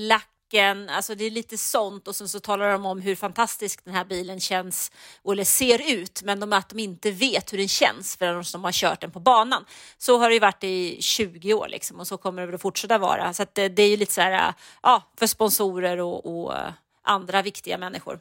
lacken. 0.54 0.90
Alltså 0.90 1.16
det 1.16 1.24
är 1.24 1.32
lite 1.32 1.58
sånt 1.58 2.08
och 2.08 2.16
sen 2.16 2.30
så 2.30 2.40
talar 2.40 2.72
de 2.72 2.86
om 2.86 3.02
hur 3.02 3.16
fantastisk 3.16 3.86
den 3.86 3.94
här 3.94 4.06
bilen 4.06 4.40
känns 4.40 4.92
eller 5.32 5.44
ser 5.44 5.92
ut 5.94 6.22
men 6.24 6.40
de, 6.40 6.54
att 6.54 6.70
de 6.70 6.80
inte 6.80 7.12
vet 7.12 7.54
hur 7.54 7.58
den 7.58 7.68
känns 7.68 8.18
förrän 8.18 8.44
de 8.54 8.64
har 8.64 8.72
kört 8.72 9.02
den 9.02 9.12
på 9.12 9.20
banan. 9.20 9.66
Så 9.98 10.18
har 10.20 10.30
det 10.30 10.34
ju 10.34 10.40
varit 10.40 10.64
i 10.64 10.98
20 11.02 11.54
år 11.54 11.68
liksom 11.68 12.00
och 12.00 12.08
så 12.08 12.18
kommer 12.18 12.42
det 12.42 12.46
väl 12.46 12.56
att 12.56 12.62
fortsätta 12.62 12.98
vara. 12.98 13.34
Så 13.34 13.44
att 13.44 13.56
det, 13.56 13.70
det 13.70 13.84
är 13.84 13.90
ju 13.90 13.98
lite 13.98 14.14
så 14.14 14.22
här, 14.22 14.48
eh, 14.48 14.54
ja, 14.84 15.04
för 15.20 15.28
sponsorer 15.28 16.00
och, 16.00 16.26
och 16.26 16.58
eh, 16.58 16.74
andra 17.04 17.42
viktiga 17.42 17.78
människor. 17.78 18.20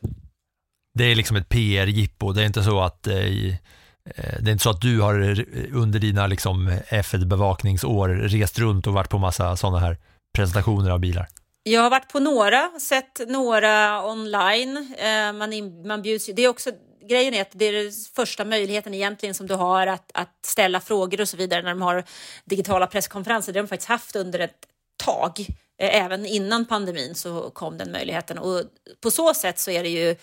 Det 0.95 1.05
är 1.05 1.15
liksom 1.15 1.37
ett 1.37 1.49
PR-jippo. 1.49 2.33
Det 2.33 2.43
är 2.43 2.47
inte 2.47 2.65
så 2.65 2.81
att 2.81 3.07
eh, 3.07 3.15
det 3.15 4.47
är 4.47 4.53
inte 4.53 4.63
så 4.63 4.71
att 4.71 4.81
du 4.81 5.01
har 5.01 5.47
under 5.73 5.99
dina 5.99 6.27
liksom 6.27 6.71
F1-bevakningsår 6.89 8.09
rest 8.09 8.59
runt 8.59 8.87
och 8.87 8.93
varit 8.93 9.11
på 9.11 9.19
massa 9.19 9.57
sådana 9.57 9.79
här 9.79 9.97
presentationer 10.37 10.91
av 10.91 11.01
bilar. 11.01 11.29
Jag 11.63 11.83
har 11.83 11.91
varit 11.91 12.09
på 12.09 12.21
några, 12.21 12.71
sett 12.81 13.21
några 13.29 14.07
online. 14.07 14.95
Eh, 14.99 15.33
man, 15.33 15.53
in, 15.53 15.87
man 15.87 16.03
bjuds, 16.03 16.27
det 16.27 16.43
är 16.43 16.49
också, 16.49 16.71
grejen 17.09 17.35
är 17.35 17.43
att 17.43 17.51
det 17.53 17.65
är 17.65 17.73
den 17.73 17.93
första 18.17 18.45
möjligheten 18.45 18.95
egentligen 18.95 19.35
som 19.35 19.47
du 19.47 19.55
har 19.55 19.87
att, 19.87 20.11
att 20.15 20.39
ställa 20.47 20.81
frågor 20.81 21.21
och 21.21 21.29
så 21.29 21.37
vidare 21.37 21.63
när 21.63 21.71
de 21.71 21.83
har 21.83 22.05
digitala 22.45 22.87
presskonferenser. 22.87 23.53
Det 23.53 23.59
har 23.59 23.63
de 23.65 23.69
faktiskt 23.69 23.89
haft 23.89 24.17
under 24.17 24.39
ett 24.39 24.67
tag. 25.05 25.41
Eh, 25.79 26.05
även 26.05 26.27
innan 26.27 26.67
pandemin 26.67 27.15
så 27.15 27.51
kom 27.51 27.79
den 27.79 27.93
möjligheten 27.93 28.39
och 28.39 28.63
på 29.01 29.11
så 29.11 29.35
sätt 29.35 29.59
så 29.59 29.71
är 29.71 29.83
det 29.83 29.89
ju 29.89 30.17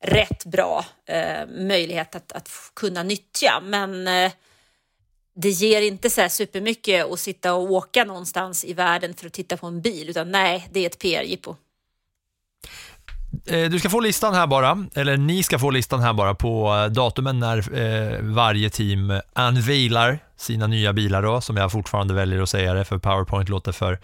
rätt 0.00 0.44
bra 0.44 0.84
eh, 1.06 1.46
möjlighet 1.48 2.14
att, 2.14 2.32
att 2.32 2.50
kunna 2.74 3.02
nyttja. 3.02 3.60
Men 3.62 4.08
eh, 4.08 4.32
det 5.38 5.50
ger 5.50 5.82
inte 5.82 6.10
så 6.10 6.20
här 6.20 6.28
supermycket 6.28 7.12
att 7.12 7.20
sitta 7.20 7.54
och 7.54 7.70
åka 7.72 8.04
någonstans 8.04 8.64
i 8.64 8.72
världen 8.72 9.14
för 9.14 9.26
att 9.26 9.32
titta 9.32 9.56
på 9.56 9.66
en 9.66 9.80
bil, 9.80 10.10
utan 10.10 10.32
nej, 10.32 10.68
det 10.72 10.80
är 10.80 10.86
ett 10.86 10.98
PR-jippo. 10.98 11.56
Eh, 13.46 13.70
du 13.70 13.78
ska 13.78 13.90
få 13.90 14.00
listan 14.00 14.34
här 14.34 14.46
bara, 14.46 14.86
eller 14.94 15.16
ni 15.16 15.42
ska 15.42 15.58
få 15.58 15.70
listan 15.70 16.00
här 16.00 16.12
bara 16.12 16.34
på 16.34 16.74
eh, 16.74 16.84
datumen 16.92 17.40
när 17.40 17.78
eh, 17.78 18.18
varje 18.22 18.70
team 18.70 19.20
unveilar 19.34 20.18
sina 20.36 20.66
nya 20.66 20.92
bilar 20.92 21.22
då, 21.22 21.40
som 21.40 21.56
jag 21.56 21.72
fortfarande 21.72 22.14
väljer 22.14 22.42
att 22.42 22.50
säga 22.50 22.74
det, 22.74 22.84
för 22.84 22.98
PowerPoint 22.98 23.48
låter 23.48 23.72
för 23.72 23.98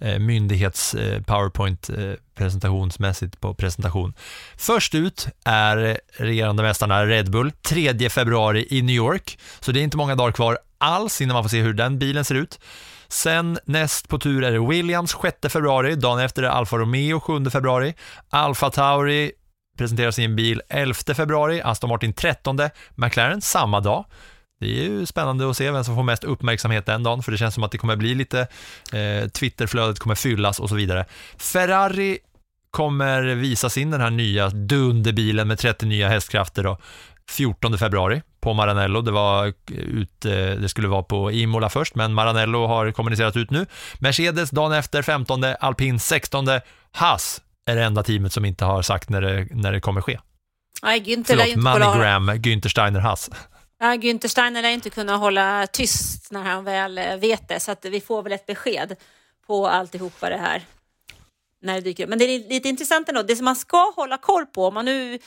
myndighets-PowerPoint 0.00 1.90
presentationsmässigt 2.34 3.40
på 3.40 3.54
presentation. 3.54 4.14
Först 4.56 4.94
ut 4.94 5.28
är 5.44 6.00
regerande 6.16 6.62
mästarna 6.62 7.06
Red 7.06 7.30
Bull, 7.30 7.52
3 7.52 8.10
februari 8.10 8.66
i 8.70 8.82
New 8.82 8.96
York, 8.96 9.38
så 9.60 9.72
det 9.72 9.80
är 9.80 9.84
inte 9.84 9.96
många 9.96 10.14
dagar 10.14 10.32
kvar 10.32 10.58
alls 10.78 11.20
innan 11.20 11.34
man 11.34 11.44
får 11.44 11.48
se 11.48 11.60
hur 11.60 11.74
den 11.74 11.98
bilen 11.98 12.24
ser 12.24 12.34
ut. 12.34 12.58
Sen 13.08 13.58
näst 13.64 14.08
på 14.08 14.18
tur 14.18 14.44
är 14.44 14.52
det 14.52 14.68
Williams 14.68 15.16
6 15.22 15.52
februari, 15.52 15.94
dagen 15.94 16.18
efter 16.18 16.42
är 16.42 16.48
Alfa 16.48 16.76
Romeo 16.76 17.20
7 17.20 17.50
februari, 17.50 17.94
Alfa 18.30 18.70
Tauri 18.70 19.32
presenterar 19.78 20.10
sin 20.10 20.36
bil 20.36 20.62
11 20.68 20.94
februari, 21.14 21.60
Aston 21.62 21.90
Martin 21.90 22.12
13, 22.12 22.58
McLaren 22.94 23.40
samma 23.40 23.80
dag. 23.80 24.04
Det 24.60 24.66
är 24.66 24.84
ju 24.84 25.06
spännande 25.06 25.50
att 25.50 25.56
se 25.56 25.70
vem 25.70 25.84
som 25.84 25.94
får 25.94 26.02
mest 26.02 26.24
uppmärksamhet 26.24 26.86
den 26.86 27.02
dagen, 27.02 27.22
för 27.22 27.32
det 27.32 27.38
känns 27.38 27.54
som 27.54 27.64
att 27.64 27.70
det 27.70 27.78
kommer 27.78 27.96
bli 27.96 28.14
lite, 28.14 28.40
eh, 28.92 29.28
Twitterflödet 29.28 29.98
kommer 29.98 30.14
fyllas 30.14 30.60
och 30.60 30.68
så 30.68 30.74
vidare. 30.74 31.04
Ferrari 31.38 32.18
kommer 32.70 33.22
visa 33.22 33.70
sin 33.70 33.90
den 33.90 34.00
här 34.00 34.10
nya 34.10 34.48
dunderbilen 34.48 35.48
med 35.48 35.58
30 35.58 35.86
nya 35.86 36.08
hästkrafter 36.08 36.62
då, 36.62 36.78
14 37.28 37.78
februari 37.78 38.22
på 38.46 38.54
Maranello. 38.54 39.00
Det, 39.00 39.10
var 39.10 39.52
ut, 39.70 40.24
eh, 40.24 40.32
det 40.32 40.68
skulle 40.68 40.88
vara 40.88 41.02
på 41.02 41.32
Imola 41.32 41.68
först, 41.68 41.94
men 41.94 42.14
Maranello 42.14 42.66
har 42.66 42.92
kommunicerat 42.92 43.36
ut 43.36 43.50
nu. 43.50 43.66
Mercedes 43.98 44.50
dagen 44.50 44.72
efter 44.72 45.02
15, 45.02 45.44
alpin 45.60 46.00
16, 46.00 46.46
Haas 46.92 47.40
är 47.70 47.76
det 47.76 47.84
enda 47.84 48.02
teamet 48.02 48.32
som 48.32 48.44
inte 48.44 48.64
har 48.64 48.82
sagt 48.82 49.08
när 49.08 49.20
det, 49.20 49.46
när 49.50 49.72
det 49.72 49.80
kommer 49.80 50.00
ske. 50.00 50.18
Nej, 50.82 51.00
Günther 51.00 51.24
Förlåt, 51.26 51.46
inte 51.46 51.60
Moneygram, 51.60 52.30
Günther 52.30 52.68
Steiner 52.68 53.00
Haas. 53.00 53.30
ja, 53.80 53.86
Günther 53.86 54.28
Steiner 54.28 54.62
lär 54.62 54.70
inte 54.70 54.90
kunna 54.90 55.16
hålla 55.16 55.66
tyst 55.66 56.30
när 56.30 56.42
han 56.42 56.64
väl 56.64 56.98
eh, 56.98 57.16
vet 57.16 57.48
det, 57.48 57.60
så 57.60 57.72
att 57.72 57.84
vi 57.84 58.00
får 58.00 58.22
väl 58.22 58.32
ett 58.32 58.46
besked 58.46 58.96
på 59.46 59.68
alltihopa 59.68 60.28
det 60.28 60.38
här 60.38 60.62
när 61.62 61.74
det 61.74 61.80
dyker 61.80 62.04
upp. 62.04 62.10
Men 62.10 62.18
det 62.18 62.24
är 62.24 62.48
lite 62.48 62.68
intressant 62.68 63.08
ändå, 63.08 63.22
det 63.22 63.36
som 63.36 63.44
man 63.44 63.56
ska 63.56 63.92
hålla 63.96 64.18
koll 64.18 64.46
på, 64.46 64.66
om 64.66 64.74
man 64.74 64.84
nu 64.84 65.18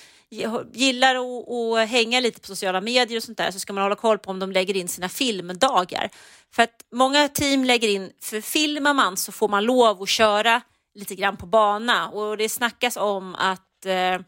gillar 0.73 1.15
att, 1.15 1.49
att 1.49 1.89
hänga 1.89 2.19
lite 2.19 2.39
på 2.41 2.47
sociala 2.47 2.81
medier 2.81 3.17
och 3.17 3.23
sånt 3.23 3.37
där, 3.37 3.51
så 3.51 3.59
ska 3.59 3.73
man 3.73 3.83
hålla 3.83 3.95
koll 3.95 4.17
på 4.17 4.31
om 4.31 4.39
de 4.39 4.51
lägger 4.51 4.75
in 4.75 4.87
sina 4.87 5.09
filmdagar. 5.09 6.09
För 6.51 6.63
att 6.63 6.85
många 6.91 7.27
team 7.27 7.63
lägger 7.63 7.87
in, 7.87 8.11
för 8.21 8.41
filmar 8.41 8.93
man 8.93 9.17
så 9.17 9.31
får 9.31 9.47
man 9.47 9.65
lov 9.65 10.01
att 10.01 10.09
köra 10.09 10.61
lite 10.95 11.15
grann 11.15 11.37
på 11.37 11.45
bana 11.45 12.09
och 12.09 12.37
det 12.37 12.49
snackas 12.49 12.97
om 12.97 13.35
att 13.35 13.85
eh, 13.85 14.19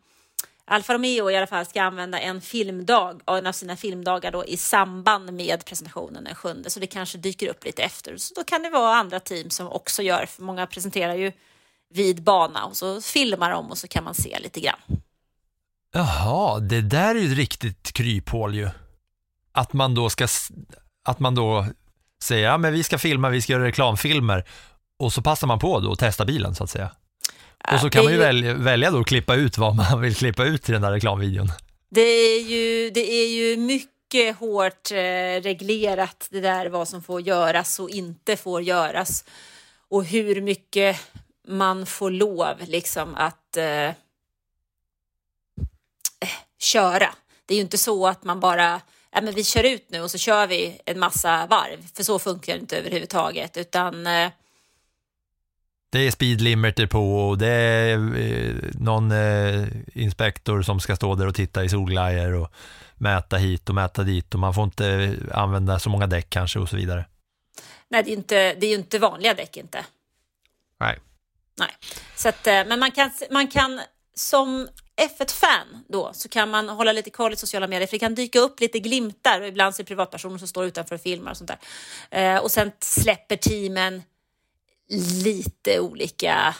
Alfa 0.66 0.93
Romeo 0.93 1.32
i 1.32 1.36
alla 1.38 1.47
fall 1.47 1.66
ska 1.66 1.82
använda 1.82 2.20
en 2.20 2.41
filmdag, 2.41 3.22
en 3.28 3.47
av 3.47 3.52
sina 3.52 3.78
filmdagar 3.78 4.32
då 4.32 4.45
i 4.45 4.58
samband 4.58 5.34
med 5.34 5.66
presentationen 5.66 6.24
den 6.24 6.36
sjunde, 6.36 6.70
så 6.70 6.80
det 6.80 6.88
kanske 6.88 7.18
dyker 7.18 7.47
upp 7.47 7.66
lite 7.66 7.84
efter. 7.84 8.18
Så 8.18 8.34
då 8.34 8.43
kan 8.43 8.64
det 8.64 8.70
vara 8.70 8.95
andra 8.95 9.20
team 9.20 9.49
som 9.49 9.68
också 9.68 10.02
gör, 10.02 10.26
för 10.26 10.43
många 10.43 10.68
presenterar 10.68 11.16
ju 11.16 11.32
vid 11.93 12.23
bana 12.23 12.65
och 12.65 12.77
så 12.77 13.01
filmar 13.01 13.51
de 13.51 13.71
och 13.71 13.77
så 13.77 13.87
kan 13.87 14.03
man 14.03 14.13
se 14.13 14.39
lite 14.39 14.59
grann. 14.59 14.79
Jaha, 15.93 16.59
det 16.59 16.81
där 16.81 17.15
är 17.15 17.19
ju 17.19 17.31
ett 17.31 17.37
riktigt 17.37 17.91
kryphål 17.91 18.55
ju. 18.55 18.69
Att 19.51 19.73
man 19.73 19.95
då 19.95 20.09
ska, 20.09 20.27
att 21.05 21.19
man 21.19 21.35
då 21.35 21.65
säger, 22.23 22.45
ja 22.45 22.57
men 22.57 22.73
vi 22.73 22.83
ska 22.83 22.97
filma, 22.97 23.29
vi 23.29 23.41
ska 23.41 23.53
göra 23.53 23.65
reklamfilmer 23.65 24.45
och 24.99 25.13
så 25.13 25.21
passar 25.21 25.47
man 25.47 25.59
på 25.59 25.79
då 25.79 25.89
och 25.89 25.99
testar 25.99 26.25
bilen 26.25 26.55
så 26.55 26.63
att 26.63 26.69
säga. 26.69 26.91
Och 27.73 27.79
så 27.79 27.89
kan 27.89 28.03
man 28.03 28.13
ju 28.13 28.19
välja, 28.19 28.53
välja 28.53 28.91
då 28.91 28.99
att 28.99 29.07
klippa 29.07 29.35
ut 29.35 29.57
vad 29.57 29.75
man 29.75 30.01
vill 30.01 30.15
klippa 30.15 30.43
ut 30.43 30.69
i 30.69 30.71
den 30.71 30.81
där 30.81 30.91
reklamvideon. 30.91 31.51
Det 31.89 32.01
är 32.01 32.41
ju, 32.41 32.89
det 32.89 33.11
är 33.11 33.27
ju 33.27 33.57
mycket 33.57 34.37
hårt 34.37 34.91
eh, 34.91 35.41
reglerat 35.41 36.27
det 36.29 36.41
där 36.41 36.69
vad 36.69 36.87
som 36.87 37.03
får 37.03 37.21
göras 37.21 37.79
och 37.79 37.89
inte 37.89 38.37
får 38.37 38.61
göras. 38.61 39.25
Och 39.89 40.05
hur 40.05 40.41
mycket 40.41 40.97
man 41.47 41.85
får 41.85 42.11
lov 42.11 42.55
liksom 42.67 43.15
att 43.15 43.57
eh, 43.57 43.91
köra. 46.59 47.09
Det 47.45 47.53
är 47.53 47.55
ju 47.55 47.61
inte 47.61 47.77
så 47.77 48.07
att 48.07 48.23
man 48.23 48.39
bara, 48.39 48.81
ja 49.11 49.21
men 49.21 49.33
vi 49.33 49.43
kör 49.43 49.63
ut 49.63 49.85
nu 49.89 50.01
och 50.01 50.11
så 50.11 50.17
kör 50.17 50.47
vi 50.47 50.81
en 50.85 50.99
massa 50.99 51.47
varv, 51.47 51.87
för 51.93 52.03
så 52.03 52.19
funkar 52.19 52.53
det 52.53 52.59
inte 52.59 52.77
överhuvudtaget, 52.77 53.57
utan 53.57 54.07
eh, 54.07 54.31
Det 55.89 55.99
är 55.99 56.11
speed 56.11 56.41
limiter 56.41 56.87
på 56.87 57.29
och 57.29 57.37
det 57.37 57.47
är 57.47 57.93
eh, 58.17 58.55
någon 58.73 59.11
eh, 59.11 59.67
inspektor 59.93 60.61
som 60.61 60.79
ska 60.79 60.95
stå 60.95 61.15
där 61.15 61.27
och 61.27 61.35
titta 61.35 61.63
i 61.63 61.69
solglajjor 61.69 62.33
och 62.33 62.51
mäta 62.95 63.37
hit 63.37 63.69
och 63.69 63.75
mäta 63.75 64.03
dit 64.03 64.33
och 64.33 64.39
man 64.39 64.53
får 64.53 64.63
inte 64.63 65.17
använda 65.31 65.79
så 65.79 65.89
många 65.89 66.07
däck 66.07 66.29
kanske 66.29 66.59
och 66.59 66.69
så 66.69 66.75
vidare. 66.75 67.05
nej, 67.89 68.03
det 68.03 68.09
är 68.09 68.11
ju 68.11 68.17
inte, 68.17 68.53
det 68.53 68.65
är 68.65 68.69
ju 68.69 68.75
inte 68.75 68.99
vanliga 68.99 69.33
däck 69.33 69.57
inte. 69.57 69.85
Nej. 70.79 70.99
Nej. 71.58 71.70
Så 72.16 72.30
att, 72.30 72.47
eh, 72.47 72.66
men 72.66 72.80
man 72.80 72.91
kan, 72.91 73.12
man 73.32 73.47
kan 73.47 73.82
som 74.16 74.68
F1-fan 75.02 75.84
då 75.89 76.14
så 76.14 76.30
kan 76.30 76.49
man 76.49 76.70
hålla 76.70 76.91
lite 76.91 77.10
koll 77.10 77.34
i 77.34 77.36
sociala 77.36 77.68
medier 77.68 77.88
för 77.88 77.91
det 77.95 77.99
kan 77.99 78.16
dyka 78.16 78.39
upp 78.39 78.60
lite 78.60 78.80
glimtar 78.80 79.41
och 79.41 79.47
ibland 79.47 79.76
det 79.78 79.84
privatpersoner 79.84 80.38
som 80.38 80.47
står 80.47 80.66
utanför 80.66 80.95
och 80.95 81.02
filmar 81.02 81.32
och 81.32 81.38
sånt 81.38 81.52
där. 82.10 82.36
Eh, 82.36 82.38
och 82.41 82.52
sen 82.52 82.72
släpper 82.80 83.36
teamen 83.36 84.04
lite 85.24 85.80
olika 85.80 86.56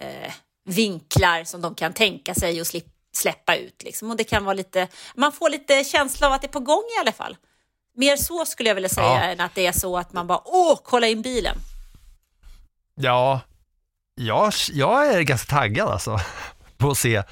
eh, 0.00 0.32
vinklar 0.64 1.44
som 1.44 1.60
de 1.60 1.74
kan 1.74 1.92
tänka 1.92 2.34
sig 2.34 2.60
och 2.60 2.66
släppa 3.12 3.56
ut 3.56 3.82
liksom. 3.82 4.10
Och 4.10 4.16
det 4.16 4.24
kan 4.24 4.44
vara 4.44 4.54
lite, 4.54 4.88
man 5.14 5.32
får 5.32 5.50
lite 5.50 5.84
känsla 5.84 6.26
av 6.26 6.32
att 6.32 6.40
det 6.42 6.46
är 6.46 6.52
på 6.52 6.60
gång 6.60 6.82
i 6.96 7.00
alla 7.00 7.12
fall. 7.12 7.36
Mer 7.96 8.16
så 8.16 8.46
skulle 8.46 8.70
jag 8.70 8.74
vilja 8.74 8.88
säga 8.88 9.06
Ja. 9.06 9.22
än 9.22 9.40
att 9.40 9.54
det 9.54 9.66
är 9.66 9.72
så 9.72 9.98
att 9.98 10.12
man 10.12 10.26
bara 10.26 10.42
åh, 10.44 10.80
kolla 10.84 11.06
in 11.08 11.22
bilen. 11.22 11.56
Ja, 12.94 13.40
jag, 14.26 14.52
jag 14.72 15.14
är 15.14 15.22
ganska 15.22 15.54
taggad 15.54 15.88
alltså 15.88 16.20
på 16.78 16.90
att 16.90 16.98
se, 16.98 17.22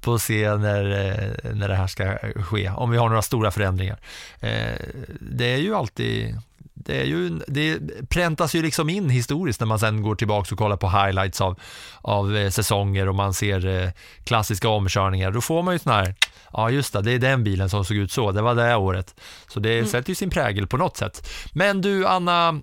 på 0.00 0.14
att 0.14 0.22
se 0.22 0.56
när, 0.56 0.84
eh, 0.90 1.54
när 1.54 1.68
det 1.68 1.74
här 1.74 1.86
ska 1.86 2.18
ske, 2.42 2.70
om 2.70 2.90
vi 2.90 2.98
har 2.98 3.08
några 3.08 3.22
stora 3.22 3.50
förändringar. 3.50 3.98
Eh, 4.40 4.80
Det 5.20 5.44
är 5.54 5.58
ju 5.58 5.74
alltid, 5.74 6.40
det, 6.74 7.00
är 7.00 7.04
ju, 7.04 7.28
det 7.48 7.78
präntas 8.08 8.54
ju 8.54 8.62
liksom 8.62 8.88
in 8.90 9.10
historiskt 9.10 9.60
när 9.60 9.66
man 9.66 9.78
sen 9.78 10.02
går 10.02 10.14
tillbaka 10.14 10.54
och 10.54 10.58
kollar 10.58 10.76
på 10.76 10.88
highlights 10.88 11.40
av, 11.40 11.60
av 12.00 12.36
eh, 12.36 12.50
säsonger 12.50 13.08
och 13.08 13.14
man 13.14 13.34
ser 13.34 13.92
klassiska 14.24 14.68
omkörningar. 14.68 15.30
Då 15.30 15.40
får 15.40 15.62
man 15.62 15.74
ju 15.74 15.78
sån 15.78 15.92
här, 15.92 16.14
ja 16.52 16.70
just 16.70 16.92
det, 16.92 17.02
det 17.02 17.12
är 17.12 17.18
den 17.18 17.44
bilen 17.44 17.70
som 17.70 17.84
såg 17.84 17.96
ut 17.96 18.12
så, 18.12 18.32
det 18.32 18.42
var 18.42 18.54
det 18.54 18.76
året. 18.76 19.14
Så 19.48 19.60
det 19.60 19.86
sätter 19.86 20.08
ju 20.08 20.14
sin 20.14 20.30
prägel 20.30 20.66
på 20.66 20.76
något 20.76 20.96
sätt. 20.96 21.28
Men 21.52 21.80
du 21.80 22.06
Anna, 22.06 22.60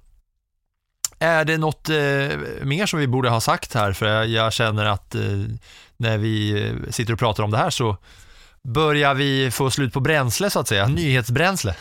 är 1.24 1.46
det 1.46 1.58
något 1.58 1.90
eh, 1.90 1.96
mer 2.66 2.86
som 2.86 3.00
vi 3.00 3.08
borde 3.08 3.30
ha 3.30 3.42
sagt 3.42 3.74
här? 3.74 3.94
För 3.94 4.06
jag, 4.06 4.28
jag 4.28 4.54
känner 4.54 4.86
att 4.86 5.16
eh, 5.16 5.22
när 5.98 6.18
vi 6.18 6.64
eh, 6.64 6.92
sitter 6.92 7.14
och 7.14 7.20
pratar 7.20 7.44
om 7.44 7.52
det 7.52 7.58
här 7.58 7.70
så 7.70 7.98
börjar 8.64 9.14
vi 9.14 9.52
få 9.52 9.72
slut 9.72 9.94
på 9.94 10.00
bränsle 10.00 10.50
så 10.50 10.60
att 10.60 10.68
säga, 10.68 10.88
nyhetsbränsle. 10.88 11.76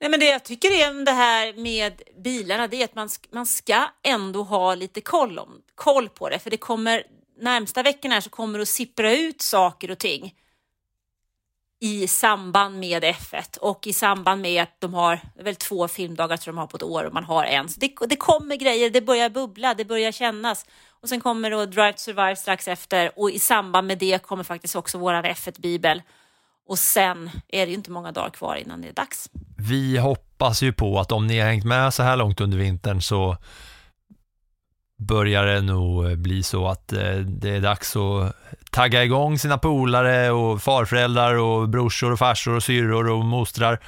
Nej, 0.00 0.10
men 0.10 0.20
det 0.20 0.26
jag 0.26 0.44
tycker 0.44 0.68
är 0.68 1.04
det 1.04 1.12
här 1.12 1.62
med 1.62 2.02
bilarna, 2.24 2.68
det 2.68 2.76
är 2.76 2.84
att 2.84 2.94
man, 2.94 3.08
man 3.32 3.46
ska 3.46 3.84
ändå 4.04 4.42
ha 4.42 4.74
lite 4.74 5.00
koll, 5.00 5.38
om, 5.38 5.48
koll 5.74 6.08
på 6.08 6.28
det, 6.28 6.38
för 6.38 6.50
det 6.50 6.56
kommer 6.56 7.02
närmsta 7.40 7.82
veckorna 7.82 8.14
här 8.14 8.20
så 8.20 8.30
kommer 8.30 8.58
det 8.58 8.62
att 8.62 8.68
sippra 8.68 9.16
ut 9.16 9.42
saker 9.42 9.90
och 9.90 9.98
ting 9.98 10.34
i 11.80 12.08
samband 12.08 12.78
med 12.78 13.04
F1 13.04 13.58
och 13.58 13.86
i 13.86 13.92
samband 13.92 14.42
med 14.42 14.62
att 14.62 14.76
de 14.78 14.94
har 14.94 15.20
det 15.34 15.40
är 15.40 15.44
väl 15.44 15.56
två 15.56 15.88
filmdagar 15.88 16.36
tror 16.36 16.54
de 16.54 16.58
har 16.58 16.66
på 16.66 16.76
ett 16.76 16.82
år 16.82 17.04
och 17.04 17.12
man 17.12 17.24
har 17.24 17.44
en. 17.44 17.68
Så 17.68 17.80
det, 17.80 17.92
det 18.08 18.16
kommer 18.16 18.56
grejer, 18.56 18.90
det 18.90 19.00
börjar 19.00 19.30
bubbla, 19.30 19.74
det 19.74 19.84
börjar 19.84 20.12
kännas. 20.12 20.66
Och 21.02 21.08
sen 21.08 21.20
kommer 21.20 21.50
då 21.50 21.66
Drive 21.66 21.92
to 21.92 21.98
Survive 21.98 22.36
strax 22.36 22.68
efter 22.68 23.10
och 23.16 23.30
i 23.30 23.38
samband 23.38 23.86
med 23.86 23.98
det 23.98 24.22
kommer 24.22 24.44
faktiskt 24.44 24.76
också 24.76 24.98
våran 24.98 25.24
F1-bibel. 25.24 26.02
Och 26.68 26.78
sen 26.78 27.30
är 27.48 27.66
det 27.66 27.70
ju 27.70 27.76
inte 27.76 27.90
många 27.90 28.12
dagar 28.12 28.30
kvar 28.30 28.56
innan 28.56 28.82
det 28.82 28.88
är 28.88 28.92
dags. 28.92 29.30
Vi 29.58 29.98
hoppas 29.98 30.62
ju 30.62 30.72
på 30.72 31.00
att 31.00 31.12
om 31.12 31.26
ni 31.26 31.38
har 31.38 31.48
hängt 31.48 31.64
med 31.64 31.94
så 31.94 32.02
här 32.02 32.16
långt 32.16 32.40
under 32.40 32.58
vintern 32.58 33.02
så 33.02 33.36
börjar 34.98 35.46
det 35.46 35.60
nog 35.60 36.10
eh, 36.10 36.16
bli 36.16 36.42
så 36.42 36.68
att 36.68 36.92
eh, 36.92 37.14
det 37.16 37.50
är 37.50 37.60
dags 37.60 37.96
att 37.96 38.32
tagga 38.70 39.04
igång 39.04 39.38
sina 39.38 39.58
polare 39.58 40.30
och 40.30 40.62
farföräldrar 40.62 41.34
och 41.34 41.68
brorsor 41.68 42.12
och 42.12 42.18
farsor 42.18 42.54
och 42.54 42.62
syrror 42.62 43.08
och 43.10 43.24
mostrar 43.24 43.78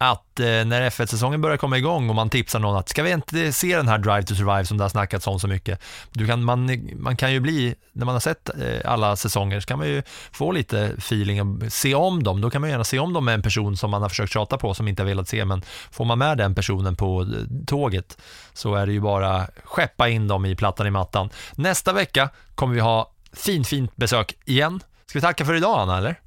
att 0.00 0.40
eh, 0.40 0.46
när 0.46 0.90
F1-säsongen 0.90 1.40
börjar 1.40 1.56
komma 1.56 1.78
igång 1.78 2.08
och 2.08 2.14
man 2.14 2.30
tipsar 2.30 2.58
någon 2.58 2.76
att 2.76 2.88
ska 2.88 3.02
vi 3.02 3.12
inte 3.12 3.52
se 3.52 3.76
den 3.76 3.88
här 3.88 3.98
Drive 3.98 4.22
to 4.22 4.34
Survive 4.34 4.64
som 4.64 4.78
det 4.78 4.84
har 4.84 4.88
snackats 4.88 5.26
om 5.26 5.40
så 5.40 5.48
mycket. 5.48 5.80
Du 6.12 6.26
kan, 6.26 6.44
man, 6.44 6.80
man 6.96 7.16
kan 7.16 7.32
ju 7.32 7.40
bli, 7.40 7.74
när 7.92 8.06
man 8.06 8.14
har 8.14 8.20
sett 8.20 8.48
eh, 8.48 8.92
alla 8.92 9.16
säsonger 9.16 9.60
så 9.60 9.66
kan 9.66 9.78
man 9.78 9.88
ju 9.88 10.02
få 10.32 10.52
lite 10.52 10.84
feeling 10.98 11.42
och 11.42 11.72
se 11.72 11.94
om 11.94 12.22
dem. 12.22 12.40
Då 12.40 12.50
kan 12.50 12.60
man 12.60 12.70
gärna 12.70 12.84
se 12.84 12.98
om 12.98 13.12
dem 13.12 13.24
med 13.24 13.34
en 13.34 13.42
person 13.42 13.76
som 13.76 13.90
man 13.90 14.02
har 14.02 14.08
försökt 14.08 14.32
tjata 14.32 14.58
på 14.58 14.74
som 14.74 14.88
inte 14.88 15.02
har 15.02 15.08
velat 15.08 15.28
se 15.28 15.44
men 15.44 15.62
får 15.90 16.04
man 16.04 16.18
med 16.18 16.38
den 16.38 16.54
personen 16.54 16.96
på 16.96 17.22
eh, 17.22 17.26
tåget 17.66 18.18
så 18.52 18.74
är 18.74 18.86
det 18.86 18.92
ju 18.92 19.00
bara 19.00 19.46
skeppa 19.64 20.08
in 20.08 20.28
dem 20.28 20.46
i 20.46 20.56
plattan 20.56 20.86
i 20.86 20.90
mattan. 20.90 21.30
Nästa 21.54 21.92
vecka 21.92 22.28
kommer 22.54 22.74
vi 22.74 22.80
ha 22.80 23.12
fint, 23.32 23.68
fint 23.68 23.96
besök 23.96 24.34
igen. 24.44 24.80
Ska 25.06 25.18
vi 25.18 25.22
tacka 25.22 25.44
för 25.44 25.54
idag 25.54 25.80
Anna 25.80 25.98
eller? 25.98 26.20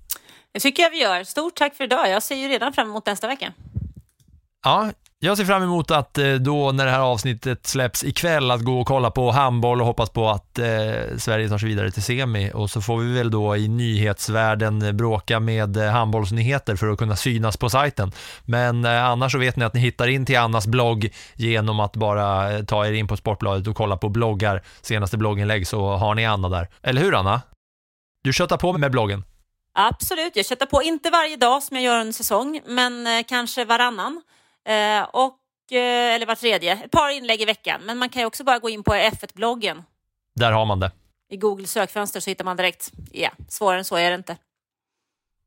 Det 0.54 0.60
tycker 0.60 0.84
jag 0.84 0.90
vi 0.90 1.02
gör. 1.02 1.24
Stort 1.24 1.56
tack 1.56 1.76
för 1.76 1.84
idag. 1.84 2.10
Jag 2.10 2.24
ser 2.24 2.36
ju 2.36 2.48
redan 2.48 2.74
fram 2.74 2.90
emot 2.90 3.06
nästa 3.06 3.28
vecka. 3.28 3.54
Ja, 4.64 4.92
jag 5.24 5.38
ser 5.38 5.46
fram 5.46 5.64
emot 5.64 5.92
att 5.92 6.18
eh, 6.18 6.34
då 6.34 6.72
när 6.72 6.86
det 6.86 6.92
här 6.92 7.00
avsnittet 7.00 7.68
släpps 7.68 8.04
ikväll 8.04 8.52
att 8.52 8.62
gå 8.62 8.80
och 8.80 8.88
kolla 8.88 9.12
på 9.12 9.32
handboll 9.32 9.82
och 9.82 9.88
hoppas 9.88 10.10
på 10.10 10.30
att 10.30 10.60
eh, 10.60 10.66
Sverige 11.18 11.50
tar 11.50 11.58
sig 11.58 11.70
vidare 11.70 11.92
till 11.92 12.04
semi 12.04 12.52
och 12.54 12.70
så 12.70 12.82
får 12.82 12.98
vi 12.98 13.14
väl 13.14 13.32
då 13.32 13.56
i 13.56 13.68
nyhetsvärlden 13.68 14.82
eh, 14.82 14.92
bråka 14.92 15.40
med 15.40 15.78
eh, 15.78 15.92
handbollsnyheter 15.92 16.76
för 16.76 16.88
att 16.88 16.98
kunna 16.98 17.16
synas 17.16 17.58
på 17.58 17.70
sajten. 17.70 18.12
Men 18.46 18.86
eh, 18.86 19.06
annars 19.06 19.32
så 19.32 19.38
vet 19.38 19.56
ni 19.56 19.66
att 19.66 19.74
ni 19.74 19.80
hittar 19.80 20.08
in 20.08 20.26
till 20.26 20.38
Annas 20.38 20.68
blogg 20.68 21.10
genom 21.36 21.80
att 21.80 21.96
bara 21.96 22.64
ta 22.64 22.86
er 22.86 22.94
in 22.94 23.08
på 23.08 23.18
Sportbladet 23.18 23.68
och 23.68 23.76
kolla 23.76 23.98
på 23.98 24.10
bloggar, 24.10 24.64
senaste 24.82 25.18
blogginlägg 25.18 25.68
så 25.68 25.96
har 25.96 26.16
ni 26.16 26.26
Anna 26.26 26.50
där. 26.50 26.68
Eller 26.82 27.02
hur 27.02 27.16
Anna? 27.16 27.42
Du 28.24 28.34
köttar 28.34 28.58
på 28.58 28.78
med 28.78 28.92
bloggen. 28.92 29.24
Absolut, 29.74 30.36
jag 30.36 30.46
köttar 30.46 30.66
på, 30.66 30.84
inte 30.84 31.10
varje 31.10 31.38
dag 31.38 31.64
som 31.64 31.78
jag 31.78 31.84
gör 31.84 32.00
en 32.00 32.14
säsong, 32.14 32.62
men 32.66 33.08
eh, 33.08 33.24
kanske 33.28 33.66
varannan. 33.66 34.22
Eh, 34.68 35.04
och, 35.04 35.38
eh, 35.72 36.16
eller 36.16 36.26
var 36.26 36.36
tredje, 36.36 36.74
ett 36.74 36.92
par 36.92 37.10
inlägg 37.10 37.42
i 37.42 37.46
veckan. 37.46 37.82
Men 37.84 37.98
man 37.98 38.10
kan 38.10 38.22
ju 38.22 38.26
också 38.26 38.44
bara 38.44 38.60
gå 38.60 38.70
in 38.70 38.84
på 38.84 38.94
F1-bloggen. 38.94 39.84
Där 40.36 40.52
har 40.52 40.66
man 40.66 40.80
det. 40.80 40.92
I 41.30 41.38
Google 41.38 41.68
sökfönster 41.68 42.20
så 42.20 42.30
hittar 42.30 42.46
man 42.46 42.58
direkt. 42.58 42.92
Ja, 43.12 43.30
svårare 43.48 43.78
än 43.78 43.86
så 43.86 43.96
är 43.96 44.10
det 44.10 44.16
inte. 44.16 44.38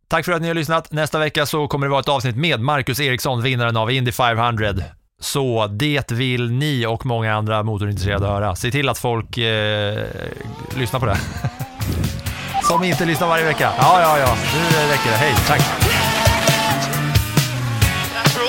Tack 0.09 0.25
för 0.25 0.33
att 0.33 0.43
ni 0.43 0.49
har 0.49 0.55
lyssnat. 0.55 0.93
Nästa 0.93 1.19
vecka 1.19 1.47
så 1.47 1.69
kommer 1.69 1.87
det 1.87 1.91
vara 1.91 2.01
ett 2.01 2.09
avsnitt 2.09 2.37
med 2.37 2.61
Marcus 2.61 3.01
Eriksson, 3.01 3.43
vinnaren 3.43 3.77
av 3.77 3.91
Indy 3.91 4.13
500. 4.13 4.75
Så 5.21 5.67
det 5.67 6.13
vill 6.13 6.51
ni 6.51 6.87
och 6.87 7.07
många 7.07 7.35
andra 7.35 7.63
motorintresserade 7.63 8.27
höra. 8.27 8.57
Se 8.57 8.71
till 8.71 8.89
att 8.89 8.99
folk 8.99 9.39
eh, 9.39 10.07
lyssnar 10.77 11.01
på 11.01 11.07
det. 11.07 11.19
Som 12.69 12.85
inte 12.85 13.05
lyssnar 13.05 13.29
varje 13.29 13.45
vecka. 13.45 13.73
Ja, 13.79 14.01
ja, 14.01 14.19
ja. 14.19 14.37
Nu 14.55 14.93
räcker 14.93 15.11
det. 15.11 15.17
Hej, 15.17 15.35
tack. 15.47 15.61
And 18.17 18.29
for 18.33 18.41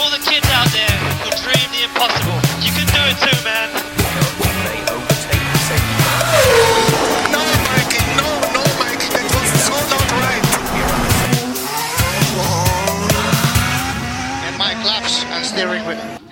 Mikey, 14.57 14.85
Mikey, 14.87 15.43
steering 15.43 15.85
wheel. 15.85 16.24